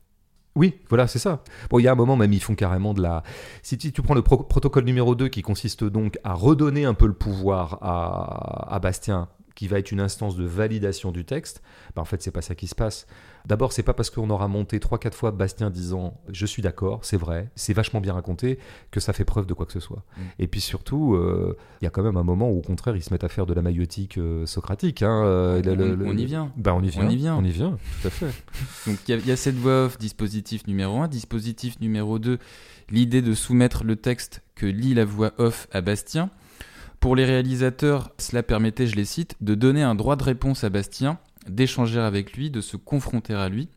Oui, 0.57 0.75
voilà, 0.89 1.07
c'est 1.07 1.19
ça. 1.19 1.45
Bon, 1.71 1.79
il 1.79 1.83
y 1.83 1.89
a 1.89 1.93
un 1.93 1.97
moment 1.97 2.17
même, 2.17 2.33
ils 2.33 2.43
font 2.43 2.55
carrément 2.55 2.95
de 2.95 3.03
la. 3.03 3.23
Si 3.63 3.77
tu, 3.77 3.93
prends 4.03 4.15
le 4.15 4.23
pro- 4.23 4.43
protocole 4.43 4.85
numéro 4.85 5.15
2 5.15 5.29
qui 5.29 5.43
consiste 5.43 5.85
donc 5.85 6.19
à 6.25 6.33
redonner 6.33 6.87
un 6.87 6.95
peu 6.95 7.07
le 7.07 7.13
pouvoir 7.13 7.79
à, 7.83 8.75
à 8.75 8.79
Bastien, 8.79 9.29
qui 9.55 9.69
va 9.69 9.79
être 9.79 9.93
une 9.93 10.01
instance 10.01 10.35
de 10.37 10.45
validation 10.45 11.13
du 11.13 11.25
texte, 11.25 11.63
bah, 11.95 12.03
en 12.03 12.05
fait, 12.07 12.23
c'est 12.23 12.31
pas 12.31 12.43
ça 12.43 12.55
qui 12.55 12.67
se 12.67 12.75
passe. 12.75 13.07
D'abord, 13.47 13.73
c'est 13.73 13.83
pas 13.85 13.95
parce 13.95 14.11
qu'on 14.11 14.29
aura 14.31 14.49
monté 14.49 14.79
3-4 14.81 15.13
fois 15.13 15.31
Bastien 15.31 15.71
disant 15.71 16.21
je 16.29 16.45
suis 16.47 16.63
d'accord, 16.63 17.05
c'est 17.05 17.17
vrai, 17.17 17.49
c'est 17.55 17.73
vachement 17.73 18.01
bien 18.01 18.13
raconté, 18.13 18.59
que 18.91 18.99
ça 19.01 19.13
fait 19.13 19.25
preuve 19.25 19.47
de 19.47 19.55
quoi 19.55 19.67
que 19.67 19.73
ce 19.73 19.81
soit. 19.81 20.03
Mm. 20.17 20.21
Et 20.41 20.47
puis 20.49 20.61
surtout, 20.61 21.15
euh, 21.15 21.57
il 21.81 21.85
y 21.85 21.87
a 21.87 21.91
quand 21.91 22.03
même 22.03 22.17
un 22.17 22.25
moment 22.25 22.51
où, 22.51 22.59
au 22.59 22.63
contraire, 22.63 22.97
ils 22.97 23.03
se 23.03 23.13
mettent 23.15 23.25
à 23.25 23.29
faire 23.29 23.47
de 23.47 23.55
la 23.55 23.63
maïotique 23.63 24.19
euh, 24.19 24.45
socratique. 24.47 25.03
hein, 25.03 25.23
euh, 25.25 25.63
On- 25.65 25.75
le- 25.77 25.95
le- 25.95 26.07
on 26.07 26.17
y 26.17 26.25
vient. 26.27 26.51
Bah, 26.57 26.75
on 26.75 26.83
y 26.83 26.89
vient. 26.89 27.07
On 27.07 27.09
y 27.11 27.17
vient. 27.17 27.37
On 27.37 27.45
y 27.45 27.51
vient, 27.51 27.79
tout 28.03 28.09
à 28.09 28.11
fait. 28.11 28.27
Donc 28.87 28.99
il 29.09 29.21
y 29.21 29.29
y, 29.29 29.31
a 29.31 29.37
cette 29.37 29.57
voix 29.57 29.85
off, 29.87 29.97
dispositif 29.99 30.67
numéro 30.67 31.01
1. 31.01 31.09
Dispositif 31.09 31.79
numéro 31.81 32.19
2, 32.19 32.39
l'idée 32.91 33.23
de 33.23 33.33
soumettre 33.35 33.85
le 33.85 33.97
texte 33.97 34.43
que 34.57 34.67
lit 34.67 34.95
la 34.95 35.05
voix 35.05 35.33
off 35.39 35.69
à 35.73 35.81
Bastien. 35.83 36.31
Pour 36.99 37.15
les 37.15 37.25
réalisateurs, 37.25 38.11
cela 38.19 38.43
permettait, 38.43 38.87
je 38.87 38.97
les 38.97 39.05
cite, 39.05 39.37
de 39.41 39.55
donner 39.55 39.83
un 39.83 39.95
droit 39.95 40.17
de 40.17 40.25
réponse 40.25 40.65
à 40.65 40.71
Bastien, 40.71 41.19
d'échanger 41.49 42.01
avec 42.01 42.33
lui, 42.35 42.51
de 42.51 42.61
se 42.61 42.77
confronter 42.77 43.35
à 43.35 43.49
lui. 43.49 43.69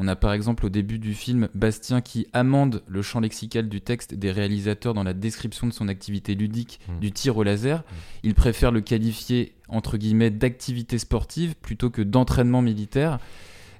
On 0.00 0.06
a 0.06 0.14
par 0.14 0.32
exemple 0.32 0.66
au 0.66 0.68
début 0.68 0.98
du 1.00 1.12
film 1.14 1.48
Bastien 1.54 2.00
qui 2.00 2.28
amende 2.32 2.82
le 2.86 3.02
champ 3.02 3.18
lexical 3.20 3.68
du 3.68 3.80
texte 3.80 4.14
des 4.14 4.30
réalisateurs 4.30 4.94
dans 4.94 5.02
la 5.02 5.12
description 5.14 5.66
de 5.66 5.72
son 5.72 5.88
activité 5.88 6.34
ludique 6.36 6.78
Mm. 6.88 6.98
du 7.00 7.10
tir 7.12 7.36
au 7.36 7.42
laser. 7.42 7.82
Il 8.22 8.34
préfère 8.34 8.70
le 8.70 8.80
qualifier 8.80 9.54
entre 9.68 9.96
guillemets 9.96 10.30
d'activité 10.30 10.98
sportive 10.98 11.56
plutôt 11.56 11.90
que 11.90 12.02
d'entraînement 12.02 12.62
militaire. 12.62 13.18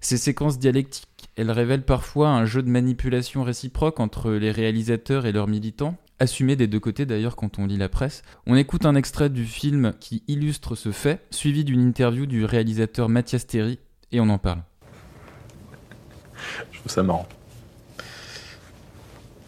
Ces 0.01 0.17
séquences 0.17 0.59
dialectiques, 0.59 1.07
elles 1.37 1.51
révèlent 1.51 1.85
parfois 1.85 2.31
un 2.31 2.45
jeu 2.47 2.63
de 2.63 2.71
manipulation 2.71 3.45
réciproque 3.45 4.01
entre 4.01 4.33
les 4.33 4.51
réalisateurs 4.51 5.27
et 5.27 5.33
leurs 5.33 5.49
militants, 5.49 5.97
assumé 6.21 6.57
des 6.57 6.67
deux 6.67 6.81
côtés 6.81 7.07
d'ailleurs 7.07 7.37
quand 7.37 7.59
on 7.59 7.67
lit 7.67 7.77
la 7.77 7.89
presse. 7.89 8.23
On 8.47 8.57
écoute 8.57 8.87
un 8.87 8.95
extrait 8.95 9.29
du 9.31 9.45
film 9.45 9.93
qui 10.01 10.23
illustre 10.29 10.75
ce 10.75 10.93
fait, 10.93 11.21
suivi 11.31 11.65
d'une 11.65 11.81
interview 11.81 12.27
du 12.27 12.45
réalisateur 12.45 13.09
Mathias 13.09 13.47
Terry, 13.47 13.79
et 14.13 14.21
on 14.21 14.29
en 14.29 14.39
parle. 14.39 14.63
Je 16.73 16.79
trouve 16.79 16.93
ça 16.93 17.03
marrant. 17.03 17.27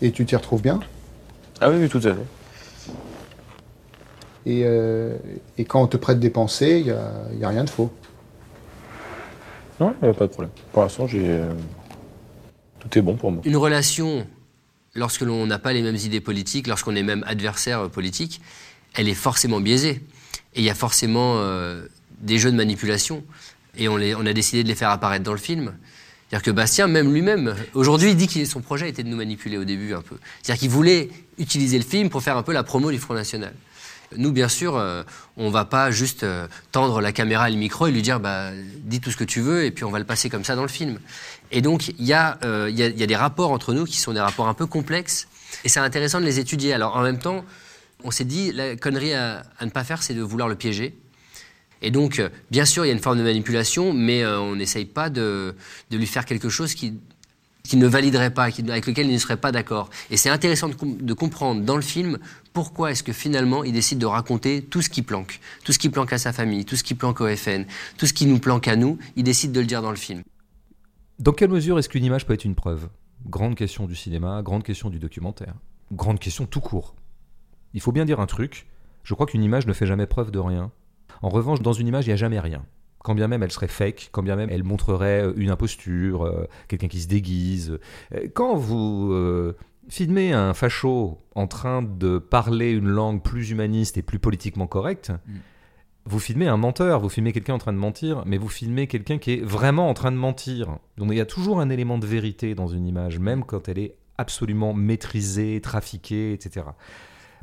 Et 0.03 0.13
tu 0.13 0.25
t'y 0.25 0.37
retrouves 0.37 0.63
bien? 0.63 0.81
Ah 1.61 1.71
oui, 1.71 1.77
oui, 1.81 1.89
tout 1.89 1.99
à 1.99 2.15
fait. 2.15 2.93
et, 4.47 4.63
euh, 4.65 5.17
et 5.59 5.65
quand 5.65 5.83
on 5.83 5.87
te 5.87 5.97
prête 5.97 6.19
des 6.19 6.31
pensées, 6.31 6.79
il 6.79 6.85
n'y 6.85 6.91
a, 6.91 7.13
y 7.39 7.45
a 7.45 7.49
rien 7.49 7.65
de 7.65 7.71
faux. 7.71 7.93
Non, 9.79 9.95
il 10.01 10.07
n'y 10.07 10.11
a 10.11 10.15
pas 10.15 10.27
de 10.27 10.33
problème. 10.33 10.53
Pour 10.73 10.83
l'instant, 10.83 11.07
j'ai. 11.07 11.27
euh, 11.29 11.53
Tout 12.81 12.99
est 12.99 13.03
bon 13.03 13.17
pour 13.17 13.31
moi. 13.33 13.43
Une 13.45 13.57
relation, 13.57 14.27
lorsque 14.95 15.23
l'on 15.23 15.47
n'a 15.47 15.59
pas 15.59 15.73
les 15.73 15.83
mêmes 15.83 15.97
idées 15.97 16.21
politiques, 16.21 16.67
lorsqu'on 16.67 16.95
est 16.97 17.03
même 17.03 17.25
adversaire 17.27 17.89
politique, 17.91 18.41
elle 18.95 19.09
est 19.09 19.15
forcément 19.15 19.61
biaisée. 19.61 20.03
Et 20.55 20.61
il 20.61 20.65
y 20.65 20.71
a 20.71 20.75
forcément 20.75 21.37
euh, 21.39 21.87
des 22.21 22.39
jeux 22.39 22.51
de 22.51 22.57
manipulation. 22.57 23.25
Et 23.77 23.89
on, 23.89 23.95
on 23.95 24.27
a 24.27 24.33
décidé 24.33 24.63
de 24.63 24.69
les 24.69 24.75
faire 24.75 24.91
apparaître 24.91 25.25
dans 25.25 25.33
le 25.33 25.39
film. 25.39 25.73
C'est-à-dire 26.29 26.45
que 26.45 26.51
Bastien, 26.51 26.87
même 26.87 27.13
lui-même, 27.13 27.57
aujourd'hui, 27.75 28.11
il 28.11 28.17
dit 28.17 28.29
que 28.29 28.45
son 28.45 28.61
projet 28.61 28.89
était 28.89 29.03
de 29.03 29.09
nous 29.09 29.17
manipuler 29.17 29.59
au 29.59 29.65
début 29.65 29.95
un 29.95 30.03
peu. 30.03 30.17
C'est-à-dire 30.43 30.61
qu'il 30.61 30.71
voulait 30.71 31.09
utiliser 31.39 31.79
le 31.79 31.85
film 31.85 32.09
pour 32.09 32.23
faire 32.23 32.37
un 32.37 32.43
peu 32.43 32.53
la 32.53 32.63
promo 32.63 32.91
du 32.91 32.99
Front 32.99 33.15
National. 33.15 33.53
Nous, 34.17 34.33
bien 34.33 34.49
sûr, 34.49 34.77
euh, 34.77 35.05
on 35.37 35.51
va 35.51 35.65
pas 35.65 35.93
juste 35.93 36.25
euh, 36.25 36.49
tendre 36.73 37.01
la 37.01 37.13
caméra 37.13 37.49
et 37.49 37.53
le 37.53 37.59
micro 37.59 37.87
et 37.87 37.93
lui 37.93 38.03
dire 38.03 38.19
bah, 38.19 38.51
dis 38.83 39.01
tout 39.01 39.11
ce 39.13 39.17
que 39.17 39.25
tu 39.25 39.41
veux 39.41 39.65
et 39.65 39.71
puis 39.71 39.85
on 39.85 39.91
va 39.91 40.01
le 40.01 40.05
passer 40.05 40.29
comme 40.29 40.45
ça 40.45 40.57
dans 40.57 40.63
le 40.63 40.69
film. 40.69 40.99
Et 41.53 41.63
donc, 41.63 41.89
il 41.89 42.05
y, 42.05 42.13
a, 42.13 42.39
euh, 42.45 42.69
y, 42.71 42.83
a, 42.83 43.07
des 43.07 43.17
rapports 43.17 43.53
entre 43.53 43.73
nous 43.73 43.85
qui 43.85 43.99
sont 43.99 44.13
des 44.13 44.21
rapports 44.21 44.49
un 44.49 44.55
peu 44.55 44.67
complexes 44.67 45.29
et 45.65 45.69
c'est 45.69 45.81
intéressant 45.81 46.21
de 46.21 46.25
les 46.25 46.41
étudier. 46.41 46.73
Alors, 46.73 46.97
en 46.97 47.03
même 47.03 47.19
temps, 47.19 47.45
on 48.03 48.11
s'est 48.11 48.25
dit 48.25 48.51
la 48.53 48.75
connerie 48.75 49.15
à, 49.15 49.45
ne 49.63 49.71
pas 49.71 49.85
faire, 49.85 50.03
c'est 50.03 50.15
de 50.15 50.23
vouloir 50.23 50.49
le 50.49 50.57
piéger. 50.57 50.99
Et 51.83 51.91
donc, 51.91 52.21
bien 52.51 52.65
sûr, 52.65 52.85
il 52.85 52.89
y 52.89 52.91
a 52.91 52.95
une 52.95 53.01
forme 53.01 53.19
de 53.19 53.23
manipulation, 53.23 53.95
mais 53.95 54.27
on 54.27 54.55
n'essaye 54.55 54.85
pas 54.85 55.09
de, 55.09 55.55
de 55.91 55.97
lui 55.97 56.07
faire 56.07 56.27
quelque 56.27 56.51
chose 56.51 56.75
qui 56.75 56.95
qui 57.63 57.77
ne 57.77 57.87
validerait 57.87 58.31
pas, 58.31 58.45
avec 58.45 58.87
lequel 58.87 59.07
il 59.07 59.13
ne 59.13 59.19
serait 59.19 59.37
pas 59.37 59.53
d'accord. 59.53 59.91
Et 60.11 60.17
c'est 60.17 60.31
intéressant 60.31 60.69
de, 60.69 61.15
comprendre 61.15 61.63
dans 61.63 61.77
le 61.77 61.83
film 61.83 62.19
pourquoi 62.53 62.91
est-ce 62.91 63.03
que 63.03 63.13
finalement 63.13 63.65
il 63.65 63.73
décide 63.73 63.99
de 63.99 64.07
raconter 64.07 64.63
tout 64.63 64.83
ce 64.83 64.91
qui 64.91 65.03
planque, 65.03 65.41
tout 65.65 65.73
ce 65.73 65.79
qui 65.79 65.89
planque 65.89 66.13
à 66.13 66.19
sa 66.19 66.33
famille, 66.33 66.65
tout 66.65 66.77
ce 66.77 66.83
qui 66.83 66.95
planque 66.95 67.21
au 67.21 67.29
FN, 67.37 67.65
tout 67.97 68.07
ce 68.07 68.13
qui 68.13 68.27
nous 68.27 68.39
planque 68.39 68.69
à 68.69 68.77
nous, 68.77 68.99
il 69.17 69.25
décide 69.25 69.53
de 69.53 69.61
le 69.61 69.67
dire 69.67 69.83
dans 69.83 69.91
le 69.91 69.97
film. 69.97 70.23
Dans 71.19 71.33
quelle 71.33 71.51
mesure 71.51 71.79
est-ce 71.79 71.89
qu'une 71.89 72.05
image 72.05 72.27
peut 72.27 72.35
être 72.35 72.45
une 72.45 72.55
preuve? 72.55 72.89
Grande 73.27 73.55
question 73.55 73.87
du 73.87 73.95
cinéma, 73.95 74.43
grande 74.43 74.63
question 74.63 74.91
du 74.91 74.99
documentaire, 74.99 75.55
grande 75.93 76.19
question 76.19 76.47
tout 76.47 76.61
court. 76.61 76.95
Il 77.75 77.81
faut 77.81 77.93
bien 77.93 78.05
dire 78.05 78.21
un 78.21 78.27
truc, 78.27 78.67
je 79.05 79.15
crois 79.15 79.27
qu'une 79.27 79.43
image 79.43 79.67
ne 79.67 79.73
fait 79.73 79.87
jamais 79.87 80.07
preuve 80.07 80.31
de 80.31 80.39
rien. 80.39 80.73
En 81.23 81.29
revanche, 81.29 81.61
dans 81.61 81.73
une 81.73 81.87
image, 81.87 82.07
il 82.07 82.09
n'y 82.09 82.15
a 82.15 82.17
jamais 82.17 82.41
rien 82.41 82.65
quand 83.03 83.15
bien 83.15 83.29
même 83.29 83.43
elle 83.43 83.51
serait 83.51 83.69
fake, 83.69 84.11
quand 84.13 84.23
bien 84.23 84.37
même 84.37 84.51
elle 84.51 84.65
montrerait 84.65 85.23
euh, 85.23 85.33
une 85.37 85.51
imposture, 85.51 86.25
euh, 86.25 86.47
quelqu'un 86.69 86.89
qui 86.89 87.01
se 87.01 87.09
déguise. 87.09 87.79
Euh, 88.15 88.29
quand 88.35 88.55
vous 88.57 89.13
filmez 89.91 90.33
un 90.33 90.55
facho 90.55 91.19
en 91.35 91.47
train 91.47 91.83
de 91.83 92.19
parler 92.19 92.71
une 92.71 92.89
langue 92.89 93.23
plus 93.23 93.51
humaniste 93.51 93.99
et 93.99 94.03
plus 94.03 94.19
politiquement 94.19 94.67
correcte, 94.67 95.11
mm. 95.11 95.35
vous 96.07 96.19
filmez 96.19 96.47
un 96.47 96.57
menteur, 96.57 97.01
vous 97.01 97.09
filmez 97.09 97.33
quelqu'un 97.33 97.55
en 97.55 97.59
train 97.59 97.73
de 97.73 97.79
mentir, 97.79 98.23
mais 98.25 98.39
vous 98.39 98.49
filmez 98.49 98.87
quelqu'un 98.87 99.19
qui 99.19 99.33
est 99.33 99.45
vraiment 99.45 99.89
en 99.89 99.95
train 99.95 100.13
de 100.13 100.17
mentir. 100.17 100.79
Donc 100.97 101.09
il 101.11 101.19
y 101.19 101.21
a 101.21 101.27
toujours 101.27 101.61
un 101.61 101.69
élément 101.69 101.99
de 101.99 102.07
vérité 102.07 102.55
dans 102.55 102.69
une 102.69 102.87
image, 102.87 103.19
même 103.19 103.45
quand 103.45 103.69
elle 103.69 103.79
est 103.79 103.97
absolument 104.17 104.73
maîtrisée, 104.75 105.61
trafiquée, 105.61 106.33
etc. 106.33 106.67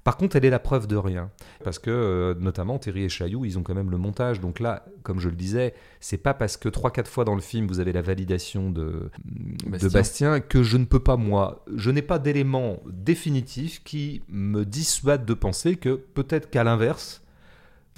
Par 0.07 0.15
contre, 0.15 0.37
elle 0.37 0.45
est 0.45 0.49
la 0.49 0.59
preuve 0.59 0.87
de 0.87 0.95
rien. 0.95 1.31
Parce 1.65 1.79
que, 1.79 1.89
euh, 1.89 2.33
notamment, 2.39 2.79
Terry 2.79 3.03
et 3.03 3.09
Chaillou, 3.09 3.43
ils 3.43 3.59
ont 3.59 3.61
quand 3.61 3.73
même 3.73 3.91
le 3.91 3.97
montage. 3.97 4.39
Donc 4.39 4.61
là, 4.61 4.85
comme 5.03 5.19
je 5.19 5.27
le 5.27 5.35
disais, 5.35 5.73
c'est 5.99 6.17
pas 6.17 6.33
parce 6.33 6.55
que 6.55 6.69
3-4 6.69 7.07
fois 7.07 7.25
dans 7.25 7.35
le 7.35 7.41
film, 7.41 7.67
vous 7.67 7.81
avez 7.81 7.91
la 7.91 8.01
validation 8.01 8.69
de 8.69 9.11
Bastien. 9.65 9.89
de 9.89 9.93
Bastien 9.93 10.39
que 10.39 10.63
je 10.63 10.77
ne 10.77 10.85
peux 10.85 11.01
pas, 11.01 11.17
moi, 11.17 11.65
je 11.75 11.91
n'ai 11.91 12.01
pas 12.01 12.19
d'éléments 12.19 12.79
définitifs 12.89 13.83
qui 13.83 14.21
me 14.29 14.63
dissuadent 14.63 15.25
de 15.25 15.33
penser 15.33 15.75
que 15.75 15.95
peut-être 15.95 16.49
qu'à 16.49 16.63
l'inverse, 16.63 17.21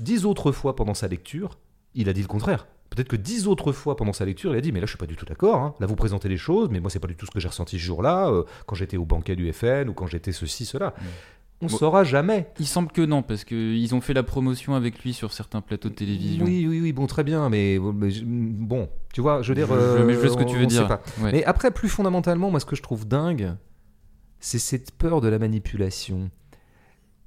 dix 0.01 0.25
autres 0.25 0.51
fois 0.51 0.75
pendant 0.75 0.95
sa 0.95 1.07
lecture, 1.07 1.59
il 1.93 2.09
a 2.09 2.13
dit 2.13 2.21
le 2.21 2.27
contraire. 2.27 2.65
Peut-être 2.89 3.07
que 3.07 3.17
dix 3.17 3.47
autres 3.47 3.71
fois 3.71 3.95
pendant 3.95 4.13
sa 4.13 4.25
lecture, 4.25 4.55
il 4.55 4.57
a 4.57 4.61
dit 4.61 4.71
Mais 4.71 4.79
là, 4.79 4.87
je 4.87 4.91
suis 4.93 4.97
pas 4.97 5.05
du 5.05 5.15
tout 5.15 5.25
d'accord. 5.25 5.57
Hein. 5.57 5.75
Là, 5.79 5.85
vous 5.85 5.95
présentez 5.95 6.27
les 6.27 6.37
choses, 6.37 6.69
mais 6.71 6.79
moi, 6.79 6.89
c'est 6.89 6.99
pas 6.99 7.07
du 7.07 7.15
tout 7.15 7.27
ce 7.27 7.31
que 7.31 7.39
j'ai 7.39 7.49
ressenti 7.49 7.77
ce 7.77 7.83
jour-là, 7.83 8.29
euh, 8.29 8.43
quand 8.65 8.75
j'étais 8.75 8.97
au 8.97 9.05
banquet 9.05 9.35
du 9.35 9.53
FN 9.53 9.89
ou 9.89 9.93
quand 9.93 10.07
j'étais 10.07 10.31
ceci, 10.31 10.65
cela. 10.65 10.95
Mm. 10.97 11.05
On 11.61 11.65
ne 11.65 11.69
saura 11.69 12.03
jamais. 12.05 12.49
Il 12.59 12.67
semble 12.67 12.89
que 12.91 13.01
non, 13.01 13.21
parce 13.21 13.43
qu'ils 13.43 13.93
ont 13.93 13.99
fait 13.99 14.13
la 14.13 14.23
promotion 14.23 14.75
avec 14.75 15.03
lui 15.03 15.13
sur 15.13 15.33
certains 15.33 15.59
plateaux 15.59 15.89
de 15.89 15.93
télévision. 15.93 16.45
Oui, 16.45 16.65
oui, 16.67 16.79
oui, 16.79 16.93
bon, 16.93 17.05
très 17.05 17.23
bien, 17.23 17.49
mais, 17.49 17.77
bon, 17.79 18.89
tu 19.13 19.19
vois, 19.19 19.41
je 19.41 19.49
veux 19.49 19.55
dire. 19.55 19.67
Je, 19.67 19.73
je, 19.73 20.13
je 20.13 20.19
veux 20.19 20.29
ce 20.29 20.37
que 20.37 20.43
tu 20.43 20.57
veux 20.57 20.65
dire. 20.65 20.99
Ouais. 21.21 21.31
Mais 21.33 21.43
après, 21.43 21.71
plus 21.71 21.89
fondamentalement, 21.89 22.49
moi, 22.49 22.61
ce 22.61 22.65
que 22.65 22.77
je 22.77 22.81
trouve 22.81 23.05
dingue, 23.07 23.55
c'est 24.39 24.59
cette 24.59 24.91
peur 24.91 25.19
de 25.19 25.27
la 25.27 25.37
manipulation. 25.37 26.31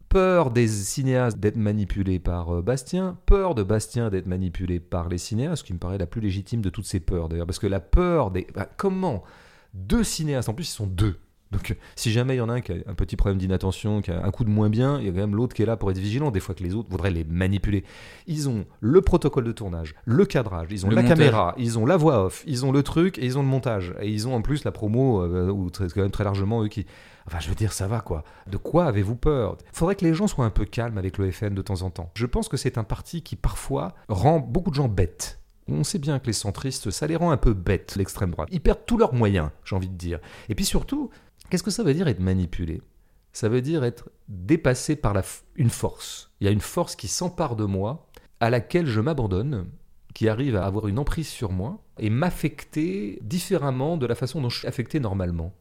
Peur 0.08 0.50
des 0.50 0.68
cinéastes 0.68 1.38
d'être 1.38 1.56
manipulés 1.56 2.18
par 2.18 2.54
euh, 2.54 2.62
Bastien, 2.62 3.18
peur 3.24 3.54
de 3.54 3.62
Bastien 3.62 4.10
d'être 4.10 4.26
manipulé 4.26 4.78
par 4.78 5.08
les 5.08 5.16
cinéastes, 5.16 5.60
ce 5.60 5.64
qui 5.64 5.72
me 5.72 5.78
paraît 5.78 5.96
la 5.96 6.06
plus 6.06 6.20
légitime 6.20 6.60
de 6.60 6.68
toutes 6.68 6.84
ces 6.84 7.00
peurs 7.00 7.28
d'ailleurs. 7.28 7.46
Parce 7.46 7.58
que 7.58 7.66
la 7.66 7.80
peur 7.80 8.30
des. 8.30 8.46
Bah, 8.54 8.68
comment 8.76 9.22
Deux 9.72 10.04
cinéastes, 10.04 10.48
en 10.48 10.54
plus, 10.54 10.68
ils 10.68 10.74
sont 10.74 10.86
deux 10.86 11.18
donc, 11.52 11.76
si 11.96 12.10
jamais 12.10 12.34
il 12.34 12.38
y 12.38 12.40
en 12.40 12.48
a 12.48 12.54
un 12.54 12.60
qui 12.62 12.72
a 12.72 12.76
un 12.86 12.94
petit 12.94 13.14
problème 13.14 13.38
d'inattention, 13.38 14.00
qui 14.00 14.10
a 14.10 14.24
un 14.24 14.30
coup 14.30 14.44
de 14.44 14.48
moins 14.48 14.70
bien, 14.70 14.98
il 14.98 15.04
y 15.04 15.08
a 15.08 15.12
quand 15.12 15.18
même 15.18 15.36
l'autre 15.36 15.54
qui 15.54 15.62
est 15.62 15.66
là 15.66 15.76
pour 15.76 15.90
être 15.90 15.98
vigilant. 15.98 16.30
Des 16.30 16.40
fois 16.40 16.54
que 16.54 16.62
les 16.62 16.74
autres 16.74 16.88
voudraient 16.90 17.10
les 17.10 17.24
manipuler. 17.24 17.84
Ils 18.26 18.48
ont 18.48 18.64
le 18.80 19.02
protocole 19.02 19.44
de 19.44 19.52
tournage, 19.52 19.94
le 20.06 20.24
cadrage, 20.24 20.68
ils 20.70 20.86
ont 20.86 20.90
la 20.90 21.02
caméra, 21.02 21.54
ils 21.58 21.78
ont 21.78 21.84
la 21.84 21.98
voix 21.98 22.24
off, 22.24 22.42
ils 22.46 22.64
ont 22.64 22.72
le 22.72 22.82
truc 22.82 23.18
et 23.18 23.26
ils 23.26 23.38
ont 23.38 23.42
le 23.42 23.48
montage. 23.48 23.94
Et 24.00 24.08
ils 24.08 24.26
ont 24.26 24.34
en 24.34 24.40
plus 24.40 24.64
la 24.64 24.72
promo, 24.72 25.22
euh, 25.22 25.50
ou 25.50 25.68
très, 25.68 25.88
quand 25.88 26.00
même 26.00 26.10
très 26.10 26.24
largement 26.24 26.64
eux 26.64 26.68
qui. 26.68 26.86
Enfin, 27.26 27.38
je 27.38 27.48
veux 27.48 27.54
dire, 27.54 27.72
ça 27.72 27.86
va 27.86 28.00
quoi. 28.00 28.24
De 28.50 28.56
quoi 28.56 28.86
avez-vous 28.86 29.14
peur? 29.14 29.58
Il 29.60 29.76
faudrait 29.76 29.94
que 29.94 30.04
les 30.04 30.14
gens 30.14 30.26
soient 30.26 30.46
un 30.46 30.50
peu 30.50 30.64
calmes 30.64 30.98
avec 30.98 31.18
le 31.18 31.30
FN 31.30 31.54
de 31.54 31.62
temps 31.62 31.82
en 31.82 31.90
temps. 31.90 32.10
Je 32.14 32.26
pense 32.26 32.48
que 32.48 32.56
c'est 32.56 32.78
un 32.78 32.84
parti 32.84 33.22
qui 33.22 33.36
parfois 33.36 33.94
rend 34.08 34.40
beaucoup 34.40 34.70
de 34.70 34.74
gens 34.74 34.88
bêtes. 34.88 35.42
On 35.68 35.84
sait 35.84 35.98
bien 35.98 36.18
que 36.18 36.26
les 36.26 36.32
centristes, 36.32 36.90
ça 36.90 37.06
les 37.06 37.14
rend 37.14 37.30
un 37.30 37.36
peu 37.36 37.54
bêtes, 37.54 37.94
l'extrême 37.96 38.32
droite. 38.32 38.48
Ils 38.50 38.60
perdent 38.60 38.84
tous 38.84 38.98
leurs 38.98 39.14
moyens, 39.14 39.50
j'ai 39.64 39.76
envie 39.76 39.88
de 39.88 39.96
dire. 39.96 40.18
Et 40.48 40.54
puis 40.54 40.64
surtout, 40.64 41.10
Qu'est-ce 41.52 41.62
que 41.62 41.70
ça 41.70 41.82
veut 41.82 41.92
dire 41.92 42.08
être 42.08 42.18
manipulé? 42.18 42.80
Ça 43.34 43.50
veut 43.50 43.60
dire 43.60 43.84
être 43.84 44.08
dépassé 44.26 44.96
par 44.96 45.14
une 45.54 45.68
force. 45.68 46.32
Il 46.40 46.46
y 46.46 46.48
a 46.48 46.50
une 46.50 46.62
force 46.62 46.96
qui 46.96 47.08
s'empare 47.08 47.56
de 47.56 47.66
moi, 47.66 48.08
à 48.40 48.48
laquelle 48.48 48.86
je 48.86 49.02
m'abandonne, 49.02 49.66
qui 50.14 50.30
arrive 50.30 50.56
à 50.56 50.64
avoir 50.64 50.88
une 50.88 50.98
emprise 50.98 51.28
sur 51.28 51.52
moi 51.52 51.84
et 51.98 52.08
m'affecter 52.08 53.18
différemment 53.20 53.98
de 53.98 54.06
la 54.06 54.14
façon 54.14 54.40
dont 54.40 54.48
je 54.48 54.60
suis 54.60 54.66
affecté 54.66 54.98
normalement. 54.98 55.52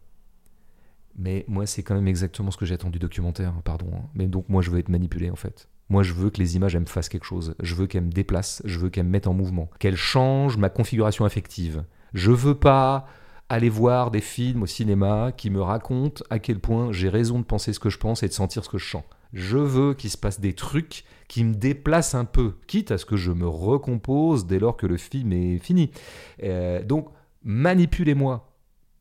Mais 1.17 1.43
moi, 1.49 1.65
c'est 1.65 1.83
quand 1.83 1.95
même 1.95 2.07
exactement 2.07 2.51
ce 2.51 2.57
que 2.57 2.65
j'attends 2.65 2.89
du 2.89 2.99
documentaire, 2.99 3.49
hein, 3.49 3.61
pardon. 3.65 3.91
Hein. 3.93 4.05
Mais 4.13 4.27
donc, 4.27 4.47
moi, 4.47 4.61
je 4.61 4.71
veux 4.71 4.79
être 4.79 4.87
manipulé, 4.87 5.29
en 5.29 5.35
fait. 5.35 5.67
Moi, 5.89 6.03
je 6.03 6.13
veux 6.13 6.29
que 6.29 6.37
les 6.37 6.55
images, 6.55 6.73
elles 6.73 6.83
me 6.83 6.85
fassent 6.85 7.09
quelque 7.09 7.25
chose. 7.25 7.53
Je 7.61 7.75
veux 7.75 7.87
qu'elles 7.87 8.05
me 8.05 8.11
déplacent. 8.11 8.61
Je 8.63 8.79
veux 8.79 8.89
qu'elles 8.89 9.07
me 9.07 9.09
mettent 9.09 9.27
en 9.27 9.33
mouvement. 9.33 9.69
Qu'elles 9.77 9.97
changent 9.97 10.55
ma 10.55 10.69
configuration 10.69 11.25
affective. 11.25 11.83
Je 12.13 12.31
veux 12.31 12.55
pas 12.55 13.07
aller 13.51 13.69
voir 13.69 14.11
des 14.11 14.21
films 14.21 14.63
au 14.63 14.65
cinéma 14.65 15.33
qui 15.35 15.49
me 15.49 15.61
racontent 15.61 16.23
à 16.29 16.39
quel 16.39 16.59
point 16.59 16.93
j'ai 16.93 17.09
raison 17.09 17.37
de 17.37 17.43
penser 17.43 17.73
ce 17.73 17.81
que 17.81 17.89
je 17.89 17.97
pense 17.97 18.23
et 18.23 18.29
de 18.29 18.33
sentir 18.33 18.63
ce 18.63 18.69
que 18.69 18.77
je 18.77 18.89
sens. 18.89 19.03
Je 19.33 19.57
veux 19.57 19.93
qu'il 19.93 20.09
se 20.09 20.17
passe 20.17 20.39
des 20.39 20.53
trucs 20.53 21.03
qui 21.27 21.43
me 21.43 21.53
déplacent 21.53 22.15
un 22.15 22.23
peu, 22.23 22.53
quitte 22.67 22.91
à 22.91 22.97
ce 22.97 23.05
que 23.05 23.17
je 23.17 23.31
me 23.31 23.45
recompose 23.45 24.45
dès 24.45 24.57
lors 24.57 24.77
que 24.77 24.87
le 24.87 24.95
film 24.95 25.33
est 25.33 25.57
fini. 25.57 25.91
Euh, 26.43 26.81
donc, 26.81 27.09
manipulez-moi. 27.43 28.47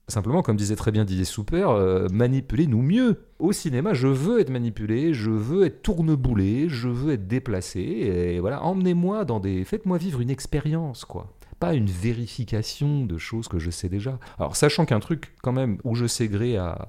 Simplement, 0.08 0.42
comme 0.42 0.56
disait 0.56 0.74
très 0.74 0.90
bien 0.90 1.04
Didier 1.04 1.24
Souper, 1.24 1.66
euh, 1.68 2.08
manipulez-nous 2.12 2.82
mieux. 2.82 3.20
Au 3.38 3.52
cinéma, 3.52 3.94
je 3.94 4.08
veux 4.08 4.40
être 4.40 4.50
manipulé, 4.50 5.14
je 5.14 5.30
veux 5.30 5.64
être 5.64 5.82
tourneboulé, 5.82 6.68
je 6.68 6.88
veux 6.88 7.12
être 7.12 7.28
déplacé. 7.28 7.80
Et 7.80 8.40
voilà, 8.40 8.64
emmenez-moi 8.64 9.24
dans 9.24 9.38
des. 9.38 9.62
Faites-moi 9.64 9.98
vivre 9.98 10.20
une 10.20 10.30
expérience, 10.30 11.04
quoi 11.04 11.32
pas 11.60 11.74
une 11.74 11.86
vérification 11.86 13.04
de 13.04 13.18
choses 13.18 13.46
que 13.46 13.58
je 13.58 13.70
sais 13.70 13.88
déjà. 13.88 14.18
Alors, 14.38 14.56
sachant 14.56 14.86
qu'un 14.86 14.98
truc, 14.98 15.34
quand 15.42 15.52
même, 15.52 15.78
où 15.84 15.94
je 15.94 16.06
sais 16.06 16.26
gré 16.26 16.56
à, 16.56 16.88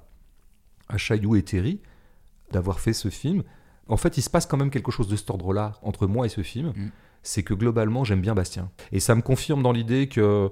à 0.90 0.98
Chaillou 0.98 1.36
et 1.36 1.44
Terry, 1.44 1.82
d'avoir 2.52 2.80
fait 2.80 2.94
ce 2.94 3.10
film, 3.10 3.44
en 3.88 3.98
fait, 3.98 4.18
il 4.18 4.22
se 4.22 4.30
passe 4.30 4.46
quand 4.46 4.58
même 4.58 4.72
quelque 4.72 4.92
chose 4.92 5.08
de 5.08 5.16
cet 5.16 5.30
ordre-là 5.30 5.74
entre 5.84 6.08
moi 6.08 6.26
et 6.26 6.30
ce 6.30 6.42
film. 6.42 6.70
Mm. 6.70 6.92
C'est 7.24 7.44
que 7.44 7.54
globalement, 7.54 8.04
j'aime 8.04 8.22
bien 8.22 8.34
Bastien. 8.34 8.72
Et 8.92 9.00
ça 9.00 9.14
me 9.14 9.22
confirme 9.22 9.62
dans 9.62 9.74
l'idée 9.74 10.08
que. 10.08 10.50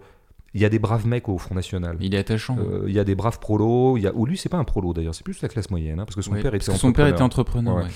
Il 0.55 0.61
y 0.61 0.65
a 0.65 0.69
des 0.69 0.79
braves 0.79 1.05
mecs 1.05 1.29
au 1.29 1.37
Front 1.37 1.53
National. 1.53 1.95
Il 1.99 2.15
est 2.15 2.17
attachant. 2.17 2.57
Euh, 2.57 2.85
il 2.87 2.93
y 2.95 2.99
a 2.99 3.03
des 3.03 3.13
braves 3.13 3.37
prolos. 3.37 3.97
Il 3.97 4.03
y 4.03 4.07
a... 4.07 4.15
Ou 4.15 4.25
lui, 4.25 4.35
c'est 4.35 4.49
pas 4.49 4.57
un 4.57 4.63
prolo 4.63 4.93
d'ailleurs, 4.93 5.13
c'est 5.13 5.23
plus 5.23 5.39
la 5.43 5.47
classe 5.47 5.69
moyenne, 5.69 5.99
hein, 5.99 6.05
parce 6.05 6.15
que 6.15 6.23
son 6.23 6.31
père 6.31 6.55
était 6.55 6.71
entrepreneur. 6.71 6.79
Son 6.79 6.91
père 6.91 7.07
était 7.07 7.21
entrepreneur. 7.21 7.75
Ouais. 7.75 7.91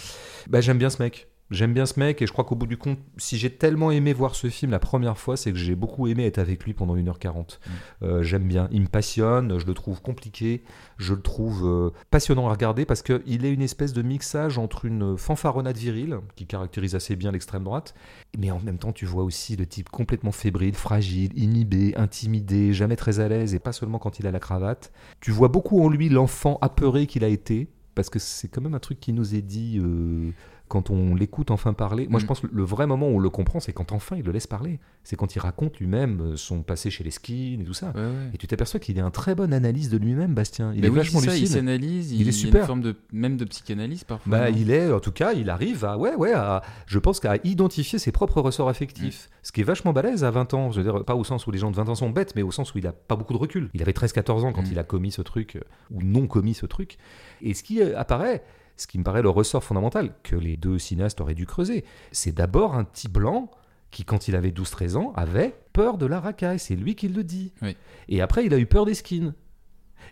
Bah, 0.47 0.61
j'aime 0.61 0.77
bien 0.77 0.91
ce 0.91 1.01
mec. 1.01 1.27
J'aime 1.51 1.73
bien 1.73 1.85
ce 1.85 1.99
mec 1.99 2.21
et 2.21 2.25
je 2.25 2.31
crois 2.31 2.45
qu'au 2.45 2.55
bout 2.55 2.65
du 2.65 2.77
compte, 2.77 2.97
si 3.17 3.37
j'ai 3.37 3.51
tellement 3.51 3.91
aimé 3.91 4.13
voir 4.13 4.33
ce 4.33 4.49
film 4.49 4.71
la 4.71 4.79
première 4.79 5.17
fois, 5.17 5.37
c'est 5.37 5.51
que 5.51 5.57
j'ai 5.57 5.75
beaucoup 5.75 6.07
aimé 6.07 6.25
être 6.25 6.39
avec 6.39 6.63
lui 6.63 6.73
pendant 6.73 6.95
1h40. 6.95 7.27
Mm. 7.27 7.71
Euh, 8.03 8.23
j'aime 8.23 8.47
bien, 8.47 8.67
il 8.71 8.81
me 8.81 8.87
passionne, 8.87 9.59
je 9.59 9.65
le 9.65 9.73
trouve 9.73 10.01
compliqué, 10.01 10.63
je 10.97 11.13
le 11.13 11.21
trouve 11.21 11.67
euh, 11.67 11.91
passionnant 12.09 12.47
à 12.47 12.51
regarder 12.51 12.85
parce 12.85 13.03
qu'il 13.03 13.45
est 13.45 13.53
une 13.53 13.61
espèce 13.61 13.93
de 13.93 14.01
mixage 14.01 14.57
entre 14.57 14.85
une 14.85 15.17
fanfaronnade 15.17 15.77
virile, 15.77 16.19
qui 16.35 16.47
caractérise 16.47 16.95
assez 16.95 17.15
bien 17.15 17.31
l'extrême 17.31 17.63
droite, 17.63 17.93
mais 18.37 18.49
en 18.49 18.59
même 18.59 18.79
temps 18.79 18.93
tu 18.93 19.05
vois 19.05 19.23
aussi 19.23 19.55
le 19.55 19.65
type 19.65 19.89
complètement 19.89 20.31
fébrile, 20.31 20.75
fragile, 20.75 21.37
inhibé, 21.37 21.93
intimidé, 21.97 22.73
jamais 22.73 22.95
très 22.95 23.19
à 23.19 23.27
l'aise 23.27 23.53
et 23.53 23.59
pas 23.59 23.73
seulement 23.73 23.99
quand 23.99 24.19
il 24.19 24.25
a 24.25 24.31
la 24.31 24.39
cravate. 24.39 24.91
Tu 25.19 25.31
vois 25.31 25.49
beaucoup 25.49 25.83
en 25.83 25.89
lui 25.89 26.09
l'enfant 26.09 26.57
apeuré 26.61 27.05
qu'il 27.05 27.23
a 27.23 27.27
été, 27.27 27.67
parce 27.95 28.09
que 28.09 28.17
c'est 28.17 28.47
quand 28.47 28.61
même 28.61 28.73
un 28.73 28.79
truc 28.79 28.99
qui 28.99 29.13
nous 29.13 29.35
est 29.35 29.41
dit... 29.41 29.77
Euh, 29.79 30.31
quand 30.73 30.89
on 30.89 31.13
l'écoute 31.13 31.51
enfin 31.51 31.73
parler, 31.73 32.07
moi 32.09 32.19
je 32.19 32.25
Mm. 32.25 32.27
pense 32.27 32.39
que 32.39 32.47
le 32.51 32.63
vrai 32.63 32.87
moment 32.87 33.07
où 33.07 33.17
on 33.17 33.19
le 33.19 33.29
comprend, 33.29 33.59
c'est 33.59 33.73
quand 33.73 33.91
enfin 33.91 34.15
il 34.17 34.23
le 34.25 34.31
laisse 34.31 34.47
parler. 34.47 34.79
C'est 35.03 35.15
quand 35.15 35.35
il 35.35 35.39
raconte 35.39 35.77
lui-même 35.79 36.19
euh, 36.21 36.35
son 36.35 36.63
passé 36.63 36.89
chez 36.89 37.03
les 37.03 37.11
skins 37.11 37.61
et 37.61 37.63
tout 37.63 37.73
ça. 37.75 37.91
Ouais, 37.95 38.01
ouais. 38.01 38.31
Et 38.33 38.37
tu 38.37 38.47
t'aperçois 38.47 38.79
qu'il 38.79 38.97
est 38.97 39.01
un 39.01 39.11
très 39.11 39.35
bonne 39.35 39.53
analyse 39.53 39.89
de 39.89 39.97
lui-même, 39.97 40.33
Bastien. 40.33 40.73
Il 40.73 40.81
Bah 40.81 40.87
est 40.87 40.89
oui, 40.89 40.95
vachement 40.97 41.19
c'est 41.19 41.27
ça, 41.27 41.35
il 41.35 41.41
lucide. 41.41 41.55
s'analyse, 41.55 42.11
Il 42.11 42.15
est 42.17 42.21
il, 42.21 42.25
y 42.25 42.29
a 42.29 42.31
super. 42.31 42.61
une 42.61 42.67
forme 42.67 42.81
de, 42.81 42.95
même 43.11 43.37
de 43.37 43.45
psychanalyse 43.45 44.03
parfois. 44.03 44.29
Bah, 44.31 44.49
il 44.49 44.71
est, 44.71 44.91
en 44.91 44.99
tout 44.99 45.11
cas, 45.11 45.33
il 45.33 45.49
arrive 45.51 45.85
à, 45.85 45.97
ouais, 45.97 46.15
ouais, 46.15 46.33
à, 46.33 46.63
je 46.87 46.97
pense 46.97 47.19
qu'à 47.19 47.37
identifier 47.43 47.99
ses 47.99 48.11
propres 48.11 48.41
ressorts 48.41 48.69
affectifs. 48.69 49.29
Ce 49.43 49.51
qui 49.51 49.61
est 49.61 49.65
vachement 49.65 49.93
balèze 49.93 50.23
à 50.23 50.31
20 50.31 50.53
ans. 50.55 50.71
Je 50.71 50.81
veux 50.81 50.91
dire, 50.91 51.05
pas 51.05 51.15
au 51.15 51.23
sens 51.23 51.45
où 51.45 51.51
les 51.51 51.59
gens 51.59 51.69
de 51.69 51.75
20 51.75 51.89
ans 51.89 51.95
sont 51.95 52.09
bêtes, 52.09 52.33
mais 52.35 52.41
au 52.41 52.51
sens 52.51 52.73
où 52.73 52.77
il 52.79 52.87
a 52.87 52.93
pas 52.93 53.15
beaucoup 53.15 53.33
de 53.33 53.37
recul. 53.37 53.69
Il 53.73 53.81
avait 53.81 53.91
13-14 53.93 54.43
ans 54.45 54.53
quand 54.53 54.63
Mm. 54.63 54.71
il 54.71 54.79
a 54.79 54.83
commis 54.83 55.11
ce 55.11 55.21
truc, 55.21 55.57
euh, 55.57 55.61
ou 55.91 56.01
non 56.01 56.25
commis 56.27 56.53
ce 56.55 56.65
truc. 56.65 56.97
Et 57.41 57.53
ce 57.53 57.61
qui 57.63 57.81
euh, 57.81 57.99
apparaît, 57.99 58.43
ce 58.77 58.87
qui 58.87 58.97
me 58.97 59.03
paraît 59.03 59.21
le 59.21 59.29
ressort 59.29 59.63
fondamental 59.63 60.13
que 60.23 60.35
les 60.35 60.57
deux 60.57 60.79
cinéastes 60.79 61.21
auraient 61.21 61.35
dû 61.35 61.45
creuser, 61.45 61.83
c'est 62.11 62.33
d'abord 62.33 62.75
un 62.75 62.83
petit 62.83 63.07
blanc 63.07 63.51
qui, 63.91 64.03
quand 64.03 64.27
il 64.27 64.35
avait 64.35 64.49
12-13 64.49 64.95
ans, 64.95 65.13
avait 65.15 65.55
peur 65.71 65.97
de 65.97 66.05
la 66.05 66.19
racaille. 66.19 66.59
C'est 66.59 66.75
lui 66.75 66.95
qui 66.95 67.07
le 67.07 67.23
dit. 67.23 67.53
Oui. 67.61 67.77
Et 68.09 68.21
après, 68.21 68.45
il 68.45 68.53
a 68.53 68.57
eu 68.57 68.65
peur 68.65 68.85
des 68.85 68.95
skins. 68.95 69.33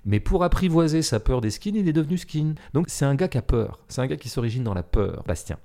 Mais 0.05 0.19
pour 0.19 0.43
apprivoiser 0.43 1.01
sa 1.01 1.19
peur 1.19 1.41
des 1.41 1.49
skins, 1.49 1.75
il 1.75 1.87
est 1.87 1.93
devenu 1.93 2.17
skin. 2.17 2.53
Donc 2.73 2.85
c'est 2.89 3.05
un 3.05 3.15
gars 3.15 3.27
qui 3.27 3.37
a 3.37 3.41
peur. 3.41 3.79
C'est 3.87 4.01
un 4.01 4.07
gars 4.07 4.15
qui 4.15 4.29
s'origine 4.29 4.63
dans 4.63 4.73
la 4.73 4.83
peur, 4.83 5.23
Bastien. 5.27 5.57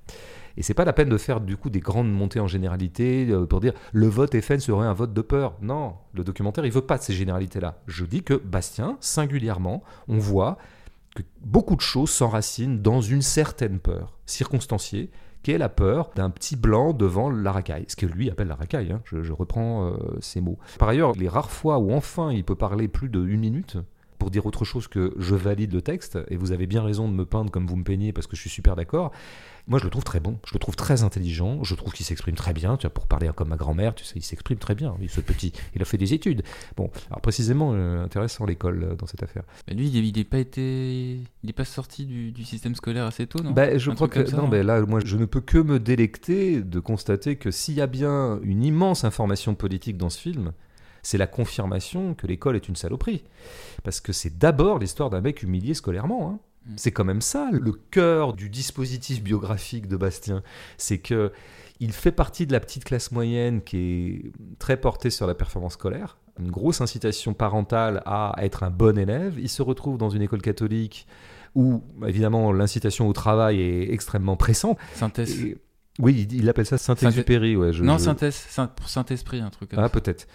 Et 0.57 0.63
c'est 0.63 0.75
pas 0.75 0.85
la 0.85 0.93
peine 0.93 1.09
de 1.09 1.19
faire 1.19 1.41
du 1.41 1.57
coup 1.57 1.69
des 1.69 1.81
grandes 1.81 2.11
montées 2.11 2.41
en 2.41 2.47
généralité 2.47 3.27
euh, 3.31 3.47
pour 3.47 3.61
dire 3.61 3.75
le 3.93 4.07
vote 4.07 4.41
FN 4.41 4.59
serait 4.59 4.87
un 4.87 4.93
vote 4.95 5.13
de 5.13 5.21
peur. 5.21 5.55
Non, 5.61 5.95
le 6.15 6.25
documentaire 6.25 6.65
il 6.65 6.73
veut 6.73 6.81
pas 6.81 6.97
de 6.97 7.03
ces 7.03 7.13
généralités-là. 7.13 7.83
Je 7.87 8.05
dis 8.05 8.23
que 8.23 8.35
Bastien, 8.35 8.97
singulièrement, 9.01 9.83
on 10.09 10.19
voit 10.19 10.57
que 11.17 11.23
beaucoup 11.41 11.77
de 11.77 11.81
choses 11.81 12.11
s'enracinent 12.11 12.81
dans 12.81 13.01
une 13.01 13.23
certaine 13.23 13.81
peur 13.81 14.19
circonstanciée 14.27 15.11
qui 15.43 15.53
est 15.53 15.59
la 15.59 15.69
peur 15.69 16.11
d'un 16.17 16.31
petit 16.31 16.57
blanc 16.57 16.93
devant 16.93 17.31
la 17.31 17.53
racaille, 17.53 17.85
ce 17.89 17.95
que 17.95 18.07
lui 18.07 18.31
appelle 18.31 18.49
la 18.49 18.57
racaille, 18.57 18.91
hein. 18.91 19.01
je, 19.05 19.33
reprends 19.33 19.87
euh, 19.87 19.97
ces 20.21 20.41
mots. 20.41 20.59
Par 20.79 20.89
ailleurs, 20.89 21.13
les 21.13 21.29
rares 21.29 21.53
fois 21.53 21.79
où 21.79 21.93
enfin 21.93 22.33
il 22.33 22.43
peut 22.43 22.57
parler 22.57 22.89
plus 22.89 23.09
de 23.09 23.25
une 23.25 23.41
minute, 23.41 23.77
pour 24.19 24.31
dire 24.31 24.47
autre 24.47 24.65
chose 24.65 24.89
que 24.89 25.15
je 25.19 25.35
valide 25.35 25.73
le 25.73 25.83
texte, 25.83 26.19
et 26.29 26.37
vous 26.37 26.53
avez 26.53 26.67
bien 26.67 26.83
raison 26.83 27.09
de 27.09 27.15
me 27.15 27.25
peindre 27.25 27.51
comme 27.51 27.67
vous 27.67 27.77
me 27.77 27.85
peignez 27.85 28.13
parce 28.13 28.27
que 28.27 28.37
je 28.37 28.41
suis 28.41 28.51
super 28.51 28.77
d'accord. 28.77 29.13
Moi, 29.69 29.81
je 29.81 29.85
le 29.85 29.91
trouve 29.91 30.05
très 30.05 30.21
bon, 30.21 30.39
je 30.47 30.55
le 30.55 30.61
trouve 30.61 30.77
très 30.77 31.03
intelligent, 31.03 31.65
je 31.65 31.75
trouve 31.75 31.93
qu'il 31.93 32.07
s'exprime 32.07 32.37
très 32.37 32.53
bien. 32.53 32.77
Tu 32.77 32.87
vois, 32.87 32.95
pour 32.95 33.09
parler 33.09 33.29
comme 33.35 33.49
ma 33.49 33.57
grand-mère, 33.57 33.97
tu 33.97 34.05
sais, 34.05 34.15
il 34.15 34.23
s'exprime 34.23 34.59
très 34.59 34.77
bien. 34.77 34.95
Il, 35.01 35.11
ce 35.11 35.21
petit, 35.21 35.53
il 35.75 35.83
a 35.83 35.85
fait 35.85 35.99
des 35.99 36.15
études. 36.15 36.45
Bon, 36.77 36.89
alors 37.11 37.21
précisément, 37.21 37.73
euh, 37.75 38.05
intéressant 38.05 38.47
l'école 38.47 38.85
euh, 38.85 38.95
dans 38.95 39.07
cette 39.07 39.25
affaire. 39.25 39.43
Mais 39.67 39.75
lui, 39.75 39.89
il 39.89 39.97
est, 39.97 40.09
il 40.09 40.19
est 40.21 40.25
pas 40.25 40.39
été, 40.39 41.19
il 41.43 41.51
est 41.51 41.53
pas 41.53 41.65
sorti 41.65 42.07
du, 42.07 42.31
du 42.31 42.45
système 42.45 42.77
scolaire 42.77 43.07
assez 43.07 43.27
tôt, 43.27 43.43
non? 43.43 43.53
Je 43.57 43.91
Un 43.91 43.95
crois 43.97 44.07
truc 44.07 44.13
que 44.13 44.31
comme 44.31 44.31
ça, 44.31 44.37
non, 44.37 44.53
hein. 44.53 44.63
là, 44.63 44.83
moi, 44.83 45.01
je 45.05 45.17
ne 45.17 45.25
peux 45.25 45.41
que 45.41 45.59
me 45.59 45.81
délecter 45.81 46.63
de 46.63 46.79
constater 46.79 47.35
que 47.35 47.51
s'il 47.51 47.75
y 47.75 47.81
a 47.81 47.89
bien 47.89 48.39
une 48.45 48.63
immense 48.63 49.03
information 49.03 49.57
politique 49.57 49.97
dans 49.97 50.11
ce 50.11 50.21
film, 50.21 50.53
c'est 51.07 51.19
la 51.19 51.29
confirmation 51.29 52.15
que 52.15 52.27
l'école 52.27 52.57
est 52.57 52.69
une 52.69 52.75
saloperie. 52.75 53.23
Parce 53.85 54.01
que 54.01 54.13
c'est 54.13 54.39
d'abord 54.39 54.81
l'histoire 54.81 55.09
d'un 55.09 55.21
mec 55.21 55.43
humilié 55.45 55.73
scolairement. 55.75 56.31
hein. 56.31 56.39
Mm. 56.67 56.73
C'est 56.77 56.91
quand 56.91 57.05
même 57.05 57.21
ça 57.21 57.49
le 57.53 57.71
cœur 57.93 58.33
du 58.33 58.51
dispositif 58.51 59.23
biographique 59.23 59.87
de 59.87 59.97
Bastien. 59.97 60.43
C'est 60.79 60.99
que 60.99 61.31
il 61.79 61.93
fait 61.93 62.11
partie 62.11 62.45
de 62.47 62.53
la 62.53 62.59
petite 62.59 62.83
classe 62.85 63.13
moyenne 63.13 63.61
qui 63.63 63.77
est 63.77 64.33
très 64.59 64.77
portée 64.81 65.11
sur 65.11 65.29
la 65.29 65.35
performance 65.35 65.75
scolaire, 65.75 66.17
une 66.41 66.51
grosse 66.51 66.81
incitation 66.81 67.35
parentale 67.35 68.03
à 68.05 68.35
être 68.39 68.65
un 68.65 68.71
bon 68.71 68.99
élève. 68.99 69.39
Il 69.39 69.49
se 69.49 69.63
retrouve 69.63 69.99
dans 69.99 70.11
une 70.11 70.23
école 70.23 70.43
catholique 70.43 71.07
où, 71.55 71.85
évidemment, 72.05 72.51
l'incitation 72.53 73.07
au 73.09 73.13
travail 73.13 73.61
est 73.61 73.93
extrêmement 73.93 74.37
pressante. 74.37 74.77
Synthèse. 74.95 75.41
Et- 75.45 75.59
oui, 76.01 76.27
il, 76.31 76.41
il 76.41 76.49
appelle 76.49 76.67
ça 76.67 76.79
Saint-Exupéry. 76.79 77.57
Ouais, 77.57 77.73
je- 77.73 77.83
non, 77.85 77.97
je- 77.97 78.05
synthèse, 78.05 78.35
Saint- 78.35 78.67
pour 78.67 78.89
Saint-Esprit, 78.89 79.41
un 79.41 79.49
truc 79.51 79.71
comme 79.71 79.79
ah, 79.79 79.89
peut-être. 79.89 80.27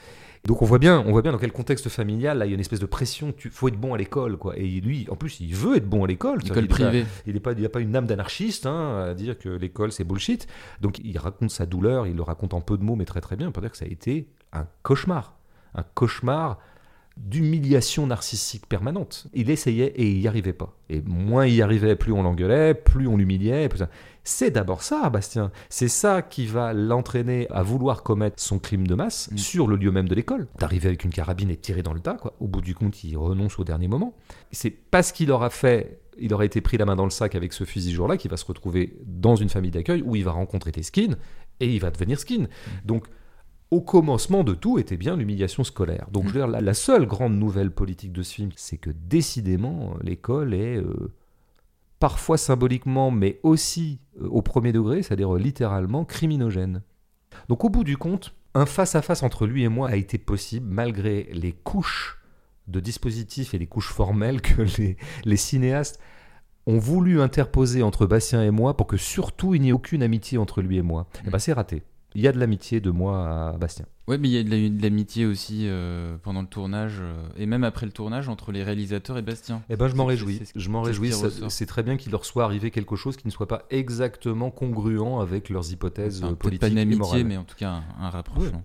Donc 0.46 0.64
on 0.64 0.66
voit 0.66 0.80
bien, 0.80 1.04
on 1.06 1.12
voit 1.12 1.22
bien 1.22 1.32
dans 1.32 1.38
quel 1.38 1.52
contexte 1.52 1.88
familial 1.88 2.40
là 2.40 2.46
il 2.46 2.50
y 2.50 2.52
a 2.52 2.56
une 2.56 2.62
espèce 2.62 2.80
de 2.80 2.86
pression. 2.86 3.32
Tu 3.32 3.50
faut 3.50 3.68
être 3.68 3.80
bon 3.80 3.94
à 3.94 3.98
l'école 3.98 4.38
quoi. 4.38 4.58
Et 4.58 4.82
lui, 4.82 5.08
en 5.10 5.16
plus, 5.16 5.40
il 5.40 5.54
veut 5.54 5.78
être 5.78 5.88
bon 5.88 6.04
à 6.04 6.08
l'école. 6.08 6.46
École 6.46 6.68
privée. 6.68 7.06
Il 7.28 7.34
n'est 7.34 7.40
pas, 7.40 7.54
il 7.54 7.66
a 7.66 7.70
pas 7.70 7.80
une 7.80 7.96
âme 7.96 8.08
d'anarchiste 8.08 8.66
hein, 8.66 9.06
à 9.10 9.14
dire 9.14 9.38
que 9.38 9.50
l'école 9.50 9.92
c'est 9.92 10.04
bullshit. 10.04 10.48
Donc 10.82 11.00
il 11.04 11.18
raconte 11.18 11.52
sa 11.52 11.66
douleur, 11.66 12.08
il 12.08 12.16
le 12.16 12.24
raconte 12.24 12.54
en 12.54 12.62
peu 12.62 12.78
de 12.78 12.84
mots, 12.84 12.96
mais 12.96 13.06
très 13.06 13.22
très 13.22 13.36
bien. 13.36 13.50
On 13.50 13.52
peut 13.52 13.62
dire 13.62 13.72
que 13.72 13.78
ça 13.78 13.86
a 13.86 13.90
été 13.90 14.28
un 14.52 14.66
cauchemar, 14.84 15.38
un 15.76 15.84
cauchemar 15.94 16.58
d'humiliation 17.18 18.08
narcissique 18.08 18.66
permanente. 18.68 19.28
Il 19.34 19.50
essayait 19.50 19.88
et 19.96 20.10
il 20.10 20.20
n'y 20.20 20.28
arrivait 20.28 20.54
pas. 20.54 20.76
Et 20.90 21.02
moins 21.02 21.46
il 21.46 21.56
y 21.56 21.62
arrivait, 21.62 21.96
plus 21.96 22.14
on 22.14 22.24
l'engueulait, 22.24 22.74
plus 22.74 23.08
on 23.08 23.18
l'humiliait. 23.18 23.70
plus 23.70 23.84
C'est 24.24 24.52
d'abord 24.52 24.84
ça, 24.84 25.10
Bastien. 25.10 25.52
C'est 25.70 25.88
ça 25.88 26.22
qui 26.22 26.46
va 26.46 26.74
l'entraîner 26.74 27.48
à 27.50 27.64
vouloir 27.64 28.04
commettre 28.04 28.42
son 28.42 28.60
crime 28.60 28.86
de 28.86 28.94
masse 28.94 29.30
Mm. 29.32 29.38
sur 29.38 29.68
le 29.68 29.76
lieu 29.78 29.92
même 29.92 30.08
de 30.08 30.14
l'école. 30.16 30.48
D'arriver 30.60 30.90
avec 30.90 31.04
une 31.04 31.10
carabine 31.12 31.50
et 31.50 31.56
de 31.56 31.62
tirer 31.62 31.82
dans 31.82 31.94
le 31.94 32.00
tas, 32.00 32.14
quoi. 32.16 32.36
Au 32.40 32.48
bout 32.48 32.62
du 32.62 32.76
compte, 32.76 33.04
il 33.04 33.18
renonce 33.18 33.58
au 33.58 33.64
dernier 33.64 33.88
moment. 33.88 34.14
C'est 34.52 34.70
parce 34.70 35.12
qu'il 35.12 35.32
aura 35.32 35.50
fait, 35.50 36.02
il 36.20 36.34
aurait 36.34 36.46
été 36.46 36.62
pris 36.62 36.78
la 36.78 36.86
main 36.86 36.96
dans 36.96 37.04
le 37.06 37.10
sac 37.10 37.34
avec 37.36 37.52
ce 37.54 37.64
fusil 37.64 37.92
jour-là 37.94 38.18
qu'il 38.18 38.30
va 38.30 38.38
se 38.38 38.46
retrouver 38.46 38.96
dans 39.06 39.36
une 39.36 39.50
famille 39.50 39.72
d'accueil 39.72 40.04
où 40.06 40.16
il 40.16 40.24
va 40.24 40.32
rencontrer 40.32 40.72
des 40.72 40.84
skins 40.84 41.16
et 41.60 41.74
il 41.74 41.80
va 41.80 41.90
devenir 41.90 42.20
skin. 42.20 42.46
Donc, 42.86 43.08
au 43.72 43.82
commencement 43.82 44.44
de 44.44 44.54
tout 44.54 44.78
était 44.80 44.98
bien 44.98 45.16
l'humiliation 45.16 45.64
scolaire. 45.64 46.08
Donc, 46.12 46.24
je 46.28 46.34
veux 46.34 46.40
dire, 46.42 46.48
la, 46.48 46.60
la 46.62 46.74
seule 46.74 47.06
grande 47.08 47.38
nouvelle 47.40 47.72
politique 47.72 48.12
de 48.12 48.22
ce 48.22 48.34
film, 48.36 48.50
c'est 48.56 48.78
que 48.78 48.90
décidément, 48.90 49.96
l'école 50.04 50.54
est 50.54 50.76
euh, 50.78 51.14
parfois 52.02 52.38
symboliquement, 52.38 53.12
mais 53.12 53.40
aussi 53.44 54.02
euh, 54.20 54.28
au 54.28 54.42
premier 54.42 54.74
degré, 54.74 55.04
c'est-à-dire 55.04 55.34
littéralement 55.36 56.04
criminogène. 56.04 56.82
Donc, 57.48 57.64
au 57.64 57.70
bout 57.70 57.86
du 57.86 57.96
compte, 57.96 58.36
un 58.56 58.66
face-à-face 58.66 59.24
entre 59.24 59.46
lui 59.46 59.64
et 59.64 59.70
moi 59.70 59.90
a 59.90 59.96
été 59.96 60.18
possible 60.18 60.68
malgré 60.70 61.30
les 61.32 61.54
couches 61.54 62.18
de 62.68 62.80
dispositifs 62.80 63.54
et 63.54 63.60
les 63.60 63.68
couches 63.68 63.92
formelles 63.92 64.42
que 64.42 64.64
les, 65.26 65.38
cinéastes 65.38 66.00
ont 66.66 66.80
voulu 66.80 67.22
interposer 67.22 67.84
entre 67.84 68.06
Bastien 68.06 68.44
et 68.44 68.52
moi 68.52 68.76
pour 68.76 68.88
que 68.88 68.98
surtout 68.98 69.56
il 69.56 69.62
n'y 69.62 69.70
ait 69.70 69.74
aucune 69.74 70.04
amitié 70.04 70.38
entre 70.38 70.62
lui 70.62 70.78
et 70.78 70.82
moi. 70.82 71.08
Et 71.26 71.30
ben 71.30 71.40
c'est 71.40 71.54
raté. 71.54 71.84
Il 72.16 72.22
y 72.22 72.28
a 72.28 72.32
de 72.32 72.40
l'amitié 72.40 72.82
de 72.82 72.90
moi 72.90 73.52
à 73.52 73.58
Bastien. 73.58 73.86
Ouais, 74.12 74.18
mais 74.18 74.28
il 74.28 74.32
y 74.34 74.38
a 74.38 74.44
de 74.44 74.50
la- 74.50 74.70
de 74.70 74.82
l'amitié 74.82 75.26
aussi 75.26 75.62
euh, 75.68 76.18
pendant 76.22 76.42
le 76.42 76.48
tournage 76.48 76.98
euh, 77.00 77.14
et 77.38 77.46
même 77.46 77.64
après 77.64 77.86
le 77.86 77.94
tournage 77.94 78.28
entre 78.28 78.52
les 78.52 78.62
réalisateurs 78.62 79.18
et 79.18 79.22
Bastien. 79.22 79.62
Eh 79.70 79.78
ben 79.78 79.88
je 79.88 79.96
m'en 79.96 80.04
réjouis. 80.06 80.42
Je 80.54 80.70
m'en 80.70 80.82
réjouis. 80.82 81.14
C'est 81.48 81.66
très 81.66 81.82
bien 81.82 81.96
qu'il 81.96 82.12
leur 82.12 82.26
soit 82.26 82.44
arrivé 82.44 82.72
quelque 82.72 82.98
chose 82.98 83.16
qui 83.16 83.26
ne 83.26 83.32
soit 83.32 83.48
pas 83.48 83.64
exactement 83.70 84.52
congruent 84.52 85.22
avec 85.22 85.50
leurs 85.50 85.72
hypothèses 85.72 86.24
Enfin, 86.24 86.34
euh, 86.34 86.36
politiques 86.36 86.60
pas 86.62 86.68
une 86.68 86.78
et 86.78 86.82
amitié, 86.82 87.00
morales. 87.00 87.24
mais 87.24 87.38
en 87.38 87.46
tout 87.46 87.56
cas 87.56 87.70
un, 87.72 87.84
un 88.06 88.10
rapprochement. 88.10 88.64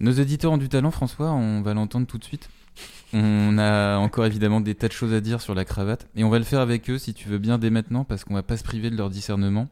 Nos 0.00 0.12
auditeurs 0.20 0.52
ont 0.52 0.58
du 0.58 0.68
talent, 0.68 0.90
François, 0.90 1.32
on 1.32 1.62
va 1.62 1.72
l'entendre 1.72 2.06
tout 2.06 2.18
de 2.18 2.24
suite. 2.24 2.50
On 3.14 3.56
a 3.58 3.96
encore 3.98 4.26
évidemment 4.26 4.60
des 4.60 4.74
tas 4.74 4.88
de 4.88 4.92
choses 4.92 5.14
à 5.14 5.20
dire 5.20 5.40
sur 5.40 5.54
la 5.54 5.64
cravate, 5.64 6.08
et 6.16 6.24
on 6.24 6.28
va 6.30 6.38
le 6.38 6.44
faire 6.44 6.60
avec 6.60 6.90
eux 6.90 6.98
si 6.98 7.14
tu 7.14 7.28
veux 7.28 7.38
bien 7.38 7.56
dès 7.58 7.70
maintenant, 7.70 8.04
parce 8.04 8.24
qu'on 8.24 8.34
va 8.34 8.42
pas 8.42 8.56
se 8.58 8.64
priver 8.64 8.90
de 8.90 8.96
leur 8.96 9.08
discernement. 9.08 9.68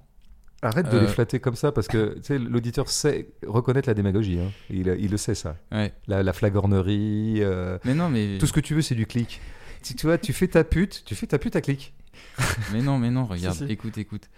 Arrête 0.62 0.88
de 0.90 0.96
Euh, 0.96 1.00
les 1.02 1.06
flatter 1.08 1.40
comme 1.40 1.56
ça 1.56 1.72
parce 1.72 1.88
que 1.88 2.16
l'auditeur 2.30 2.88
sait 2.88 3.28
reconnaître 3.46 3.88
la 3.88 3.94
démagogie. 3.94 4.38
hein. 4.38 4.50
Il, 4.70 4.96
il 5.00 5.10
le 5.10 5.16
sait 5.16 5.34
ça. 5.34 5.56
Ouais. 5.72 5.92
La, 6.06 6.22
la 6.22 6.32
flagornerie, 6.32 7.38
euh, 7.40 7.78
Mais 7.84 7.94
non, 7.94 8.08
mais 8.08 8.38
tout 8.38 8.46
ce 8.46 8.52
que 8.52 8.60
tu 8.60 8.74
veux, 8.74 8.82
c'est 8.82 8.94
du 8.94 9.06
clic. 9.06 9.40
Tu, 9.82 9.94
tu 9.94 10.06
vois, 10.06 10.18
tu 10.18 10.32
fais 10.32 10.46
ta 10.48 10.62
pute, 10.64 11.02
tu 11.04 11.14
fais 11.16 11.26
ta 11.26 11.38
pute 11.38 11.56
à 11.56 11.60
clic. 11.60 11.92
Mais 12.72 12.82
non, 12.82 12.98
mais 12.98 13.10
non, 13.10 13.24
regarde, 13.24 13.56
Si, 13.56 13.66
si. 13.66 13.72
écoute, 13.72 13.98
écoute. 13.98 14.28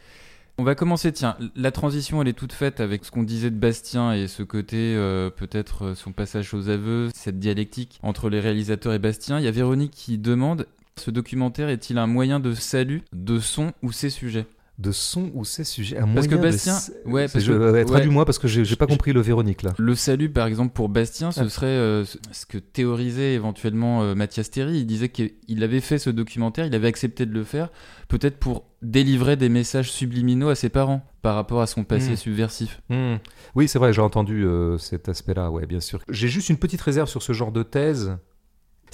On 0.57 0.62
va 0.64 0.75
commencer, 0.77 1.12
tiens, 1.12 1.37
la 1.57 1.72
transition 1.72 2.22
elle 2.22 2.29
est 2.29 2.33
toute 2.33 2.53
faite 2.53 2.79
avec 2.81 3.05
ce 3.05 3.11
qu'on 3.11 3.25
disait 3.25 3.51
de 3.51 3.57
Bastien 3.57 4.12
et 4.14 4.29
ce 4.29 4.43
côté, 4.45 4.77
euh, 4.97 5.29
peut-être 5.29 5.87
euh, 5.87 5.95
son 5.97 6.12
passage 6.12 6.55
aux 6.55 6.68
aveux, 6.68 7.11
cette 7.12 7.41
dialectique 7.41 7.99
entre 8.03 8.31
les 8.31 8.39
réalisateurs 8.41 8.93
et 8.95 9.01
Bastien. 9.01 9.39
Il 9.41 9.45
y 9.45 9.49
a 9.49 9.51
Véronique 9.51 9.91
qui 9.91 10.16
demande, 10.16 10.66
ce 10.97 11.11
documentaire 11.11 11.68
est-il 11.68 11.99
un 11.99 12.07
moyen 12.07 12.39
de 12.39 12.55
salut 12.55 13.03
de 13.12 13.41
son 13.41 13.72
ou 13.83 13.91
ses 13.91 14.11
sujets? 14.11 14.47
De 14.77 14.91
son 14.91 15.31
ou 15.35 15.45
ses 15.45 15.62
sujets. 15.62 15.99
Un 15.99 16.09
Parce 16.09 16.27
que 16.27 16.35
de 16.35 16.41
Bastien- 16.41 16.77
s- 16.77 16.93
ouais, 17.07 17.29
c'est- 17.29 17.35
parce 17.35 17.45
je- 17.45 17.53
que- 17.53 17.59
ouais, 17.59 17.70
ouais. 17.70 17.85
Traduis-moi 17.85 18.25
parce 18.25 18.41
que 18.41 18.49
j'ai 18.49 18.75
pas 18.75 18.89
compris 18.89 19.12
le 19.12 19.20
Véronique 19.20 19.62
là. 19.62 19.72
Le 19.79 19.95
salut, 19.95 20.31
par 20.31 20.49
exemple, 20.49 20.72
pour 20.72 20.89
Bastien, 20.89 21.31
ce 21.31 21.43
Ah. 21.43 21.49
serait 21.49 21.66
euh, 21.66 22.05
ce- 22.05 22.45
que 22.45 22.59
théorisait 22.59 23.35
éventuellement 23.35 24.03
euh, 24.03 24.16
Mathias 24.16 24.51
Théry. 24.51 24.79
Il 24.79 24.87
disait 24.87 25.11
qu'il 25.11 25.62
avait 25.62 25.81
fait 25.81 25.99
ce 25.99 26.11
documentaire, 26.11 26.66
il 26.66 26.75
avait 26.75 26.89
accepté 26.89 27.25
de 27.25 27.33
le 27.33 27.45
faire, 27.45 27.68
peut-être 28.09 28.39
pour 28.39 28.64
délivrer 28.83 29.37
des 29.37 29.49
messages 29.49 29.93
subliminaux 29.93 30.49
à 30.49 30.57
ses 30.57 30.70
parents 30.70 31.07
par 31.22 31.37
rapport 31.37 31.61
à 31.62 31.68
son 31.68 31.85
passé 31.85 32.11
Mm. 32.12 32.16
subversif. 32.16 32.81
Hmm. 32.91 33.14
Oui, 33.55 33.68
c'est 33.68 33.79
vrai, 33.79 33.93
j'ai 33.93 34.03
entendu 34.03 34.45
euh, 34.45 34.77
cet 34.79 35.09
aspect-là, 35.09 35.53
ouais, 35.53 35.66
bien 35.66 35.81
sûr. 35.81 36.01
J'ai 36.09 36.27
juste 36.29 36.49
une 36.49 36.59
petite 36.59 36.81
réserve 36.81 37.09
sur 37.09 37.22
ce 37.22 37.33
genre 37.33 37.53
de 37.53 37.62
thèse. 37.62 38.16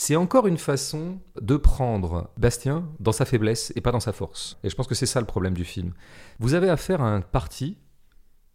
C'est 0.02 0.16
encore 0.16 0.46
une 0.46 0.56
façon 0.56 1.18
de 1.42 1.58
prendre 1.58 2.30
Bastien 2.38 2.88
dans 3.00 3.12
sa 3.12 3.26
faiblesse 3.26 3.70
et 3.76 3.82
pas 3.82 3.92
dans 3.92 4.00
sa 4.00 4.14
force. 4.14 4.56
Et 4.64 4.70
je 4.70 4.74
pense 4.74 4.86
que 4.86 4.94
c'est 4.94 5.04
ça 5.04 5.20
le 5.20 5.26
problème 5.26 5.52
du 5.52 5.66
film. 5.66 5.92
Vous 6.38 6.54
avez 6.54 6.70
affaire 6.70 7.02
à 7.02 7.10
un 7.10 7.20
parti 7.20 7.76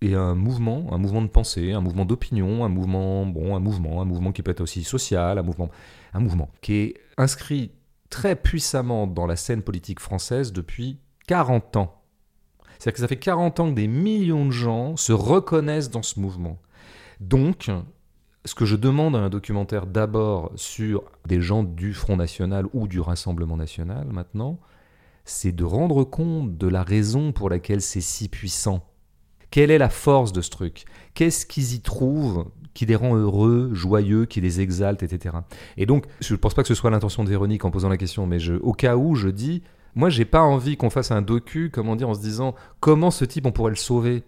et 0.02 0.16
un 0.16 0.34
mouvement, 0.34 0.92
un 0.92 0.98
mouvement 0.98 1.22
de 1.22 1.28
pensée, 1.28 1.72
un 1.74 1.82
mouvement 1.82 2.04
d'opinion, 2.04 2.66
un 2.66 2.70
mouvement, 2.70 3.28
bon, 3.28 3.56
un 3.56 3.60
mouvement, 3.60 4.02
un 4.02 4.06
mouvement 4.06 4.32
qui 4.32 4.42
peut 4.42 4.50
être 4.50 4.62
aussi 4.62 4.84
social, 4.84 5.38
un 5.38 5.44
mouvement, 5.44 5.70
un 6.16 6.20
mouvement 6.20 6.50
qui 6.62 6.78
est 6.78 6.94
inscrit 7.16 7.74
très 8.10 8.36
puissamment 8.36 9.06
dans 9.06 9.28
la 9.28 9.36
scène 9.36 9.62
politique 9.62 10.00
française 10.00 10.52
depuis 10.52 10.98
40 11.28 11.78
ans. 11.78 12.02
C'est-à-dire 12.80 12.94
que 12.94 13.00
ça 13.02 13.08
fait 13.08 13.20
40 13.20 13.60
ans 13.60 13.70
que 13.70 13.76
des 13.76 13.88
millions 13.88 14.48
de 14.48 14.52
gens 14.52 14.98
se 14.98 15.14
reconnaissent 15.14 15.92
dans 15.92 16.02
ce 16.02 16.20
mouvement. 16.20 16.58
Donc, 17.20 17.70
ce 18.46 18.56
que 18.56 18.66
je 18.66 18.76
demande 18.76 19.16
à 19.16 19.20
un 19.20 19.30
documentaire 19.30 19.86
d'abord 19.88 20.52
sur 20.56 21.04
des 21.28 21.42
gens 21.42 21.64
du 21.64 21.94
Front 21.94 22.16
National 22.16 22.66
ou 22.74 22.88
du 22.88 23.00
Rassemblement 23.00 23.58
National 23.58 24.08
maintenant, 24.12 24.60
c'est 25.26 25.52
de 25.52 25.64
rendre 25.64 26.04
compte 26.04 26.58
de 26.58 26.68
la 26.68 26.84
raison 26.84 27.32
pour 27.32 27.50
laquelle 27.50 27.82
c'est 27.82 28.02
si 28.02 28.30
puissant. 28.30 28.88
Quelle 29.50 29.72
est 29.72 29.78
la 29.78 29.90
force 29.90 30.32
de 30.32 30.42
ce 30.42 30.50
truc? 30.50 30.86
Qu'est-ce 31.14 31.46
qu'ils 31.46 31.74
y 31.74 31.82
trouvent 31.82 32.46
qui 32.76 32.86
les 32.86 32.96
rend 32.96 33.16
heureux, 33.16 33.70
joyeux, 33.74 34.26
qui 34.26 34.42
les 34.42 34.60
exalte, 34.62 35.02
etc. 35.02 35.38
Et 35.78 35.86
donc, 35.86 36.06
je 36.20 36.34
ne 36.34 36.38
pense 36.38 36.54
pas 36.54 36.62
que 36.62 36.68
ce 36.68 36.76
soit 36.76 36.92
l'intention 36.92 37.24
de 37.24 37.30
Véronique 37.30 37.64
en 37.64 37.72
posant 37.72 37.90
la 37.90 37.98
question, 37.98 38.28
mais 38.28 38.50
au 38.50 38.74
cas 38.74 38.98
où, 38.98 39.16
je 39.16 39.30
dis, 39.30 39.64
moi, 39.96 40.10
j'ai 40.10 40.26
pas 40.26 40.42
envie 40.42 40.76
qu'on 40.76 40.90
fasse 40.90 41.12
un 41.12 41.22
docu, 41.22 41.72
comment 41.74 41.96
dire, 41.96 42.10
en 42.10 42.14
se 42.14 42.20
disant 42.20 42.54
comment 42.82 43.12
ce 43.12 43.24
type 43.24 43.46
on 43.46 43.54
pourrait 43.54 43.72
le 43.72 43.78
sauver? 43.78 44.24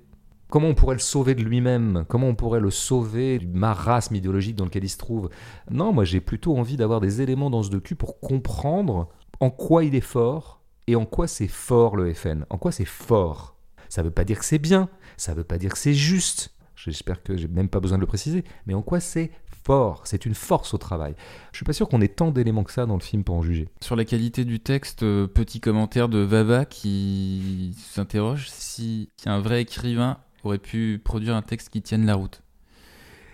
Comment 0.49 0.69
on 0.69 0.75
pourrait 0.75 0.95
le 0.95 1.01
sauver 1.01 1.35
de 1.35 1.43
lui-même? 1.43 2.05
Comment 2.07 2.27
on 2.27 2.35
pourrait 2.35 2.61
le 2.61 2.71
sauver 2.71 3.39
du 3.39 3.47
marasme 3.47 4.15
idéologique 4.15 4.55
dans 4.55 4.63
lequel 4.63 4.85
il 4.85 4.89
se 4.89 4.97
trouve? 4.97 5.29
Non, 5.69 5.91
moi 5.91 6.05
j'ai 6.05 6.21
plutôt 6.21 6.57
envie 6.57 6.77
d'avoir 6.77 7.01
des 7.01 7.21
éléments 7.21 7.49
dans 7.49 7.63
ce 7.63 7.69
docu 7.69 7.95
pour 7.95 8.21
comprendre 8.21 9.09
en 9.41 9.49
quoi 9.49 9.83
il 9.83 9.93
est 9.93 10.01
fort 10.01 10.61
et 10.87 10.95
en 10.95 11.05
quoi 11.05 11.27
c'est 11.27 11.49
fort 11.49 11.97
le 11.97 12.13
FN. 12.13 12.45
En 12.49 12.57
quoi 12.57 12.71
c'est 12.71 12.85
fort? 12.85 13.57
Ça 13.89 14.01
ne 14.01 14.07
veut 14.07 14.13
pas 14.13 14.23
dire 14.23 14.39
que 14.39 14.45
c'est 14.45 14.57
bien, 14.57 14.87
ça 15.17 15.33
ne 15.33 15.37
veut 15.37 15.43
pas 15.43 15.57
dire 15.57 15.73
que 15.73 15.77
c'est 15.77 15.93
juste. 15.93 16.53
J'espère 16.77 17.23
que 17.23 17.35
j'ai 17.35 17.47
même 17.47 17.69
pas 17.69 17.79
besoin 17.79 17.97
de 17.97 18.01
le 18.01 18.07
préciser, 18.07 18.43
mais 18.67 18.73
en 18.73 18.81
quoi 18.81 18.99
c'est 18.99 19.31
fort, 19.65 20.03
c'est 20.05 20.25
une 20.25 20.35
force 20.35 20.73
au 20.73 20.77
travail. 20.77 21.15
Je 21.51 21.57
suis 21.57 21.65
pas 21.65 21.73
sûr 21.73 21.89
qu'on 21.89 21.99
ait 21.99 22.07
tant 22.07 22.31
d'éléments 22.31 22.63
que 22.63 22.71
ça 22.71 22.85
dans 22.85 22.93
le 22.93 23.01
film 23.01 23.23
pour 23.25 23.35
en 23.35 23.41
juger. 23.41 23.67
Sur 23.81 23.97
la 23.97 24.05
qualité 24.05 24.45
du 24.45 24.61
texte, 24.61 25.03
euh, 25.03 25.27
petit 25.27 25.59
commentaire 25.59 26.07
de 26.07 26.19
Vava 26.19 26.63
qui 26.65 27.75
s'interroge 27.77 28.47
si 28.49 29.09
un 29.25 29.39
vrai 29.39 29.63
écrivain 29.63 30.19
aurait 30.47 30.57
pu 30.57 30.99
produire 31.03 31.35
un 31.35 31.41
texte 31.41 31.69
qui 31.69 31.81
tienne 31.81 32.05
la 32.05 32.15
route. 32.15 32.41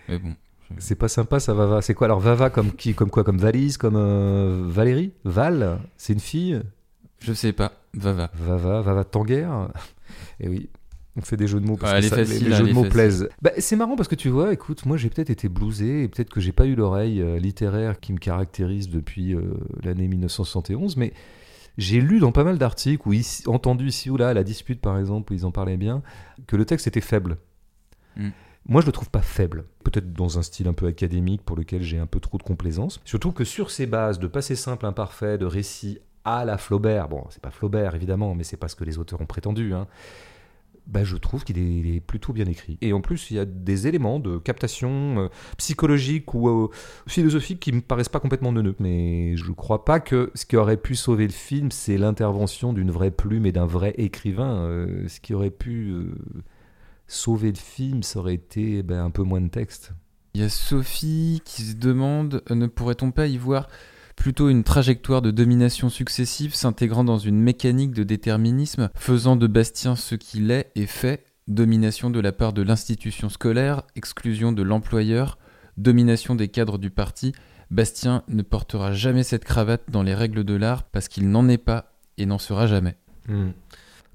Mais 0.08 0.18
bon. 0.18 0.34
C'est 0.78 0.96
pas 0.96 1.08
sympa 1.08 1.40
ça, 1.40 1.54
Vava. 1.54 1.82
C'est 1.82 1.94
quoi 1.94 2.06
alors 2.06 2.20
Vava 2.20 2.50
comme 2.50 2.72
qui 2.72 2.94
Comme 2.94 3.10
quoi 3.10 3.24
Comme 3.24 3.38
valise 3.38 3.76
Comme 3.76 3.96
euh, 3.96 4.64
Valérie? 4.66 5.12
Val? 5.24 5.78
C'est 5.96 6.14
une 6.14 6.20
fille? 6.20 6.60
Je 7.20 7.32
sais 7.32 7.52
pas. 7.52 7.72
Vava. 7.94 8.30
Vava, 8.34 8.80
Vava 8.80 9.04
Tanguer? 9.04 9.48
Et 10.40 10.44
eh 10.46 10.48
oui, 10.48 10.70
on 11.16 11.20
fait 11.22 11.36
des 11.36 11.46
jeux 11.46 11.60
de 11.60 11.66
mots 11.66 11.76
parce 11.76 12.08
que 12.08 12.16
les, 12.16 12.54
jeux 12.54 12.66
de 12.66 12.72
mots 12.72 12.84
plaisent. 12.84 13.28
Bah, 13.40 13.52
c'est 13.58 13.76
marrant 13.76 13.96
parce 13.96 14.08
que 14.08 14.16
tu 14.16 14.28
vois, 14.28 14.52
écoute, 14.52 14.84
moi 14.84 14.96
j'ai 14.96 15.10
peut-être 15.10 15.30
été 15.30 15.48
blousé 15.48 16.04
et 16.04 16.08
peut-être 16.08 16.30
que 16.30 16.40
j'ai 16.40 16.52
pas 16.52 16.66
eu 16.66 16.74
l'oreille 16.74 17.20
euh, 17.22 17.38
littéraire 17.38 18.00
qui 18.00 18.12
me 18.12 18.18
caractérise 18.18 18.88
depuis 18.88 19.34
euh, 19.34 19.42
l'année 19.82 20.08
1971, 20.08 20.96
mais 20.96 21.12
j'ai 21.78 22.00
lu 22.00 22.20
dans 22.20 22.32
pas 22.32 22.44
mal 22.44 22.58
d'articles 22.58 23.08
ou 23.08 23.14
entendu 23.46 23.88
ici 23.88 24.10
ou 24.10 24.16
là 24.16 24.34
la 24.34 24.44
dispute 24.44 24.80
par 24.80 24.98
exemple 24.98 25.32
où 25.32 25.36
ils 25.36 25.44
en 25.46 25.50
parlaient 25.50 25.76
bien 25.76 26.02
que 26.46 26.56
le 26.56 26.64
texte 26.64 26.86
était 26.86 27.00
faible. 27.00 27.36
Hmm. 28.16 28.30
Moi, 28.66 28.80
je 28.80 28.86
le 28.86 28.92
trouve 28.92 29.10
pas 29.10 29.20
faible. 29.20 29.64
Peut-être 29.84 30.12
dans 30.14 30.38
un 30.38 30.42
style 30.42 30.68
un 30.68 30.72
peu 30.72 30.86
académique 30.86 31.42
pour 31.42 31.56
lequel 31.56 31.82
j'ai 31.82 31.98
un 31.98 32.06
peu 32.06 32.18
trop 32.18 32.38
de 32.38 32.42
complaisance. 32.42 33.00
Surtout 33.04 33.32
que 33.32 33.44
sur 33.44 33.70
ces 33.70 33.86
bases 33.86 34.18
de 34.18 34.26
passé 34.26 34.56
simple 34.56 34.86
imparfait, 34.86 35.36
de 35.36 35.44
récit 35.44 35.98
à 36.24 36.46
la 36.46 36.56
Flaubert, 36.56 37.08
bon, 37.08 37.24
c'est 37.28 37.42
pas 37.42 37.50
Flaubert 37.50 37.94
évidemment, 37.94 38.34
mais 38.34 38.44
c'est 38.44 38.56
pas 38.56 38.68
ce 38.68 38.76
que 38.76 38.84
les 38.84 38.98
auteurs 38.98 39.20
ont 39.20 39.26
prétendu. 39.26 39.74
Hein, 39.74 39.86
bah, 40.86 41.02
je 41.02 41.16
trouve 41.16 41.44
qu'il 41.44 41.58
est, 41.58 42.00
plutôt 42.00 42.32
bien 42.32 42.46
écrit. 42.46 42.76
Et 42.80 42.92
en 42.92 43.00
plus, 43.00 43.30
il 43.30 43.36
y 43.36 43.40
a 43.40 43.44
des 43.44 43.86
éléments 43.86 44.20
de 44.20 44.38
captation 44.38 45.18
euh, 45.18 45.28
psychologique 45.56 46.34
ou 46.34 46.48
euh, 46.48 46.70
philosophique 47.06 47.60
qui 47.60 47.72
me 47.72 47.80
paraissent 47.80 48.08
pas 48.08 48.20
complètement 48.20 48.52
neuneux. 48.52 48.76
Mais 48.80 49.36
je 49.36 49.48
ne 49.48 49.54
crois 49.54 49.84
pas 49.84 50.00
que 50.00 50.30
ce 50.34 50.44
qui 50.44 50.56
aurait 50.56 50.76
pu 50.76 50.94
sauver 50.94 51.26
le 51.26 51.32
film, 51.32 51.70
c'est 51.70 51.96
l'intervention 51.96 52.72
d'une 52.72 52.90
vraie 52.90 53.10
plume 53.10 53.46
et 53.46 53.52
d'un 53.52 53.66
vrai 53.66 53.94
écrivain. 53.96 54.56
Euh, 54.56 55.08
ce 55.08 55.20
qui 55.20 55.32
aurait 55.34 55.50
pu 55.50 55.94
sauver 57.06 57.48
le 57.48 57.58
film, 57.58 58.02
ça 58.02 58.18
aurait 58.18 58.34
été 58.34 58.82
ben, 58.82 59.04
un 59.04 59.10
peu 59.10 59.22
moins 59.22 59.40
de 59.40 59.48
texte. 59.48 59.92
Il 60.34 60.40
y 60.40 60.44
a 60.44 60.48
Sophie 60.48 61.40
qui 61.44 61.62
se 61.62 61.76
demande 61.76 62.42
ne 62.50 62.66
pourrait-on 62.66 63.12
pas 63.12 63.26
y 63.26 63.38
voir 63.38 63.68
plutôt 64.16 64.48
une 64.48 64.64
trajectoire 64.64 65.22
de 65.22 65.30
domination 65.30 65.88
successive 65.88 66.54
s'intégrant 66.54 67.04
dans 67.04 67.18
une 67.18 67.40
mécanique 67.40 67.92
de 67.92 68.04
déterminisme, 68.04 68.90
faisant 68.94 69.36
de 69.36 69.46
Bastien 69.46 69.96
ce 69.96 70.14
qu'il 70.14 70.50
est 70.50 70.70
et 70.74 70.86
fait, 70.86 71.24
domination 71.48 72.10
de 72.10 72.20
la 72.20 72.32
part 72.32 72.52
de 72.52 72.62
l'institution 72.62 73.28
scolaire, 73.28 73.82
exclusion 73.96 74.52
de 74.52 74.62
l'employeur, 74.62 75.38
domination 75.76 76.34
des 76.34 76.48
cadres 76.48 76.78
du 76.78 76.90
parti, 76.90 77.32
Bastien 77.70 78.22
ne 78.28 78.42
portera 78.42 78.92
jamais 78.92 79.22
cette 79.22 79.44
cravate 79.44 79.82
dans 79.88 80.02
les 80.02 80.14
règles 80.14 80.44
de 80.44 80.54
l'art 80.54 80.84
parce 80.84 81.08
qu'il 81.08 81.30
n'en 81.30 81.48
est 81.48 81.58
pas 81.58 81.92
et 82.18 82.26
n'en 82.26 82.38
sera 82.38 82.66
jamais. 82.66 82.96
Hmm. 83.28 83.50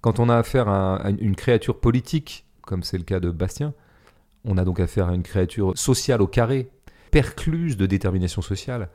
Quand 0.02 0.20
on 0.20 0.30
a 0.30 0.38
affaire 0.38 0.70
à 0.70 1.10
une 1.20 1.36
créature 1.36 1.80
politique, 1.80 2.46
comme 2.62 2.84
c'est 2.84 2.98
le 2.98 3.04
cas 3.04 3.20
de 3.20 3.32
Bastien, 3.32 3.74
on 4.46 4.58
a 4.58 4.64
donc 4.64 4.80
affaire 4.80 5.10
à 5.10 5.16
une 5.16 5.24
créature 5.24 5.78
sociale 5.78 6.22
au 6.22 6.28
carré, 6.28 6.70
percluse 7.12 7.76
de 7.76 7.86
détermination 7.86 8.42
sociale 8.42 8.90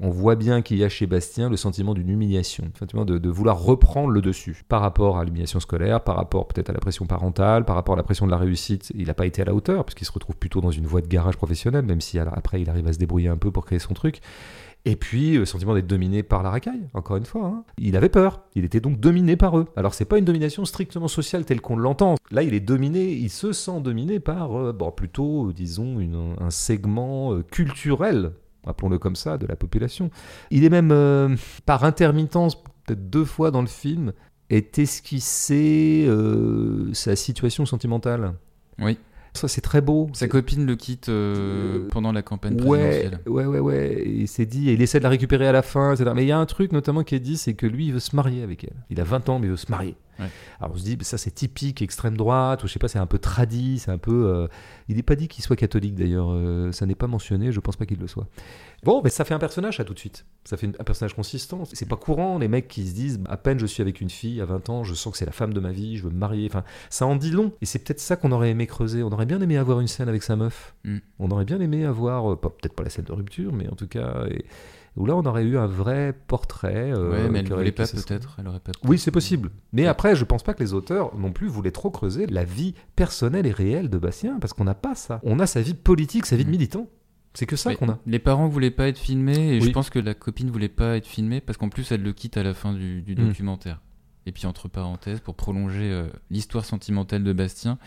on 0.00 0.10
voit 0.10 0.36
bien 0.36 0.62
qu'il 0.62 0.78
y 0.78 0.84
a 0.84 0.88
chez 0.88 1.06
Bastien 1.06 1.50
le 1.50 1.56
sentiment 1.56 1.94
d'une 1.94 2.08
humiliation, 2.08 2.64
le 2.80 3.04
de, 3.04 3.18
de, 3.18 3.28
vouloir 3.28 3.60
reprendre 3.60 4.10
le 4.10 4.20
dessus 4.20 4.62
par 4.68 4.80
rapport 4.80 5.18
à 5.18 5.24
l'humiliation 5.24 5.60
scolaire, 5.60 6.02
par 6.02 6.16
rapport 6.16 6.46
peut-être 6.46 6.70
à 6.70 6.72
la 6.72 6.78
pression 6.78 7.06
parentale, 7.06 7.64
par 7.64 7.76
rapport 7.76 7.94
à 7.94 7.96
la 7.96 8.02
pression 8.02 8.26
de 8.26 8.30
la 8.30 8.38
réussite. 8.38 8.92
Il 8.94 9.08
n'a 9.08 9.14
pas 9.14 9.26
été 9.26 9.42
à 9.42 9.44
la 9.44 9.54
hauteur, 9.54 9.84
puisqu'il 9.84 10.04
se 10.04 10.12
retrouve 10.12 10.36
plutôt 10.36 10.60
dans 10.60 10.70
une 10.70 10.86
voie 10.86 11.00
de 11.00 11.08
garage 11.08 11.36
professionnelle, 11.36 11.84
même 11.84 12.00
si 12.00 12.18
après 12.18 12.60
il 12.60 12.70
arrive 12.70 12.86
à 12.86 12.92
se 12.92 12.98
débrouiller 12.98 13.28
un 13.28 13.36
peu 13.36 13.50
pour 13.50 13.64
créer 13.64 13.78
son 13.78 13.94
truc. 13.94 14.20
Et 14.84 14.96
puis, 14.96 15.36
le 15.36 15.44
sentiment 15.44 15.74
d'être 15.74 15.88
dominé 15.88 16.22
par 16.22 16.42
la 16.42 16.50
racaille, 16.50 16.88
encore 16.94 17.16
une 17.16 17.26
fois. 17.26 17.46
Hein. 17.46 17.64
Il 17.78 17.96
avait 17.96 18.08
peur. 18.08 18.40
Il 18.54 18.64
était 18.64 18.80
donc 18.80 19.00
dominé 19.00 19.36
par 19.36 19.58
eux. 19.58 19.66
Alors, 19.76 19.92
c'est 19.92 20.04
pas 20.04 20.18
une 20.18 20.24
domination 20.24 20.64
strictement 20.64 21.08
sociale 21.08 21.44
telle 21.44 21.60
qu'on 21.60 21.76
l'entend. 21.76 22.14
Là, 22.30 22.42
il 22.42 22.54
est 22.54 22.60
dominé, 22.60 23.12
il 23.12 23.28
se 23.28 23.52
sent 23.52 23.80
dominé 23.82 24.20
par, 24.20 24.56
euh, 24.56 24.72
bon, 24.72 24.92
plutôt, 24.92 25.52
disons, 25.52 25.98
un 26.40 26.50
segment 26.50 27.34
euh, 27.34 27.42
culturel 27.42 28.32
appelons-le 28.66 28.98
comme 28.98 29.16
ça, 29.16 29.38
de 29.38 29.46
la 29.46 29.56
population. 29.56 30.10
Il 30.50 30.64
est 30.64 30.70
même, 30.70 30.90
euh, 30.92 31.34
par 31.66 31.84
intermittence, 31.84 32.62
peut-être 32.62 33.10
deux 33.10 33.24
fois 33.24 33.50
dans 33.50 33.60
le 33.60 33.68
film, 33.68 34.12
est 34.50 34.78
esquissé 34.78 36.06
euh, 36.08 36.92
sa 36.94 37.16
situation 37.16 37.66
sentimentale. 37.66 38.34
Oui. 38.78 38.98
Ça, 39.34 39.46
c'est 39.46 39.60
très 39.60 39.80
beau. 39.80 40.08
Sa 40.14 40.26
copine 40.26 40.66
le 40.66 40.74
quitte 40.74 41.08
euh, 41.10 41.86
pendant 41.90 42.12
la 42.12 42.22
campagne 42.22 42.54
ouais, 42.62 42.78
présidentielle. 42.78 43.20
Ouais, 43.26 43.44
ouais, 43.44 43.60
ouais. 43.60 44.02
Il 44.06 44.26
s'est 44.26 44.46
dit, 44.46 44.70
et 44.70 44.72
il 44.72 44.82
essaie 44.82 44.98
de 44.98 45.04
la 45.04 45.10
récupérer 45.10 45.46
à 45.46 45.52
la 45.52 45.62
fin, 45.62 45.92
etc. 45.92 46.10
Mais 46.14 46.24
il 46.24 46.28
y 46.28 46.32
a 46.32 46.38
un 46.38 46.46
truc 46.46 46.72
notamment 46.72 47.04
qui 47.04 47.14
est 47.14 47.20
dit, 47.20 47.36
c'est 47.36 47.54
que 47.54 47.66
lui, 47.66 47.86
il 47.86 47.92
veut 47.92 48.00
se 48.00 48.16
marier 48.16 48.42
avec 48.42 48.64
elle. 48.64 48.84
Il 48.90 49.00
a 49.00 49.04
20 49.04 49.28
ans, 49.28 49.38
mais 49.38 49.46
il 49.46 49.50
veut 49.50 49.56
se 49.56 49.70
marier. 49.70 49.96
Alors 50.60 50.74
on 50.74 50.78
se 50.78 50.84
dit, 50.84 50.98
ça 51.02 51.18
c'est 51.18 51.30
typique 51.30 51.82
extrême 51.82 52.16
droite, 52.16 52.64
ou 52.64 52.66
je 52.66 52.72
sais 52.72 52.78
pas, 52.78 52.88
c'est 52.88 52.98
un 52.98 53.06
peu 53.06 53.18
tradit, 53.18 53.78
c'est 53.78 53.90
un 53.90 53.98
peu. 53.98 54.48
il 54.88 54.96
n'est 54.96 55.02
pas 55.02 55.16
dit 55.16 55.28
qu'il 55.28 55.44
soit 55.44 55.56
catholique 55.56 55.94
d'ailleurs, 55.94 56.34
ça 56.72 56.86
n'est 56.86 56.94
pas 56.94 57.06
mentionné, 57.06 57.52
je 57.52 57.60
pense 57.60 57.76
pas 57.76 57.86
qu'il 57.86 57.98
le 57.98 58.06
soit. 58.06 58.26
Bon, 58.84 59.00
mais 59.02 59.10
ça 59.10 59.24
fait 59.24 59.34
un 59.34 59.38
personnage, 59.38 59.78
ça, 59.78 59.84
tout 59.84 59.94
de 59.94 59.98
suite. 59.98 60.24
Ça 60.44 60.56
fait 60.56 60.68
un 60.78 60.84
personnage 60.84 61.14
consistant. 61.14 61.64
C'est 61.64 61.88
pas 61.88 61.96
courant, 61.96 62.38
les 62.38 62.48
mecs 62.48 62.68
qui 62.68 62.86
se 62.86 62.94
disent, 62.94 63.20
à 63.28 63.36
peine 63.36 63.58
je 63.58 63.66
suis 63.66 63.82
avec 63.82 64.00
une 64.00 64.10
fille 64.10 64.40
à 64.40 64.44
20 64.44 64.68
ans, 64.70 64.84
je 64.84 64.94
sens 64.94 65.12
que 65.12 65.18
c'est 65.18 65.26
la 65.26 65.32
femme 65.32 65.52
de 65.52 65.60
ma 65.60 65.72
vie, 65.72 65.96
je 65.96 66.04
veux 66.04 66.10
me 66.10 66.18
marier. 66.18 66.46
Enfin, 66.48 66.64
ça 66.88 67.06
en 67.06 67.16
dit 67.16 67.30
long. 67.30 67.52
Et 67.60 67.66
c'est 67.66 67.80
peut-être 67.80 68.00
ça 68.00 68.16
qu'on 68.16 68.30
aurait 68.30 68.50
aimé 68.50 68.66
creuser. 68.66 69.02
On 69.02 69.10
aurait 69.10 69.26
bien 69.26 69.40
aimé 69.40 69.56
avoir 69.56 69.80
une 69.80 69.88
scène 69.88 70.08
avec 70.08 70.22
sa 70.22 70.36
meuf. 70.36 70.74
Mm. 70.84 70.98
On 71.18 71.30
aurait 71.30 71.44
bien 71.44 71.60
aimé 71.60 71.84
avoir, 71.84 72.32
euh, 72.32 72.36
peut-être 72.36 72.74
pas 72.74 72.84
la 72.84 72.90
scène 72.90 73.04
de 73.04 73.12
rupture, 73.12 73.52
mais 73.52 73.68
en 73.68 73.74
tout 73.74 73.88
cas. 73.88 74.26
Où 74.96 75.06
là 75.06 75.14
on 75.16 75.24
aurait 75.24 75.44
eu 75.44 75.58
un 75.58 75.66
vrai 75.66 76.14
portrait. 76.26 76.92
Euh, 76.92 77.10
ouais, 77.10 77.28
mais 77.28 77.40
elle 77.40 77.52
voulait 77.52 77.72
pas 77.72 77.86
peut-être. 77.86 78.36
Elle 78.38 78.48
aurait 78.48 78.60
pas. 78.60 78.72
Oui, 78.84 78.98
c'est 78.98 79.10
possible. 79.10 79.50
Mais 79.72 79.86
après, 79.86 80.16
je 80.16 80.24
pense 80.24 80.42
pas 80.42 80.54
que 80.54 80.62
les 80.62 80.72
auteurs 80.72 81.16
non 81.16 81.32
plus 81.32 81.48
voulaient 81.48 81.70
trop 81.70 81.90
creuser 81.90 82.26
la 82.26 82.44
vie 82.44 82.74
personnelle 82.96 83.46
et 83.46 83.52
réelle 83.52 83.90
de 83.90 83.98
Bastien, 83.98 84.38
parce 84.40 84.52
qu'on 84.52 84.64
n'a 84.64 84.74
pas 84.74 84.94
ça. 84.94 85.20
On 85.22 85.38
a 85.38 85.46
sa 85.46 85.60
vie 85.60 85.74
politique, 85.74 86.26
sa 86.26 86.36
vie 86.36 86.44
de 86.44 86.48
mm. 86.48 86.52
militant. 86.52 86.88
C'est 87.34 87.46
que 87.46 87.56
ça 87.56 87.74
qu'on 87.74 87.88
a. 87.88 87.98
Les 88.06 88.18
parents 88.18 88.48
voulaient 88.48 88.70
pas 88.72 88.88
être 88.88 88.98
filmés 88.98 89.52
et 89.52 89.60
je 89.60 89.70
pense 89.70 89.90
que 89.90 89.98
la 89.98 90.14
copine 90.14 90.50
voulait 90.50 90.68
pas 90.68 90.96
être 90.96 91.06
filmée 91.06 91.40
parce 91.40 91.56
qu'en 91.56 91.68
plus 91.68 91.92
elle 91.92 92.02
le 92.02 92.12
quitte 92.12 92.36
à 92.36 92.42
la 92.42 92.54
fin 92.54 92.72
du, 92.72 93.04
hmm. 93.06 93.14
documentaire. 93.14 93.80
Et 94.26 94.32
puis 94.32 94.46
entre 94.46 94.68
parenthèses, 94.68 95.20
pour 95.20 95.36
prolonger 95.36 95.90
euh, 95.90 96.08
l'histoire 96.30 96.64
sentimentale 96.64 97.22
de 97.22 97.32
Bastien, 97.32 97.78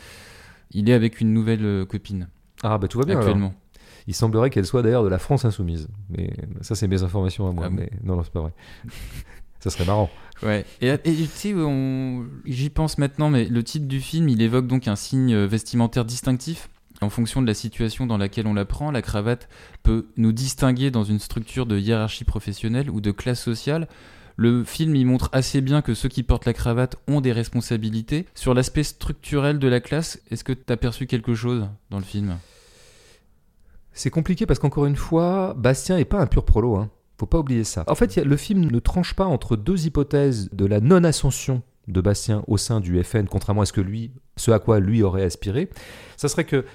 il 0.71 0.89
est 0.89 0.93
avec 0.93 1.19
une 1.19 1.33
nouvelle 1.33 1.65
euh, 1.65 1.85
copine. 1.85 2.29
Ah 2.63 2.77
bah 2.77 2.87
tout 2.87 2.99
va 2.99 3.05
bien 3.05 3.17
actuellement. 3.17 3.53
Il 4.07 4.15
semblerait 4.15 4.49
qu'elle 4.49 4.65
soit 4.65 4.81
d'ailleurs 4.81 5.03
de 5.03 5.09
la 5.09 5.19
France 5.19 5.45
insoumise. 5.45 5.87
Mais 6.09 6.31
ça 6.61 6.75
c'est 6.75 6.87
mes 6.87 7.03
informations 7.03 7.47
à 7.47 7.51
moi. 7.51 7.65
Ah 7.67 7.69
mais 7.69 7.89
non, 8.03 8.15
non 8.15 8.23
c'est 8.23 8.33
pas 8.33 8.41
vrai. 8.41 8.53
ça 9.59 9.69
serait 9.69 9.85
marrant. 9.85 10.09
Ouais. 10.43 10.65
Et, 10.81 10.97
tu 10.97 11.25
sais, 11.27 11.53
j'y 12.45 12.69
pense 12.71 12.97
maintenant, 12.97 13.29
mais 13.29 13.45
le 13.45 13.63
titre 13.63 13.87
du 13.87 14.01
film, 14.01 14.27
il 14.27 14.41
évoque 14.41 14.65
donc 14.65 14.87
un 14.87 14.95
signe 14.95 15.35
vestimentaire 15.45 16.03
distinctif 16.03 16.67
en 17.01 17.09
fonction 17.09 17.41
de 17.41 17.47
la 17.47 17.53
situation 17.53 18.05
dans 18.05 18.17
laquelle 18.17 18.47
on 18.47 18.53
la 18.53 18.65
prend, 18.65 18.91
la 18.91 19.01
cravate 19.01 19.49
peut 19.83 20.05
nous 20.17 20.31
distinguer 20.31 20.91
dans 20.91 21.03
une 21.03 21.19
structure 21.19 21.65
de 21.65 21.77
hiérarchie 21.77 22.23
professionnelle 22.23 22.89
ou 22.89 23.01
de 23.01 23.11
classe 23.11 23.41
sociale. 23.41 23.87
Le 24.37 24.63
film 24.63 24.95
y 24.95 25.03
montre 25.03 25.29
assez 25.33 25.61
bien 25.61 25.81
que 25.81 25.93
ceux 25.93 26.09
qui 26.09 26.23
portent 26.23 26.45
la 26.45 26.53
cravate 26.53 26.95
ont 27.07 27.21
des 27.21 27.31
responsabilités. 27.31 28.25
Sur 28.33 28.53
l'aspect 28.53 28.83
structurel 28.83 29.59
de 29.59 29.67
la 29.67 29.81
classe, 29.81 30.21
est-ce 30.31 30.43
que 30.43 30.53
tu 30.53 30.71
as 30.71 30.77
perçu 30.77 31.05
quelque 31.07 31.33
chose 31.33 31.67
dans 31.89 31.97
le 31.97 32.05
film? 32.05 32.37
C'est 33.93 34.09
compliqué 34.09 34.45
parce 34.45 34.59
qu'encore 34.59 34.85
une 34.85 34.95
fois, 34.95 35.53
Bastien 35.57 35.97
n'est 35.97 36.05
pas 36.05 36.19
un 36.19 36.27
pur 36.27 36.45
prolo. 36.45 36.75
Hein. 36.75 36.89
Faut 37.19 37.25
pas 37.25 37.39
oublier 37.39 37.63
ça. 37.63 37.83
En 37.87 37.95
fait, 37.95 38.15
le 38.17 38.37
film 38.37 38.61
ne 38.71 38.79
tranche 38.79 39.13
pas 39.13 39.25
entre 39.25 39.55
deux 39.55 39.85
hypothèses 39.85 40.49
de 40.51 40.65
la 40.65 40.79
non-ascension 40.79 41.61
de 41.87 42.01
Bastien 42.01 42.43
au 42.47 42.57
sein 42.57 42.79
du 42.79 43.03
FN, 43.03 43.25
contrairement 43.27 43.61
à 43.61 43.65
ce 43.65 43.73
que 43.73 43.81
lui, 43.81 44.11
ce 44.37 44.51
à 44.51 44.59
quoi 44.59 44.79
lui 44.79 45.03
aurait 45.03 45.23
aspiré, 45.23 45.69
ça 46.17 46.29
serait 46.29 46.45
que 46.45 46.65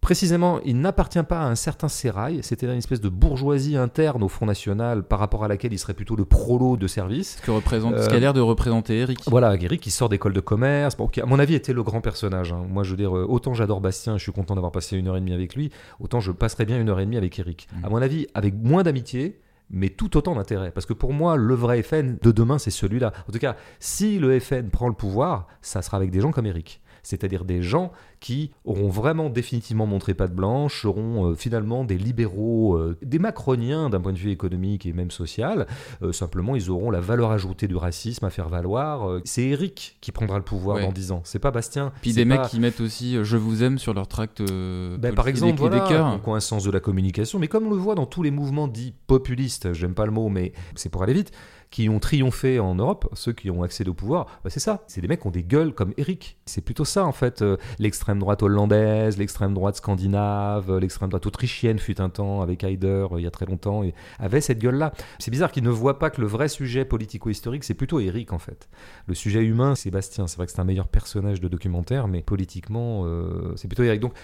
précisément, 0.00 0.60
il 0.64 0.80
n'appartient 0.80 1.22
pas 1.22 1.40
à 1.40 1.44
un 1.44 1.54
certain 1.54 1.88
sérail, 1.88 2.40
c'est-à-dire 2.42 2.72
une 2.72 2.78
espèce 2.78 3.00
de 3.00 3.08
bourgeoisie 3.08 3.76
interne 3.76 4.22
au 4.22 4.28
Front 4.28 4.46
National 4.46 5.02
par 5.02 5.18
rapport 5.18 5.44
à 5.44 5.48
laquelle 5.48 5.72
il 5.72 5.78
serait 5.78 5.94
plutôt 5.94 6.16
le 6.16 6.24
prolo 6.24 6.76
de 6.76 6.86
service. 6.86 7.36
Ce, 7.40 7.42
que 7.42 7.50
représente, 7.50 7.98
ce 7.98 8.08
qu'a 8.08 8.18
l'air 8.18 8.32
de 8.32 8.40
représenter 8.40 8.98
Eric. 8.98 9.20
Voilà, 9.26 9.54
Eric 9.54 9.80
qui 9.80 9.90
sort 9.90 10.08
d'école 10.08 10.32
de 10.32 10.40
commerce, 10.40 10.96
bon, 10.96 11.08
qui 11.08 11.20
à 11.20 11.26
mon 11.26 11.38
avis 11.38 11.54
était 11.54 11.72
le 11.72 11.82
grand 11.82 12.00
personnage. 12.00 12.52
hein. 12.52 12.64
Moi 12.68 12.82
je 12.82 12.90
veux 12.90 12.96
dire, 12.96 13.16
euh, 13.16 13.26
autant 13.28 13.54
j'adore 13.54 13.80
Bastien, 13.80 14.18
je 14.18 14.22
suis 14.22 14.32
content 14.32 14.54
d'avoir 14.54 14.72
passé 14.72 14.96
une 14.96 15.08
heure 15.08 15.16
et 15.16 15.20
demie 15.20 15.34
avec 15.34 15.54
lui, 15.54 15.70
autant 15.98 16.20
je 16.20 16.32
passerais 16.32 16.64
bien 16.64 16.80
une 16.80 16.88
heure 16.88 17.00
et 17.00 17.04
demie 17.04 17.16
avec 17.16 17.38
Eric. 17.38 17.68
Mhm. 17.76 17.84
À 17.84 17.88
mon 17.88 18.02
avis, 18.02 18.26
avec 18.34 18.54
moins 18.54 18.82
d'amitié, 18.82 19.40
mais 19.70 19.88
tout 19.88 20.16
autant 20.16 20.34
d'intérêt. 20.34 20.72
Parce 20.72 20.86
que 20.86 20.92
pour 20.92 21.12
moi, 21.12 21.36
le 21.36 21.54
vrai 21.54 21.82
FN 21.82 22.16
de 22.20 22.32
demain, 22.32 22.58
c'est 22.58 22.70
celui-là. 22.70 23.12
En 23.28 23.32
tout 23.32 23.38
cas, 23.38 23.56
si 23.78 24.18
le 24.18 24.38
FN 24.40 24.68
prend 24.68 24.88
le 24.88 24.94
pouvoir, 24.94 25.46
ça 25.62 25.80
sera 25.80 25.96
avec 25.96 26.10
des 26.10 26.20
gens 26.20 26.32
comme 26.32 26.46
Eric. 26.46 26.80
C'est-à-dire 27.02 27.44
des 27.44 27.62
gens 27.62 27.92
qui 28.20 28.50
auront 28.64 28.88
vraiment 28.88 29.30
définitivement 29.30 29.86
montré 29.86 30.14
patte 30.14 30.34
blanche, 30.34 30.82
seront 30.82 31.30
euh, 31.30 31.34
finalement 31.34 31.84
des 31.84 31.96
libéraux, 31.96 32.74
euh, 32.76 32.96
des 33.02 33.18
macroniens 33.18 33.88
d'un 33.90 34.00
point 34.00 34.12
de 34.12 34.18
vue 34.18 34.30
économique 34.30 34.84
et 34.86 34.92
même 34.92 35.10
social. 35.10 35.66
Euh, 36.02 36.12
simplement, 36.12 36.54
ils 36.56 36.70
auront 36.70 36.90
la 36.90 37.00
valeur 37.00 37.30
ajoutée 37.30 37.66
du 37.68 37.76
racisme 37.76 38.24
à 38.26 38.30
faire 38.30 38.48
valoir. 38.48 39.20
C'est 39.24 39.44
Eric 39.44 39.96
qui 40.00 40.12
prendra 40.12 40.36
le 40.36 40.44
pouvoir 40.44 40.76
Ouais. 40.76 40.82
dans 40.86 40.92
10 40.92 41.12
ans. 41.12 41.22
C'est 41.24 41.38
pas 41.38 41.50
Bastien. 41.50 41.92
Puis 42.02 42.12
des 42.12 42.24
mecs 42.24 42.42
qui 42.42 42.60
mettent 42.60 42.80
aussi 42.80 43.16
Je 43.22 43.36
vous 43.36 43.62
aime 43.62 43.78
sur 43.78 43.94
leur 43.94 44.06
tract. 44.08 44.42
ben, 44.42 45.14
par 45.14 45.28
exemple, 45.28 45.52
des- 45.52 45.68
des 45.70 45.76
voilà, 45.76 45.88
cœurs. 45.88 46.20
qui 46.22 46.28
ont 46.28 46.34
un 46.34 46.40
sens 46.40 46.64
de 46.64 46.70
la 46.70 46.80
communication, 46.80 47.38
mais 47.38 47.48
comme 47.48 47.66
on 47.66 47.70
le 47.70 47.76
voit 47.76 47.94
dans 47.94 48.06
tous 48.06 48.22
les 48.22 48.30
mouvements 48.30 48.68
dits 48.68 48.94
populistes, 49.06 49.72
j'aime 49.72 49.94
pas 49.94 50.04
le 50.06 50.12
mot, 50.12 50.28
mais 50.28 50.52
c'est 50.74 50.88
pour 50.88 51.02
aller 51.02 51.12
vite, 51.14 51.32
qui 51.70 51.88
ont 51.88 52.00
triomphé 52.00 52.58
en 52.58 52.74
Europe, 52.74 53.08
ceux 53.12 53.32
qui 53.32 53.48
ont 53.48 53.62
accédé 53.62 53.90
au 53.90 53.94
pouvoir, 53.94 54.26
ben, 54.42 54.50
c'est 54.50 54.60
ça. 54.60 54.82
C'est 54.88 55.00
des 55.00 55.06
mecs 55.06 55.20
qui 55.20 55.28
ont 55.28 55.32
des 55.32 55.44
gueules 55.44 55.72
comme 55.72 55.94
Eric. 55.96 56.36
C'est 56.44 56.62
plutôt 56.62 56.84
ça, 56.84 57.04
en 57.04 57.12
fait. 57.12 57.42
euh, 57.42 57.56
l'extrême 57.78 58.18
droite 58.18 58.42
hollandaise, 58.42 59.18
l'extrême 59.18 59.54
droite 59.54 59.76
scandinave, 59.76 60.76
l'extrême 60.78 61.10
droite 61.10 61.26
autrichienne 61.26 61.78
fut 61.78 62.00
un 62.00 62.10
temps 62.10 62.42
avec 62.42 62.64
Haider 62.64 63.06
euh, 63.12 63.18
il 63.18 63.22
y 63.22 63.26
a 63.26 63.30
très 63.30 63.46
longtemps, 63.46 63.84
et 63.84 63.94
avait 64.18 64.40
cette 64.40 64.58
gueule-là. 64.58 64.92
C'est 65.20 65.30
bizarre 65.30 65.52
qu'ils 65.52 65.62
ne 65.62 65.70
voient 65.70 66.00
pas 66.00 66.10
que 66.10 66.20
le 66.20 66.26
vrai 66.26 66.48
sujet 66.48 66.84
politico-historique, 66.84 67.62
c'est 67.62 67.74
plutôt 67.74 68.00
Eric, 68.00 68.32
en 68.32 68.40
fait. 68.40 68.68
Le 69.06 69.14
sujet 69.14 69.44
humain, 69.44 69.76
c'est 69.76 69.92
Bastien. 69.92 70.26
C'est 70.26 70.36
vrai 70.36 70.46
que 70.46 70.52
c'est 70.52 70.60
un 70.60 70.64
meilleur 70.64 70.88
personnage 70.88 71.40
de 71.40 71.46
documentaire, 71.46 72.08
mais 72.08 72.22
politiquement, 72.22 73.02
euh, 73.04 73.52
c'est 73.54 73.68
plutôt 73.68 73.84
Eric. 73.84 74.00
Donc, 74.00 74.14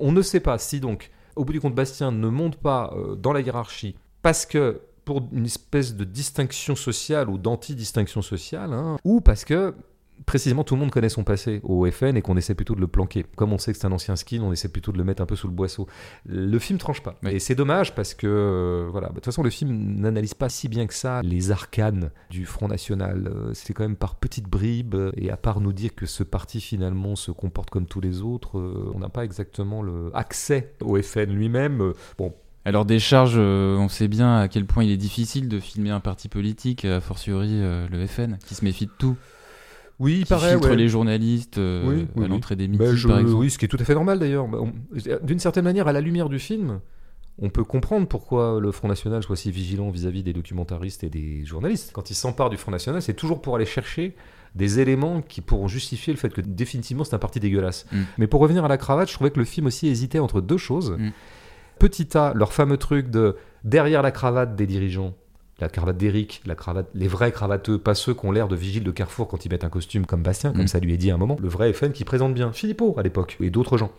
on 0.00 0.10
ne 0.10 0.22
sait 0.22 0.40
pas 0.40 0.58
si 0.58 0.80
donc, 0.80 1.10
au 1.36 1.44
bout 1.44 1.52
du 1.52 1.60
compte, 1.60 1.74
Bastien 1.74 2.10
ne 2.10 2.28
monte 2.28 2.56
pas 2.56 2.92
dans 3.18 3.32
la 3.32 3.40
hiérarchie 3.40 3.94
parce 4.22 4.46
que 4.46 4.80
pour 5.06 5.22
une 5.32 5.46
espèce 5.46 5.94
de 5.94 6.04
distinction 6.04 6.74
sociale 6.74 7.30
ou 7.30 7.38
d'anti-distinction 7.38 8.20
sociale, 8.20 8.74
hein, 8.74 8.96
ou 9.04 9.22
parce 9.22 9.46
que 9.46 9.72
précisément 10.24 10.64
tout 10.64 10.74
le 10.74 10.80
monde 10.80 10.90
connaît 10.90 11.10
son 11.10 11.24
passé 11.24 11.60
au 11.62 11.88
FN 11.90 12.16
et 12.16 12.22
qu'on 12.22 12.36
essaie 12.36 12.54
plutôt 12.54 12.74
de 12.74 12.80
le 12.80 12.86
planquer. 12.88 13.24
Comme 13.36 13.52
on 13.52 13.58
sait 13.58 13.72
que 13.72 13.78
c'est 13.78 13.86
un 13.86 13.92
ancien 13.92 14.16
skin, 14.16 14.40
on 14.42 14.50
essaie 14.50 14.68
plutôt 14.68 14.90
de 14.90 14.98
le 14.98 15.04
mettre 15.04 15.22
un 15.22 15.26
peu 15.26 15.36
sous 15.36 15.46
le 15.46 15.52
boisseau. 15.52 15.86
Le 16.24 16.58
film 16.58 16.78
tranche 16.78 17.02
pas. 17.02 17.16
Oui. 17.22 17.32
Et 17.32 17.38
c'est 17.38 17.54
dommage 17.54 17.94
parce 17.94 18.14
que, 18.14 18.26
euh, 18.26 18.88
voilà, 18.90 19.08
Bah, 19.08 19.12
de 19.12 19.16
toute 19.16 19.26
façon, 19.26 19.42
le 19.42 19.50
film 19.50 20.00
n'analyse 20.00 20.34
pas 20.34 20.48
si 20.48 20.68
bien 20.68 20.86
que 20.86 20.94
ça 20.94 21.20
les 21.22 21.50
arcanes 21.50 22.10
du 22.30 22.46
Front 22.46 22.66
National. 22.66 23.30
Euh, 23.32 23.50
C'est 23.52 23.74
quand 23.74 23.84
même 23.84 23.94
par 23.94 24.14
petites 24.16 24.48
bribes. 24.48 24.96
Et 25.16 25.30
à 25.30 25.36
part 25.36 25.60
nous 25.60 25.74
dire 25.74 25.94
que 25.94 26.06
ce 26.06 26.22
parti 26.24 26.60
finalement 26.60 27.14
se 27.14 27.30
comporte 27.30 27.70
comme 27.70 27.86
tous 27.86 28.00
les 28.00 28.22
autres, 28.22 28.58
euh, 28.58 28.90
on 28.94 28.98
n'a 28.98 29.10
pas 29.10 29.24
exactement 29.24 29.82
le 29.82 30.10
accès 30.14 30.74
au 30.82 31.00
FN 31.00 31.30
lui-même. 31.30 31.92
Bon, 32.18 32.32
Alors 32.66 32.84
des 32.84 32.98
charges, 32.98 33.36
euh, 33.36 33.76
on 33.78 33.88
sait 33.88 34.08
bien 34.08 34.36
à 34.38 34.48
quel 34.48 34.66
point 34.66 34.82
il 34.82 34.90
est 34.90 34.96
difficile 34.96 35.48
de 35.48 35.60
filmer 35.60 35.90
un 35.90 36.00
parti 36.00 36.28
politique, 36.28 36.84
a 36.84 37.00
fortiori 37.00 37.48
euh, 37.52 37.86
le 37.90 38.04
FN, 38.06 38.38
qui 38.44 38.54
se 38.56 38.64
méfie 38.64 38.86
de 38.86 38.90
tout, 38.98 39.16
oui, 40.00 40.18
il 40.20 40.26
paraît. 40.26 40.50
filtre 40.50 40.68
ouais. 40.70 40.76
les 40.76 40.88
journalistes 40.88 41.58
euh, 41.58 41.84
Oui, 41.88 41.94
oui, 42.16 42.22
à 42.24 42.26
oui. 42.26 42.28
l'entrée 42.28 42.56
des 42.56 42.66
Bah, 42.66 42.84
meetings, 42.84 42.96
je- 42.96 43.08
par 43.08 43.18
exemple. 43.20 43.40
Oui, 43.40 43.50
ce 43.50 43.58
qui 43.58 43.64
est 43.66 43.68
tout 43.68 43.78
à 43.80 43.84
fait 43.84 43.94
normal 43.94 44.18
d'ailleurs. 44.18 44.48
Bah, 44.48 44.58
D'une 45.22 45.38
certaine 45.38 45.64
manière, 45.64 45.86
à 45.86 45.92
la 45.92 46.00
lumière 46.00 46.28
du 46.28 46.38
film, 46.40 46.80
on 47.38 47.50
peut 47.50 47.62
comprendre 47.64 48.08
pourquoi 48.08 48.58
le 48.60 48.72
Front 48.72 48.88
National 48.88 49.22
soit 49.22 49.36
si 49.36 49.50
vigilant 49.52 49.88
vis-à-vis 49.90 50.24
des 50.24 50.32
documentaristes 50.32 51.04
et 51.04 51.08
des 51.08 51.44
journalistes. 51.44 51.90
Quand 51.94 52.10
ils 52.10 52.14
s'emparent 52.14 52.50
du 52.50 52.56
Front 52.56 52.72
National, 52.72 53.00
c'est 53.00 53.14
toujours 53.14 53.40
pour 53.42 53.54
aller 53.54 53.64
chercher 53.64 54.16
des 54.56 54.80
éléments 54.80 55.22
qui 55.22 55.40
pourront 55.40 55.68
justifier 55.68 56.12
le 56.12 56.18
fait 56.18 56.30
que 56.30 56.40
définitivement 56.40 57.04
c'est 57.04 57.14
un 57.14 57.18
parti 57.18 57.38
dégueulasse. 57.38 57.86
Mm. 57.92 57.96
Mais 58.18 58.26
pour 58.26 58.40
revenir 58.40 58.64
à 58.64 58.68
la 58.68 58.78
cravate, 58.78 59.08
je 59.08 59.14
trouvais 59.14 59.30
que 59.30 59.38
le 59.38 59.44
film 59.44 59.66
aussi 59.66 59.86
hésitait 59.86 60.18
entre 60.18 60.40
deux 60.40 60.56
choses. 60.56 60.92
Mm. 60.98 61.10
Petit 61.78 62.16
A, 62.16 62.32
leur 62.34 62.52
fameux 62.52 62.76
truc 62.76 63.10
de 63.10 63.36
derrière 63.64 64.02
la 64.02 64.10
cravate 64.10 64.56
des 64.56 64.66
dirigeants, 64.66 65.14
la 65.58 65.68
cravate 65.68 65.96
d'Eric, 65.96 66.42
la 66.44 66.54
cravate, 66.54 66.88
les 66.94 67.08
vrais 67.08 67.32
cravateux, 67.32 67.78
pas 67.78 67.94
ceux 67.94 68.12
qui 68.14 68.26
ont 68.26 68.32
l'air 68.32 68.46
de 68.48 68.56
vigiles 68.56 68.84
de 68.84 68.90
Carrefour 68.90 69.26
quand 69.26 69.44
ils 69.46 69.50
mettent 69.50 69.64
un 69.64 69.70
costume 69.70 70.04
comme 70.04 70.22
Bastien, 70.22 70.52
comme 70.52 70.64
Mm. 70.64 70.68
ça 70.68 70.80
lui 70.80 70.92
est 70.92 70.98
dit 70.98 71.10
à 71.10 71.14
un 71.14 71.18
moment. 71.18 71.36
Le 71.40 71.48
vrai 71.48 71.72
FN 71.72 71.92
qui 71.92 72.04
présente 72.04 72.34
bien 72.34 72.52
Philippot 72.52 72.94
à 72.98 73.02
l'époque 73.02 73.38
et 73.40 73.50
d'autres 73.50 73.78
gens. 73.78 73.90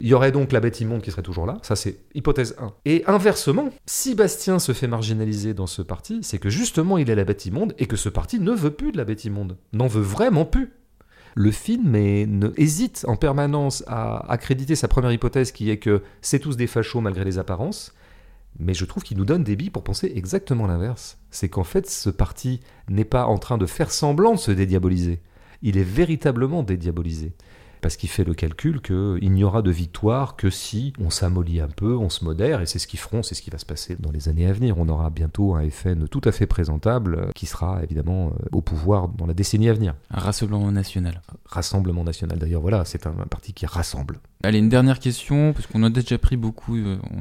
Il 0.00 0.08
y 0.08 0.14
aurait 0.14 0.32
donc 0.32 0.52
la 0.52 0.60
bête 0.60 0.80
immonde 0.80 1.02
qui 1.02 1.10
serait 1.10 1.22
toujours 1.22 1.46
là, 1.46 1.58
ça 1.62 1.76
c'est 1.76 1.98
hypothèse 2.14 2.56
1. 2.58 2.72
Et 2.86 3.04
inversement, 3.06 3.68
si 3.86 4.14
Bastien 4.14 4.58
se 4.58 4.72
fait 4.72 4.88
marginaliser 4.88 5.54
dans 5.54 5.66
ce 5.68 5.82
parti, 5.82 6.20
c'est 6.22 6.38
que 6.38 6.48
justement 6.50 6.98
il 6.98 7.08
est 7.10 7.14
la 7.14 7.24
bête 7.24 7.44
immonde 7.46 7.74
et 7.78 7.86
que 7.86 7.96
ce 7.96 8.08
parti 8.08 8.40
ne 8.40 8.50
veut 8.52 8.72
plus 8.72 8.90
de 8.90 8.96
la 8.96 9.04
bête 9.04 9.24
immonde, 9.24 9.58
n'en 9.72 9.86
veut 9.86 10.02
vraiment 10.02 10.44
plus. 10.44 10.72
Le 11.34 11.50
film 11.50 11.90
ne, 11.92 12.52
hésite 12.56 13.04
en 13.08 13.16
permanence 13.16 13.84
à 13.86 14.30
accréditer 14.30 14.76
sa 14.76 14.88
première 14.88 15.12
hypothèse 15.12 15.52
qui 15.52 15.70
est 15.70 15.78
que 15.78 16.02
c'est 16.20 16.38
tous 16.38 16.56
des 16.56 16.66
fachos 16.66 17.00
malgré 17.00 17.24
les 17.24 17.38
apparences, 17.38 17.94
mais 18.58 18.74
je 18.74 18.84
trouve 18.84 19.02
qu'il 19.02 19.16
nous 19.16 19.24
donne 19.24 19.44
des 19.44 19.56
billes 19.56 19.70
pour 19.70 19.84
penser 19.84 20.12
exactement 20.14 20.66
l'inverse. 20.66 21.18
C'est 21.30 21.48
qu'en 21.48 21.64
fait 21.64 21.88
ce 21.88 22.10
parti 22.10 22.60
n'est 22.88 23.06
pas 23.06 23.26
en 23.26 23.38
train 23.38 23.56
de 23.56 23.66
faire 23.66 23.90
semblant 23.90 24.34
de 24.34 24.38
se 24.38 24.50
dédiaboliser, 24.50 25.20
il 25.62 25.78
est 25.78 25.84
véritablement 25.84 26.62
dédiabolisé 26.62 27.32
parce 27.82 27.96
qu'il 27.96 28.08
fait 28.08 28.24
le 28.24 28.32
calcul 28.32 28.80
qu'il 28.80 29.30
n'y 29.32 29.44
aura 29.44 29.60
de 29.60 29.70
victoire 29.70 30.36
que 30.36 30.48
si 30.48 30.94
on 30.98 31.10
s'amollit 31.10 31.60
un 31.60 31.68
peu, 31.68 31.94
on 31.96 32.08
se 32.08 32.24
modère, 32.24 32.62
et 32.62 32.66
c'est 32.66 32.78
ce 32.78 32.86
qu'ils 32.86 32.98
feront, 33.00 33.22
c'est 33.22 33.34
ce 33.34 33.42
qui 33.42 33.50
va 33.50 33.58
se 33.58 33.66
passer 33.66 33.96
dans 34.00 34.10
les 34.10 34.28
années 34.30 34.46
à 34.46 34.52
venir. 34.52 34.78
On 34.78 34.88
aura 34.88 35.10
bientôt 35.10 35.54
un 35.54 35.68
FN 35.68 36.08
tout 36.08 36.22
à 36.24 36.32
fait 36.32 36.46
présentable 36.46 37.16
euh, 37.16 37.30
qui 37.34 37.44
sera 37.46 37.82
évidemment 37.82 38.28
euh, 38.28 38.48
au 38.52 38.62
pouvoir 38.62 39.08
dans 39.08 39.26
la 39.26 39.34
décennie 39.34 39.68
à 39.68 39.74
venir. 39.74 39.94
Un 40.10 40.20
rassemblement 40.20 40.72
national. 40.72 41.20
Rassemblement 41.44 42.04
national 42.04 42.38
d'ailleurs, 42.38 42.62
voilà, 42.62 42.84
c'est 42.86 43.06
un, 43.06 43.10
un 43.20 43.26
parti 43.26 43.52
qui 43.52 43.66
rassemble. 43.66 44.20
Allez, 44.42 44.58
une 44.58 44.68
dernière 44.70 44.98
question, 44.98 45.52
parce 45.52 45.66
qu'on 45.66 45.82
a 45.82 45.90
déjà 45.90 46.16
pris 46.18 46.36
beaucoup. 46.36 46.76
euh, 46.76 46.96
on, 47.10 47.18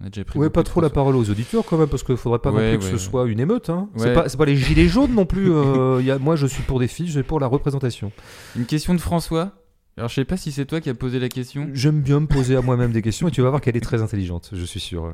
on 0.00 0.06
a 0.06 0.10
déjà 0.10 0.24
pris 0.24 0.38
Ouais, 0.38 0.46
beaucoup 0.46 0.54
pas 0.54 0.62
trop 0.62 0.80
la 0.80 0.90
parole 0.90 1.16
aux 1.16 1.28
auditeurs 1.30 1.64
quand 1.64 1.76
même, 1.78 1.88
parce 1.88 2.02
qu'il 2.04 2.16
faudrait 2.16 2.38
pas 2.38 2.50
non 2.50 2.56
Ouais, 2.58 2.70
plus 2.70 2.78
que 2.78 2.84
ce 2.84 2.92
ouais. 2.92 2.98
soit 2.98 3.26
une 3.26 3.40
émeute. 3.40 3.68
Hein. 3.68 3.88
C'est 3.96 4.14
pas, 4.14 4.24
pas 4.28 4.44
les 4.44 4.56
gilets 4.56 4.86
jaunes 4.88 5.12
non 5.14 5.26
plus. 5.26 5.52
euh, 5.52 5.98
il 6.00 6.06
y 6.06 6.10
a, 6.10 6.18
moi, 6.18 6.36
je 6.36 6.46
suis 6.46 6.62
pour 6.62 6.78
des 6.78 6.88
filles, 6.88 7.06
je 7.08 7.12
suis 7.12 7.22
pour 7.24 7.40
la 7.40 7.46
représentation. 7.48 8.12
Une 8.56 8.66
question 8.66 8.94
de 8.94 9.00
François? 9.00 9.52
Alors, 9.96 10.08
je 10.08 10.14
sais 10.14 10.24
pas 10.24 10.36
si 10.36 10.50
c'est 10.50 10.64
toi 10.64 10.80
qui 10.80 10.90
as 10.90 10.94
posé 10.94 11.20
la 11.20 11.28
question. 11.28 11.68
J'aime 11.72 12.00
bien 12.00 12.18
me 12.18 12.26
poser 12.26 12.56
à 12.56 12.62
moi-même 12.62 12.90
des 12.90 13.02
questions 13.02 13.28
et 13.28 13.30
tu 13.30 13.42
vas 13.42 13.50
voir 13.50 13.60
qu'elle 13.60 13.76
est 13.76 13.80
très 13.80 14.02
intelligente, 14.02 14.50
je 14.52 14.64
suis 14.64 14.80
sûr. 14.80 15.12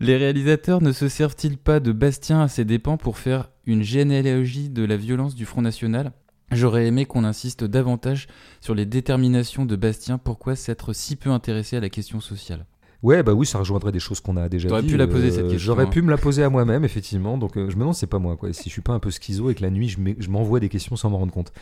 Les 0.00 0.16
réalisateurs 0.16 0.82
ne 0.82 0.90
se 0.90 1.08
servent-ils 1.08 1.56
pas 1.56 1.78
de 1.78 1.92
Bastien 1.92 2.40
à 2.40 2.48
ses 2.48 2.64
dépens 2.64 2.96
pour 2.96 3.18
faire 3.18 3.50
une 3.66 3.82
généalogie 3.84 4.68
de 4.68 4.84
la 4.84 4.96
violence 4.96 5.36
du 5.36 5.44
Front 5.44 5.62
National? 5.62 6.10
J'aurais 6.50 6.86
aimé 6.86 7.06
qu'on 7.06 7.24
insiste 7.24 7.62
davantage 7.64 8.26
sur 8.60 8.74
les 8.74 8.86
déterminations 8.86 9.64
de 9.64 9.76
Bastien. 9.76 10.18
Pourquoi 10.18 10.56
s'être 10.56 10.92
si 10.92 11.14
peu 11.14 11.30
intéressé 11.30 11.76
à 11.76 11.80
la 11.80 11.88
question 11.88 12.20
sociale? 12.20 12.66
Ouais, 13.02 13.22
bah 13.22 13.32
oui, 13.32 13.46
ça 13.46 13.58
rejoindrait 13.58 13.92
des 13.92 14.00
choses 14.00 14.20
qu'on 14.20 14.36
a 14.36 14.48
déjà 14.48 14.68
T'aurais 14.68 14.82
dit. 14.82 14.88
pu 14.88 14.96
la 14.96 15.06
poser, 15.06 15.30
cette 15.30 15.42
question, 15.42 15.58
J'aurais 15.58 15.84
hein. 15.84 15.90
pu 15.90 16.02
me 16.02 16.10
la 16.10 16.16
poser 16.16 16.42
à 16.42 16.50
moi-même, 16.50 16.84
effectivement. 16.84 17.38
Donc 17.38 17.56
euh, 17.56 17.70
je 17.70 17.76
me 17.76 17.80
demande, 17.80 17.94
c'est 17.94 18.06
pas 18.06 18.18
moi, 18.18 18.36
quoi. 18.36 18.52
Si 18.52 18.64
je 18.64 18.70
suis 18.70 18.80
pas 18.82 18.92
un 18.92 18.98
peu 18.98 19.10
schizo 19.10 19.50
et 19.50 19.54
que 19.54 19.62
la 19.62 19.70
nuit, 19.70 19.88
je 19.88 20.30
m'envoie 20.30 20.58
des 20.58 20.68
questions 20.68 20.96
sans 20.96 21.10
m'en 21.10 21.18
rendre 21.18 21.32
compte. 21.32 21.52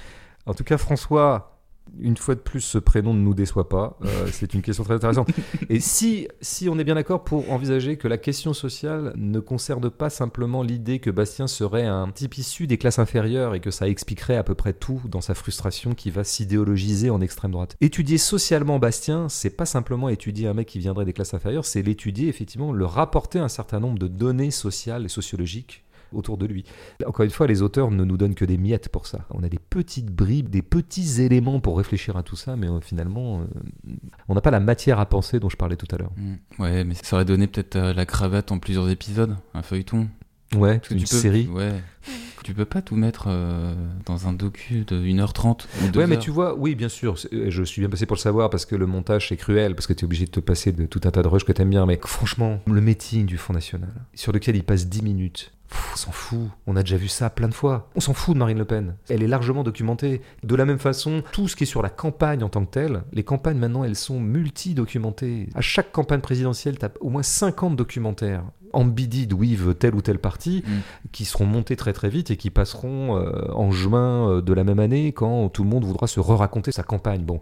En 0.47 0.55
tout 0.55 0.65
cas, 0.65 0.79
François, 0.79 1.54
une 1.99 2.17
fois 2.17 2.35
de 2.35 2.41
plus, 2.41 2.61
ce 2.61 2.79
prénom 2.79 3.15
ne 3.15 3.21
nous 3.21 3.35
déçoit 3.35 3.69
pas. 3.69 3.99
Euh, 4.05 4.27
c'est 4.33 4.55
une 4.55 4.63
question 4.63 4.85
très 4.85 4.95
intéressante. 4.95 5.29
Et 5.69 5.81
si, 5.81 6.29
si 6.41 6.69
on 6.69 6.79
est 6.79 6.85
bien 6.85 6.95
d'accord 6.95 7.25
pour 7.25 7.51
envisager 7.51 7.97
que 7.97 8.09
la 8.09 8.19
question 8.19 8.53
sociale 8.53 9.13
ne 9.17 9.41
concerne 9.41 9.91
pas 9.91 10.11
simplement 10.11 10.63
l'idée 10.63 10.99
que 10.99 11.11
Bastien 11.11 11.47
serait 11.47 11.87
un 11.87 12.11
type 12.11 12.37
issu 12.39 12.67
des 12.67 12.79
classes 12.79 12.99
inférieures 12.99 13.55
et 13.55 13.61
que 13.61 13.71
ça 13.71 13.89
expliquerait 13.89 14.37
à 14.37 14.43
peu 14.43 14.55
près 14.55 14.73
tout 14.73 15.01
dans 15.09 15.21
sa 15.21 15.35
frustration 15.35 15.95
qui 15.95 16.11
va 16.11 16.25
s'idéologiser 16.25 17.11
en 17.11 17.21
extrême 17.21 17.53
droite. 17.53 17.77
Étudier 17.81 18.19
socialement 18.19 18.79
Bastien, 18.79 19.29
c'est 19.29 19.51
pas 19.51 19.67
simplement 19.67 20.09
étudier 20.09 20.49
un 20.49 20.55
mec 20.55 20.69
qui 20.69 20.79
viendrait 20.79 21.05
des 21.05 21.13
classes 21.13 21.35
inférieures, 21.35 21.65
c'est 21.65 21.83
l'étudier 21.83 22.29
effectivement, 22.29 22.73
le 22.73 22.87
rapporter 22.87 23.39
un 23.39 23.49
certain 23.49 23.81
nombre 23.81 23.99
de 23.99 24.09
données 24.09 24.51
sociales 24.51 25.05
et 25.05 25.09
sociologiques 25.09 25.85
autour 26.15 26.39
de 26.39 26.47
lui. 26.47 26.65
Encore 27.07 27.25
une 27.25 27.31
fois, 27.31 27.47
les 27.47 27.63
auteurs 27.63 27.91
ne 27.91 28.05
nous 28.05 28.17
donnent 28.17 28.35
que 28.35 28.45
des 28.45 28.59
miettes 28.59 28.89
pour 28.89 29.07
ça. 29.07 29.27
On 29.31 29.43
a 29.43 29.49
des 29.49 29.59
petites 29.59 30.11
bribes, 30.11 30.49
des 30.49 30.63
petits 30.63 31.23
éléments 31.23 31.61
pour 31.61 31.77
réfléchir 31.77 32.17
à 32.17 32.23
tout 32.23 32.37
ça, 32.37 32.57
mais 32.57 32.69
euh, 32.69 32.81
finalement, 32.81 33.41
euh, 33.41 33.93
on 34.29 34.35
n'a 34.35 34.41
pas 34.41 34.51
la 34.51 34.61
matière 34.61 35.01
à 35.01 35.07
penser 35.07 35.41
dont 35.41 35.49
je 35.49 35.57
parlais 35.57 35.77
tout 35.77 35.89
à 35.95 35.99
l'heure. 35.99 36.13
Hmm. 36.17 36.63
Ouais, 36.63 36.85
mais 36.85 36.95
ça 36.95 37.17
aurait 37.17 37.25
donné 37.25 37.47
peut-être 37.47 37.77
euh, 37.77 37.95
la 37.95 38.07
cravate 38.07 38.53
en 38.53 38.59
plusieurs 38.59 38.89
épisodes, 38.89 39.37
un 39.55 39.63
feuilleton. 39.63 40.09
Ouais, 40.57 40.79
Parce 40.79 40.89
que 40.89 40.95
une 40.95 41.01
tu 41.01 41.07
peux, 41.07 41.17
série. 41.17 41.49
Ouais. 41.49 41.73
Tu 42.45 42.53
peux 42.53 42.67
pas 42.67 42.83
tout 42.83 42.95
mettre 42.95 43.25
euh, 43.29 43.75
dans 44.05 44.29
un 44.29 44.35
docu 44.35 44.85
de 44.87 45.01
1h30 45.03 45.65
ou 45.83 45.89
2 45.89 45.99
Ouais, 45.99 46.07
mais 46.07 46.19
tu 46.19 46.31
vois, 46.31 46.55
oui, 46.55 46.75
bien 46.75 46.91
sûr, 46.91 47.17
euh, 47.33 47.47
je 47.49 47.63
suis 47.63 47.81
bien 47.81 47.89
passé 47.89 48.05
pour 48.05 48.17
le 48.17 48.21
savoir 48.21 48.51
parce 48.51 48.67
que 48.67 48.77
le 48.77 48.85
montage 48.85 49.31
c'est 49.31 49.39
cruel, 49.39 49.75
parce 49.75 49.87
que 49.87 49.95
tu 49.95 50.03
es 50.03 50.05
obligé 50.05 50.27
de 50.27 50.31
te 50.31 50.41
passer 50.41 50.71
de 50.71 50.85
tout 50.85 51.01
un 51.05 51.11
tas 51.11 51.23
de 51.23 51.29
rushs 51.29 51.45
que 51.45 51.53
t'aimes 51.53 51.71
bien, 51.71 51.87
mais 51.87 51.99
franchement, 52.05 52.61
le 52.67 52.83
meeting 52.83 53.25
du 53.25 53.39
Front 53.39 53.55
National, 53.55 53.89
sur 54.13 54.31
lequel 54.31 54.57
il 54.57 54.63
passe 54.63 54.89
10 54.89 55.03
minutes, 55.03 55.53
pff, 55.71 55.93
on 55.95 55.97
s'en 55.97 56.13
fout, 56.13 56.49
on 56.67 56.77
a 56.77 56.83
déjà 56.83 56.99
vu 56.99 57.09
ça 57.09 57.31
plein 57.31 57.49
de 57.49 57.55
fois. 57.55 57.89
On 57.97 58.01
s'en 58.01 58.13
fout 58.13 58.35
de 58.35 58.39
Marine 58.41 58.59
Le 58.59 58.67
Pen, 58.67 58.95
elle 59.09 59.23
est 59.23 59.27
largement 59.27 59.63
documentée. 59.63 60.21
De 60.43 60.55
la 60.55 60.67
même 60.67 60.79
façon, 60.79 61.23
tout 61.33 61.49
ce 61.49 61.57
qui 61.57 61.63
est 61.63 61.67
sur 61.67 61.81
la 61.81 61.89
campagne 61.89 62.43
en 62.45 62.51
tant 62.51 62.67
que 62.67 62.71
telle, 62.73 63.05
les 63.15 63.23
campagnes 63.25 63.57
maintenant 63.57 63.85
elles 63.85 63.97
sont 63.97 64.21
multi-documentées. 64.21 65.49
À 65.55 65.63
chaque 65.63 65.93
campagne 65.93 66.21
présidentielle, 66.21 66.79
tu 66.79 66.85
as 66.85 66.91
au 67.01 67.09
moins 67.09 67.23
50 67.23 67.75
documentaires 67.75 68.45
ambidid 68.75 69.33
with 69.33 69.79
tel 69.79 69.95
ou 69.95 70.03
tel 70.03 70.19
parti 70.19 70.63
Mm. 70.67 70.71
qui 71.13 71.25
seront 71.25 71.47
montés 71.47 71.77
très 71.77 71.93
très 71.93 72.09
vite 72.09 72.31
et 72.31 72.37
qui 72.37 72.51
passeront 72.51 73.17
euh, 73.19 73.51
en 73.53 73.71
juin 73.71 74.31
euh, 74.31 74.41
de 74.43 74.53
la 74.53 74.65
même 74.65 74.79
année 74.81 75.13
quand 75.13 75.49
tout 75.49 75.63
le 75.65 75.69
monde 75.69 75.85
voudra 75.85 76.07
se 76.07 76.21
re-raconter 76.21 76.73
sa 76.73 76.83
campagne. 76.83 77.23
Bon, 77.25 77.41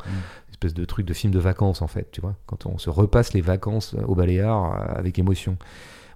espèce 0.50 0.74
de 0.74 0.84
truc 0.84 1.06
de 1.06 1.12
film 1.12 1.32
de 1.32 1.38
vacances 1.38 1.82
en 1.82 1.88
fait, 1.88 2.08
tu 2.12 2.20
vois, 2.20 2.34
quand 2.46 2.66
on 2.66 2.78
se 2.78 2.90
repasse 2.90 3.32
les 3.32 3.40
vacances 3.40 3.94
au 4.06 4.14
Baléares 4.14 4.74
euh, 4.74 4.98
avec 4.98 5.18
émotion. 5.18 5.56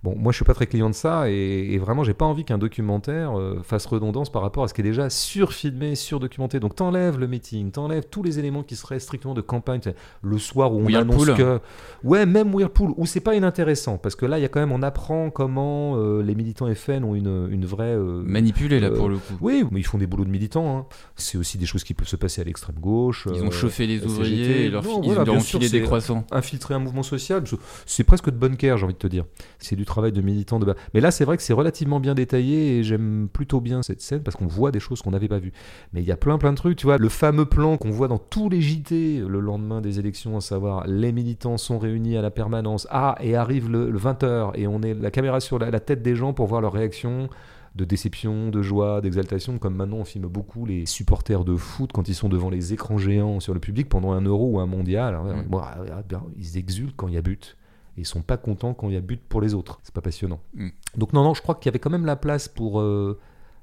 Bon, 0.06 0.14
moi 0.16 0.30
je 0.30 0.36
suis 0.36 0.44
pas 0.44 0.54
très 0.54 0.68
client 0.68 0.88
de 0.88 0.94
ça 0.94 1.28
et, 1.28 1.34
et 1.74 1.78
vraiment 1.78 2.04
j'ai 2.04 2.14
pas 2.14 2.26
envie 2.26 2.44
qu'un 2.44 2.58
documentaire 2.58 3.36
euh, 3.36 3.58
fasse 3.64 3.86
redondance 3.86 4.30
par 4.30 4.42
rapport 4.42 4.62
à 4.62 4.68
ce 4.68 4.74
qui 4.74 4.80
est 4.80 4.84
déjà 4.84 5.10
surfilmé, 5.10 5.96
surdocumenté. 5.96 6.60
Donc 6.60 6.76
t'enlèves 6.76 7.18
le 7.18 7.26
meeting, 7.26 7.72
t'enlèves 7.72 8.04
tous 8.08 8.22
les 8.22 8.38
éléments 8.38 8.62
qui 8.62 8.76
seraient 8.76 9.00
strictement 9.00 9.34
de 9.34 9.40
campagne, 9.40 9.80
le 10.22 10.38
soir 10.38 10.72
où 10.72 10.76
on 10.80 10.84
Whirlpool. 10.84 11.30
annonce 11.30 11.36
que 11.38 11.60
ouais 12.04 12.24
même 12.24 12.54
Whirlpool 12.54 12.92
où 12.96 13.04
c'est 13.04 13.18
pas 13.18 13.34
inintéressant 13.34 13.98
parce 13.98 14.14
que 14.14 14.26
là 14.26 14.38
il 14.38 14.42
y 14.42 14.44
a 14.44 14.48
quand 14.48 14.60
même 14.60 14.70
on 14.70 14.82
apprend 14.82 15.30
comment 15.30 15.96
euh, 15.96 16.22
les 16.22 16.36
militants 16.36 16.72
FN 16.72 17.02
ont 17.02 17.16
une, 17.16 17.48
une 17.50 17.66
vraie 17.66 17.96
euh, 17.96 18.22
Manipulé 18.24 18.78
là 18.78 18.88
euh, 18.90 18.96
pour 18.96 19.08
le 19.08 19.16
coup. 19.16 19.34
oui, 19.40 19.64
mais 19.72 19.80
ils 19.80 19.86
font 19.86 19.98
des 19.98 20.06
boulots 20.06 20.24
de 20.24 20.30
militants. 20.30 20.78
hein. 20.78 20.86
C'est 21.16 21.36
aussi 21.36 21.58
des 21.58 21.66
choses 21.66 21.82
qui 21.82 21.94
peuvent 21.94 22.06
se 22.06 22.14
passer 22.16 22.40
à 22.40 22.44
l'extrême 22.44 22.76
gauche. 22.78 23.26
Ils 23.34 23.42
ont 23.42 23.50
chauffé 23.50 23.88
les 23.88 24.04
ouvriers 24.04 24.44
CGT. 24.44 24.64
et 24.66 24.70
leur, 24.70 24.84
Non, 24.84 25.00
ils 25.02 25.06
voilà, 25.08 25.24
leur 25.24 25.34
ont 25.34 25.40
filé 25.40 25.68
des 25.68 25.82
croissants. 25.82 26.24
infiltrer 26.30 26.74
un 26.74 26.78
mouvement 26.78 27.02
social, 27.02 27.42
c'est 27.86 28.04
presque 28.04 28.26
de 28.30 28.36
bonne 28.36 28.54
guerre, 28.54 28.76
j'ai 28.78 28.84
envie 28.84 28.94
de 28.94 28.98
te 28.98 29.06
dire. 29.08 29.24
C'est 29.58 29.74
du 29.74 29.84
travail 29.84 29.95
de 30.02 30.20
militant 30.20 30.58
de 30.58 30.64
bas. 30.64 30.74
Mais 30.94 31.00
là, 31.00 31.10
c'est 31.10 31.24
vrai 31.24 31.36
que 31.36 31.42
c'est 31.42 31.52
relativement 31.52 32.00
bien 32.00 32.14
détaillé 32.14 32.78
et 32.78 32.82
j'aime 32.82 33.28
plutôt 33.32 33.60
bien 33.60 33.82
cette 33.82 34.00
scène 34.00 34.22
parce 34.22 34.36
qu'on 34.36 34.46
voit 34.46 34.70
des 34.70 34.80
choses 34.80 35.02
qu'on 35.02 35.10
n'avait 35.10 35.28
pas 35.28 35.38
vues. 35.38 35.52
Mais 35.92 36.02
il 36.02 36.06
y 36.06 36.12
a 36.12 36.16
plein 36.16 36.38
plein 36.38 36.52
de 36.52 36.56
trucs, 36.56 36.76
tu 36.76 36.86
vois, 36.86 36.98
le 36.98 37.08
fameux 37.08 37.46
plan 37.46 37.76
qu'on 37.76 37.90
voit 37.90 38.08
dans 38.08 38.18
tous 38.18 38.48
les 38.48 38.60
JT 38.60 39.24
le 39.26 39.40
lendemain 39.40 39.80
des 39.80 39.98
élections, 39.98 40.36
à 40.36 40.40
savoir 40.40 40.86
les 40.86 41.12
militants 41.12 41.56
sont 41.56 41.78
réunis 41.78 42.16
à 42.16 42.22
la 42.22 42.30
permanence, 42.30 42.86
ah, 42.90 43.16
et 43.20 43.36
arrive 43.36 43.70
le, 43.70 43.92
20h 43.96 44.52
et 44.54 44.66
on 44.66 44.82
est 44.82 44.94
la 44.94 45.10
caméra 45.10 45.40
sur 45.40 45.58
la, 45.58 45.70
la 45.70 45.80
tête 45.80 46.02
des 46.02 46.16
gens 46.16 46.32
pour 46.32 46.46
voir 46.46 46.60
leur 46.60 46.72
réaction 46.72 47.28
de 47.76 47.84
déception, 47.84 48.48
de 48.48 48.62
joie, 48.62 49.00
d'exaltation, 49.00 49.58
comme 49.58 49.76
maintenant 49.76 49.98
on 49.98 50.04
filme 50.04 50.26
beaucoup 50.26 50.64
les 50.64 50.86
supporters 50.86 51.44
de 51.44 51.56
foot 51.56 51.90
quand 51.92 52.08
ils 52.08 52.14
sont 52.14 52.28
devant 52.28 52.48
les 52.48 52.72
écrans 52.72 52.98
géants 52.98 53.38
sur 53.38 53.54
le 53.54 53.60
public 53.60 53.88
pendant 53.88 54.12
un 54.12 54.22
euro 54.22 54.52
ou 54.52 54.60
un 54.60 54.66
mondial. 54.66 55.14
Mm. 55.14 55.48
bon, 55.48 55.58
ah, 55.58 55.76
ah, 55.92 56.22
ils 56.36 56.56
exultent 56.56 56.96
quand 56.96 57.08
il 57.08 57.14
y 57.14 57.18
a 57.18 57.22
but. 57.22 57.56
Et 57.96 58.02
ils 58.02 58.06
sont 58.06 58.22
pas 58.22 58.36
contents 58.36 58.74
quand 58.74 58.88
il 58.88 58.94
y 58.94 58.98
a 58.98 59.00
but 59.00 59.20
pour 59.20 59.40
les 59.40 59.54
autres. 59.54 59.80
C'est 59.82 59.94
pas 59.94 60.00
passionnant. 60.02 60.40
Mm. 60.54 60.68
Donc 60.96 61.12
non, 61.12 61.24
non, 61.24 61.34
je 61.34 61.42
crois 61.42 61.54
qu'il 61.54 61.66
y 61.66 61.68
avait 61.70 61.78
quand 61.78 61.90
même 61.90 62.04
la 62.06 62.16
place 62.16 62.46
pour 62.48 62.80
euh, 62.80 63.18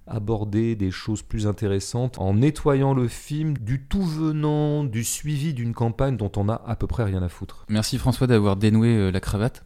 aborder 0.07 0.75
des 0.75 0.91
choses 0.91 1.21
plus 1.21 1.47
intéressantes 1.47 2.19
en 2.19 2.34
nettoyant 2.34 2.93
le 2.93 3.07
film 3.07 3.57
du 3.57 3.81
tout 3.84 4.01
venant, 4.03 4.84
du 4.84 5.03
suivi 5.03 5.53
d'une 5.53 5.73
campagne 5.73 6.17
dont 6.17 6.31
on 6.36 6.49
a 6.49 6.61
à 6.65 6.75
peu 6.75 6.88
près 6.88 7.03
rien 7.03 7.21
à 7.21 7.29
foutre. 7.29 7.65
Merci 7.69 7.97
François 7.97 8.27
d'avoir 8.27 8.55
dénoué 8.55 8.89
euh, 8.89 9.11
la 9.11 9.19
cravate. 9.19 9.65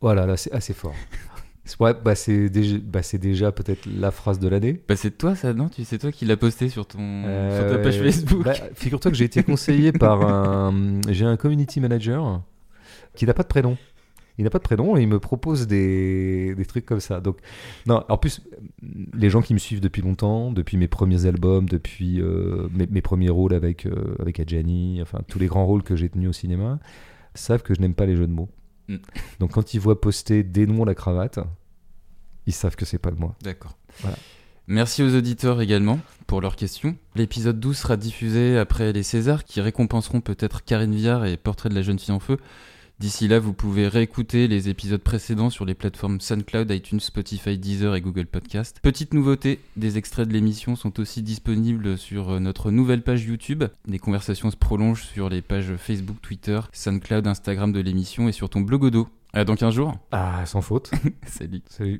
Voilà, 0.00 0.26
là 0.26 0.36
c'est 0.36 0.52
assez 0.52 0.72
fort. 0.74 0.94
Ouais, 1.80 1.94
bah 1.94 2.14
c'est 2.14 2.48
déjà, 2.48 2.76
bah 2.80 3.02
c'est 3.02 3.18
déjà 3.18 3.50
peut-être 3.50 3.86
la 3.86 4.12
phrase 4.12 4.38
de 4.38 4.46
l'année. 4.46 4.80
Bah 4.88 4.94
c'est 4.94 5.18
toi 5.18 5.34
ça 5.34 5.52
non? 5.52 5.68
C'est 5.84 5.98
toi 5.98 6.12
qui 6.12 6.24
l'as 6.24 6.36
posté 6.36 6.68
sur 6.68 6.86
ton 6.86 6.98
Euh, 7.00 7.60
sur 7.60 7.76
ta 7.76 7.82
page 7.82 7.98
ouais. 7.98 8.12
Facebook. 8.12 8.44
Bah, 8.44 8.54
Figure-toi 8.74 9.10
que 9.10 9.16
j'ai 9.16 9.24
été 9.24 9.42
conseillé 9.42 9.90
par 9.90 10.22
un. 10.22 11.00
J'ai 11.08 11.24
un 11.24 11.36
community 11.36 11.80
manager 11.80 12.40
qui 13.16 13.26
n'a 13.26 13.34
pas 13.34 13.42
de 13.42 13.48
prénom. 13.48 13.76
Il 14.38 14.44
n'a 14.44 14.50
pas 14.50 14.58
de 14.58 14.64
prénom 14.64 14.96
et 14.96 15.02
il 15.02 15.08
me 15.08 15.18
propose 15.18 15.66
des, 15.66 16.54
des 16.54 16.66
trucs 16.66 16.84
comme 16.84 17.00
ça. 17.00 17.20
Donc, 17.20 17.38
non, 17.86 18.04
en 18.08 18.18
plus, 18.18 18.42
les 19.14 19.30
gens 19.30 19.40
qui 19.40 19.54
me 19.54 19.58
suivent 19.58 19.80
depuis 19.80 20.02
longtemps, 20.02 20.52
depuis 20.52 20.76
mes 20.76 20.88
premiers 20.88 21.24
albums, 21.24 21.68
depuis 21.68 22.20
euh, 22.20 22.68
mes, 22.72 22.86
mes 22.86 23.00
premiers 23.00 23.30
rôles 23.30 23.54
avec, 23.54 23.86
euh, 23.86 24.14
avec 24.18 24.38
Adjani, 24.38 25.00
enfin, 25.00 25.20
tous 25.26 25.38
les 25.38 25.46
grands 25.46 25.64
rôles 25.64 25.82
que 25.82 25.96
j'ai 25.96 26.08
tenus 26.08 26.30
au 26.30 26.32
cinéma, 26.32 26.78
savent 27.34 27.62
que 27.62 27.74
je 27.74 27.80
n'aime 27.80 27.94
pas 27.94 28.06
les 28.06 28.16
jeux 28.16 28.26
de 28.26 28.32
mots. 28.32 28.50
Mm. 28.88 28.96
Donc, 29.40 29.52
quand 29.52 29.74
ils 29.74 29.80
voient 29.80 30.00
poster 30.00 30.42
Dénouons 30.42 30.84
la 30.84 30.94
cravate, 30.94 31.38
ils 32.46 32.52
savent 32.52 32.76
que 32.76 32.84
c'est 32.84 32.98
pas 32.98 33.10
de 33.10 33.18
moi. 33.18 33.34
D'accord. 33.42 33.76
Voilà. 34.00 34.16
Merci 34.68 35.02
aux 35.02 35.14
auditeurs 35.14 35.60
également 35.60 36.00
pour 36.26 36.40
leurs 36.40 36.56
questions. 36.56 36.96
L'épisode 37.14 37.60
12 37.60 37.76
sera 37.76 37.96
diffusé 37.96 38.58
après 38.58 38.92
les 38.92 39.04
Césars 39.04 39.44
qui 39.44 39.60
récompenseront 39.60 40.20
peut-être 40.20 40.64
Karine 40.64 40.94
Viard 40.94 41.24
et 41.24 41.36
Portrait 41.36 41.68
de 41.68 41.74
la 41.74 41.82
jeune 41.82 42.00
fille 42.00 42.12
en 42.12 42.18
feu. 42.18 42.36
D'ici 42.98 43.28
là, 43.28 43.38
vous 43.38 43.52
pouvez 43.52 43.88
réécouter 43.88 44.48
les 44.48 44.70
épisodes 44.70 45.02
précédents 45.02 45.50
sur 45.50 45.66
les 45.66 45.74
plateformes 45.74 46.18
SoundCloud, 46.18 46.70
iTunes, 46.70 46.98
Spotify, 46.98 47.58
Deezer 47.58 47.94
et 47.94 48.00
Google 48.00 48.24
Podcast. 48.24 48.80
Petite 48.80 49.12
nouveauté, 49.12 49.60
des 49.76 49.98
extraits 49.98 50.26
de 50.26 50.32
l'émission 50.32 50.76
sont 50.76 50.98
aussi 50.98 51.22
disponibles 51.22 51.98
sur 51.98 52.30
euh, 52.30 52.40
notre 52.40 52.70
nouvelle 52.70 53.02
page 53.02 53.24
YouTube. 53.24 53.64
Les 53.86 53.98
conversations 53.98 54.50
se 54.50 54.56
prolongent 54.56 55.04
sur 55.04 55.28
les 55.28 55.42
pages 55.42 55.76
Facebook, 55.76 56.16
Twitter, 56.22 56.58
SoundCloud, 56.72 57.26
Instagram 57.26 57.70
de 57.70 57.80
l'émission 57.80 58.28
et 58.30 58.32
sur 58.32 58.48
ton 58.48 58.62
blogodo. 58.62 59.08
À 59.34 59.44
dans 59.44 59.56
15 59.56 59.74
jours. 59.74 59.98
Ah, 60.12 60.46
sans 60.46 60.62
faute. 60.62 60.90
Salut. 61.26 61.60
Salut. 61.68 61.94